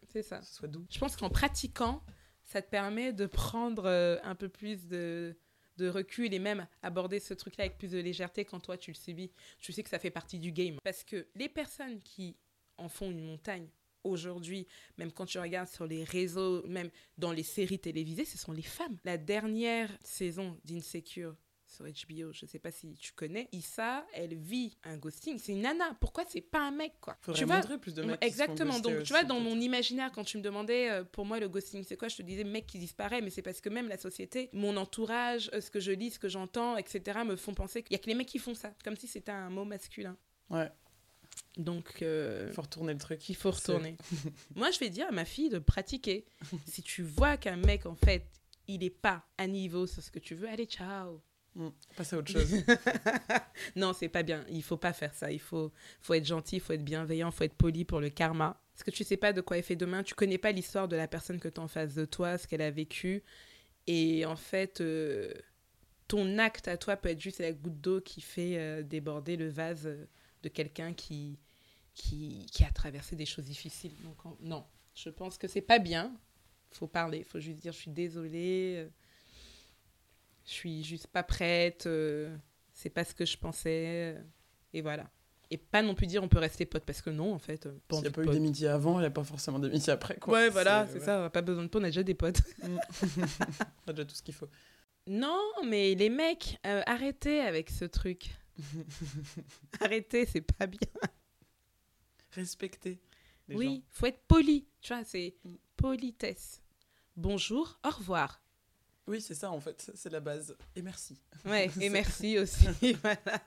c'est 0.10 0.22
ça. 0.22 0.42
ce 0.44 0.54
soit 0.54 0.68
doux. 0.68 0.86
Je 0.92 1.00
pense 1.00 1.16
qu'en 1.16 1.30
pratiquant, 1.30 2.04
ça 2.44 2.62
te 2.62 2.70
permet 2.70 3.12
de 3.12 3.26
prendre 3.26 3.86
euh, 3.86 4.18
un 4.24 4.36
peu 4.36 4.50
plus 4.50 4.86
de, 4.88 5.36
de 5.78 5.90
recul 5.90 6.32
et 6.34 6.38
même 6.40 6.68
aborder 6.84 7.20
ce 7.20 7.34
truc-là 7.34 7.64
avec 7.66 7.78
plus 7.80 7.90
de 7.92 7.98
légèreté 8.00 8.46
quand 8.46 8.60
toi 8.60 8.78
tu 8.78 8.92
le 8.92 8.96
subis. 8.96 9.32
Tu 9.60 9.74
sais 9.74 9.82
que 9.82 9.90
ça 9.90 9.98
fait 9.98 10.12
partie 10.12 10.38
du 10.38 10.52
game. 10.52 10.78
Parce 10.84 11.04
que 11.04 11.26
les 11.34 11.50
personnes 11.50 12.02
qui 12.04 12.38
en 12.78 12.88
font 12.88 13.10
une 13.10 13.26
montagne 13.26 13.68
aujourd'hui, 14.06 14.68
même 14.98 15.12
quand 15.12 15.26
tu 15.26 15.40
regardes 15.40 15.70
sur 15.70 15.86
les 15.86 16.04
réseaux, 16.04 16.66
même 16.68 16.90
dans 17.18 17.32
les 17.32 17.44
séries 17.44 17.80
télévisées, 17.80 18.26
ce 18.26 18.38
sont 18.38 18.52
les 18.52 18.62
femmes. 18.62 18.98
La 19.04 19.18
dernière 19.18 19.90
saison 20.04 20.58
d'Insecure 20.64 21.36
sur 21.68 21.86
HBO, 21.86 22.32
je 22.32 22.46
sais 22.46 22.60
pas 22.60 22.72
si 22.72 22.94
tu 22.96 23.14
connais, 23.14 23.50
Issa, 23.52 24.06
elle 24.14 24.36
vit 24.36 24.78
un 24.84 24.98
ghosting. 24.98 25.38
C'est 25.38 25.52
une 25.52 25.62
nana. 25.62 25.96
Pourquoi 26.00 26.24
c'est 26.28 26.42
pas 26.42 26.60
un 26.60 26.72
mec, 26.72 26.94
quoi? 27.02 27.18
Faudrait 27.22 27.40
Tu 27.40 27.46
vois, 27.46 27.58
montrer 27.58 27.78
plus 27.78 27.94
de 27.94 28.04
mecs. 28.04 28.24
Exactement. 28.24 28.80
Donc, 28.80 29.04
tu 29.04 29.12
vois, 29.12 29.24
dans 29.24 29.40
mon 29.40 29.60
imaginaire, 29.60 30.12
quand 30.12 30.24
tu 30.24 30.38
me 30.38 30.44
demandais, 30.44 30.90
euh, 30.90 31.04
pour 31.04 31.26
moi, 31.26 31.40
le 31.40 31.50
ghosting, 31.50 31.84
c'est 31.84 31.98
quoi? 31.98 32.08
Je 32.08 32.18
te 32.18 32.22
disais, 32.22 32.44
mec 32.44 32.68
qui 32.68 32.80
disparaît, 32.80 33.22
mais 33.22 33.30
c'est 33.30 33.42
parce 33.42 33.62
que 33.62 33.70
même 33.70 33.88
la 33.88 33.98
société, 33.98 34.50
mon 34.54 34.78
entourage, 34.78 35.50
ce 35.60 35.70
que 35.70 35.80
je 35.80 35.92
lis, 35.92 36.12
ce 36.12 36.20
que 36.20 36.30
j'entends, 36.30 36.78
etc., 36.78 37.20
me 37.26 37.36
font 37.36 37.54
penser 37.54 37.84
qu'il 37.84 37.94
y 37.94 37.96
a 37.96 38.00
que 38.00 38.08
les 38.08 38.16
mecs 38.16 38.28
qui 38.28 38.40
font 38.40 38.56
ça, 38.56 38.74
comme 38.84 38.96
si 38.96 39.08
c'était 39.08 39.32
un 39.32 39.50
mot 39.50 39.66
masculin. 39.66 40.16
Ouais. 40.50 40.72
Donc, 41.58 42.02
euh, 42.02 42.48
Il 42.50 42.54
faut 42.54 42.62
retourner 42.62 42.94
le 42.94 43.00
truc. 43.00 43.30
il 43.30 43.36
faut 43.36 43.52
retourner. 43.52 43.98
moi, 44.56 44.72
je 44.72 44.80
vais 44.80 44.90
dire 44.90 45.08
à 45.08 45.12
ma 45.12 45.26
fille 45.26 45.50
de 45.50 45.60
pratiquer. 45.60 46.26
si 46.66 46.82
tu 46.82 47.02
vois 47.04 47.38
qu'un 47.38 47.56
mec, 47.56 47.86
en 47.86 47.96
fait, 47.96 48.26
il 48.68 48.84
est 48.84 48.90
pas 48.90 49.26
à 49.38 49.48
niveau 49.48 49.88
sur 49.88 50.04
ce 50.04 50.12
que 50.12 50.20
tu 50.20 50.36
veux, 50.36 50.50
allez, 50.50 50.66
ciao. 50.66 51.22
Passer 51.96 52.18
à 52.18 52.20
autre 52.20 52.32
chose. 52.34 52.64
non, 53.78 53.94
c'est 53.94 54.10
pas 54.10 54.24
bien. 54.24 54.46
Il 54.50 54.64
faut 54.64 54.76
pas 54.78 54.92
faire 54.92 55.14
ça. 55.14 55.32
Il 55.32 55.40
faut, 55.40 55.72
faut 56.02 56.14
être 56.14 56.26
gentil, 56.26 56.58
il 56.58 56.60
faut 56.62 56.74
être 56.74 56.84
bienveillant, 56.84 57.30
il 57.30 57.34
faut 57.34 57.46
être 57.46 57.56
poli 57.56 57.86
pour 57.86 58.02
le 58.02 58.10
karma. 58.10 58.62
Parce 58.74 58.84
que 58.84 58.92
tu 58.92 59.06
sais 59.06 59.16
pas 59.16 59.32
de 59.32 59.40
quoi 59.40 59.58
elle 59.58 59.64
fait 59.64 59.78
demain. 59.78 60.04
Tu 60.04 60.16
connais 60.16 60.38
pas 60.38 60.52
l'histoire 60.52 60.90
de 60.90 60.98
la 60.98 61.08
personne 61.08 61.40
que 61.40 61.48
tu 61.48 61.62
as 61.62 61.64
en 61.64 61.70
face 61.70 61.96
de 61.96 62.04
toi, 62.04 62.38
ce 62.38 62.46
qu'elle 62.48 62.62
a 62.62 62.72
vécu. 62.72 63.24
Et 63.88 64.26
en 64.26 64.36
fait, 64.36 64.82
euh, 64.82 65.32
ton 66.10 66.38
acte 66.40 66.68
à 66.68 66.76
toi 66.76 66.98
peut 66.98 67.10
être 67.10 67.22
juste 67.22 67.40
la 67.40 67.54
goutte 67.54 67.80
d'eau 67.80 68.02
qui 68.02 68.20
fait 68.20 68.58
euh, 68.58 68.84
déborder 68.84 69.38
le 69.38 69.48
vase 69.48 69.88
euh, 69.88 70.06
de 70.46 70.50
quelqu'un 70.50 70.94
qui, 70.94 71.40
qui, 71.96 72.46
qui 72.52 72.64
a 72.64 72.70
traversé 72.70 73.16
des 73.16 73.26
choses 73.26 73.46
difficiles. 73.46 73.96
Donc, 74.04 74.18
non, 74.42 74.64
je 74.94 75.10
pense 75.10 75.38
que 75.38 75.48
c'est 75.48 75.62
pas 75.62 75.80
bien. 75.80 76.16
faut 76.72 76.88
parler, 76.88 77.24
faut 77.24 77.40
juste 77.40 77.60
dire 77.60 77.74
je 77.74 77.80
suis 77.80 77.92
désolée, 77.92 78.76
euh, 78.78 78.90
je 80.46 80.52
suis 80.52 80.84
juste 80.84 81.08
pas 81.08 81.24
prête, 81.24 81.88
euh, 81.88 82.36
c'est 82.74 82.92
pas 82.92 83.04
ce 83.04 83.16
que 83.16 83.26
je 83.26 83.38
pensais, 83.38 84.16
euh, 84.16 84.22
et 84.74 84.82
voilà. 84.82 85.10
Et 85.50 85.58
pas 85.58 85.82
non 85.82 85.96
plus 85.96 86.06
dire 86.06 86.24
on 86.24 86.28
peut 86.28 86.40
rester 86.40 86.66
potes, 86.66 86.86
parce 86.86 87.02
que 87.02 87.10
non, 87.10 87.34
en 87.34 87.40
fait, 87.40 87.68
S'il 87.92 88.02
n'y 88.02 88.08
a 88.08 88.12
pas 88.12 88.24
eu 88.24 88.28
d'amitié 88.28 88.68
avant, 88.68 89.00
il 89.00 89.02
n'y 89.02 89.08
a 89.08 89.12
pas 89.12 89.24
forcément 89.24 89.58
d'amitié 89.58 89.94
après. 89.94 90.18
Quoi. 90.18 90.34
Ouais, 90.34 90.50
voilà, 90.50 90.86
c'est 90.88 91.00
ouais. 91.00 91.06
ça, 91.06 91.22
on 91.22 91.26
a 91.26 91.30
pas 91.32 91.42
besoin 91.42 91.64
de 91.64 91.70
potes, 91.70 91.82
on 91.82 91.86
a 91.86 91.90
déjà 91.90 92.04
des 92.04 92.16
potes. 92.16 92.42
Mm. 92.62 92.78
On 93.88 93.90
a 93.90 93.94
déjà 93.94 94.06
tout 94.06 94.16
ce 94.16 94.24
qu'il 94.24 94.34
faut. 94.34 94.50
Non, 95.08 95.40
mais 95.64 95.94
les 95.94 96.10
mecs, 96.10 96.60
arrêtez 96.64 97.42
avec 97.42 97.70
ce 97.70 97.86
truc. 97.86 98.32
arrêtez, 99.82 100.26
c'est 100.26 100.42
pas 100.42 100.68
bien. 100.68 100.80
Respecter 102.32 103.00
les 103.48 103.56
oui, 103.56 103.76
gens. 103.78 103.82
faut 103.92 104.06
être 104.08 104.22
poli, 104.28 104.68
tu 104.82 104.94
vois, 104.94 105.04
c'est 105.04 105.36
Mm. 105.44 105.56
politesse. 105.78 106.62
Bonjour, 107.16 107.80
au 107.86 107.90
revoir. 107.90 108.42
Oui, 109.08 109.22
c'est 109.22 109.36
ça 109.36 109.52
en 109.52 109.60
fait, 109.60 109.92
c'est 109.96 110.10
la 110.10 110.20
base. 110.20 110.58
Et 110.76 110.82
merci. 110.82 111.18
Ouais, 111.46 111.70
et 111.82 111.90
merci 111.90 112.38
aussi. 112.40 112.68
voilà. 112.94 113.42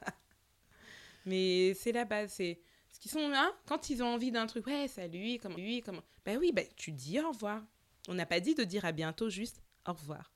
Mais 1.27 1.75
c'est 1.75 1.93
la 1.93 2.05
base, 2.05 2.33
c'est 2.33 2.61
ce 2.93 2.99
qu'ils 3.01 3.11
sont 3.11 3.29
là 3.29 3.53
quand 3.67 3.91
ils 3.91 4.03
ont 4.03 4.07
envie 4.15 4.31
d'un 4.31 4.47
truc. 4.47 4.67
Ouais, 4.67 4.89
salut, 4.89 5.39
comment 5.43 5.57
lui, 5.57 5.83
comment. 5.83 6.03
Ben 6.25 6.39
oui, 6.39 6.53
ben 6.53 6.67
tu 6.77 6.93
dis 6.93 7.21
au 7.21 7.29
revoir. 7.31 7.63
On 8.09 8.15
n'a 8.15 8.25
pas 8.27 8.41
dit 8.41 8.55
de 8.55 8.65
dire 8.65 8.85
à 8.85 8.93
bientôt, 8.93 9.29
juste 9.29 9.61
au 9.87 9.93
revoir. 9.93 10.33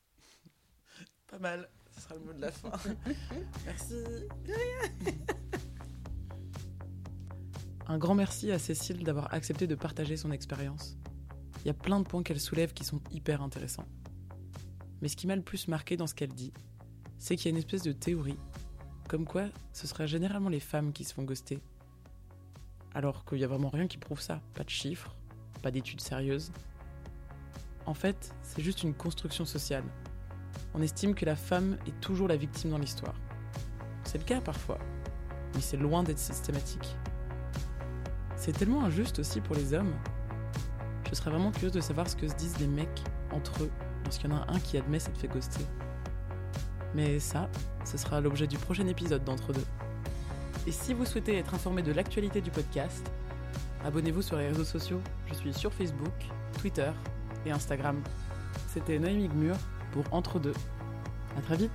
Pas 1.27 1.39
mal, 1.39 1.69
ce 1.95 2.01
sera 2.01 2.15
le 2.15 2.21
mot 2.21 2.33
de 2.33 2.41
la 2.41 2.51
fin. 2.51 2.71
merci. 3.65 3.95
Un 7.87 7.97
grand 7.97 8.15
merci 8.15 8.51
à 8.51 8.59
Cécile 8.59 9.03
d'avoir 9.03 9.33
accepté 9.33 9.67
de 9.67 9.75
partager 9.75 10.17
son 10.17 10.31
expérience. 10.31 10.97
Il 11.63 11.67
y 11.67 11.71
a 11.71 11.73
plein 11.73 11.99
de 11.99 12.05
points 12.05 12.23
qu'elle 12.23 12.39
soulève 12.39 12.73
qui 12.73 12.83
sont 12.83 13.01
hyper 13.11 13.41
intéressants. 13.41 13.87
Mais 15.01 15.07
ce 15.07 15.15
qui 15.15 15.27
m'a 15.27 15.35
le 15.35 15.41
plus 15.41 15.67
marqué 15.67 15.97
dans 15.97 16.07
ce 16.07 16.15
qu'elle 16.15 16.33
dit, 16.33 16.53
c'est 17.19 17.35
qu'il 17.35 17.45
y 17.45 17.47
a 17.49 17.51
une 17.51 17.57
espèce 17.57 17.83
de 17.83 17.91
théorie, 17.91 18.39
comme 19.07 19.25
quoi 19.25 19.45
ce 19.73 19.87
sera 19.87 20.05
généralement 20.05 20.49
les 20.49 20.59
femmes 20.59 20.93
qui 20.93 21.03
se 21.03 21.13
font 21.13 21.23
ghoster. 21.23 21.59
Alors 22.93 23.25
qu'il 23.25 23.37
n'y 23.37 23.43
a 23.43 23.47
vraiment 23.47 23.69
rien 23.69 23.87
qui 23.87 23.97
prouve 23.97 24.21
ça. 24.21 24.41
Pas 24.53 24.63
de 24.63 24.69
chiffres, 24.69 25.15
pas 25.61 25.71
d'études 25.71 26.01
sérieuses. 26.01 26.51
En 27.85 27.93
fait, 27.93 28.33
c'est 28.43 28.61
juste 28.61 28.83
une 28.83 28.93
construction 28.93 29.45
sociale. 29.45 29.83
On 30.75 30.81
estime 30.81 31.13
que 31.13 31.25
la 31.25 31.35
femme 31.35 31.77
est 31.85 31.99
toujours 31.99 32.27
la 32.27 32.35
victime 32.35 32.71
dans 32.71 32.79
l'histoire. 32.79 33.13
C'est 34.03 34.17
le 34.17 34.23
cas 34.23 34.41
parfois, 34.41 34.79
mais 35.53 35.61
c'est 35.61 35.77
loin 35.77 36.01
d'être 36.03 36.19
systématique. 36.19 36.95
C'est 38.35 38.53
tellement 38.53 38.83
injuste 38.83 39.19
aussi 39.19 39.39
pour 39.39 39.55
les 39.55 39.73
hommes. 39.73 39.93
Je 41.09 41.15
serais 41.15 41.29
vraiment 41.29 41.51
curieuse 41.51 41.73
de 41.73 41.81
savoir 41.81 42.09
ce 42.09 42.15
que 42.15 42.27
se 42.27 42.33
disent 42.35 42.59
les 42.59 42.67
mecs 42.67 43.03
entre 43.31 43.63
eux 43.63 43.71
lorsqu'il 44.03 44.31
y 44.31 44.33
en 44.33 44.37
a 44.37 44.51
un 44.51 44.59
qui 44.59 44.77
admet 44.77 44.99
s'être 44.99 45.17
fait 45.17 45.27
ghoster. 45.27 45.63
Mais 46.95 47.19
ça, 47.19 47.49
ce 47.85 47.97
sera 47.97 48.19
l'objet 48.19 48.47
du 48.47 48.57
prochain 48.57 48.87
épisode 48.87 49.23
d'Entre 49.23 49.53
deux. 49.53 49.65
Et 50.65 50.71
si 50.71 50.93
vous 50.93 51.05
souhaitez 51.05 51.37
être 51.37 51.53
informé 51.53 51.83
de 51.83 51.91
l'actualité 51.91 52.41
du 52.41 52.49
podcast, 52.49 53.11
abonnez-vous 53.85 54.21
sur 54.23 54.37
les 54.37 54.47
réseaux 54.47 54.63
sociaux. 54.63 55.01
Je 55.27 55.35
suis 55.35 55.53
sur 55.53 55.71
Facebook, 55.71 56.13
Twitter 56.59 56.91
et 57.45 57.51
Instagram. 57.51 58.01
C'était 58.73 58.97
Noémie 58.97 59.27
Gmur 59.27 59.55
pour 59.93 60.03
Entre 60.11 60.39
deux. 60.39 60.53
À 61.37 61.41
très 61.41 61.55
vite 61.55 61.71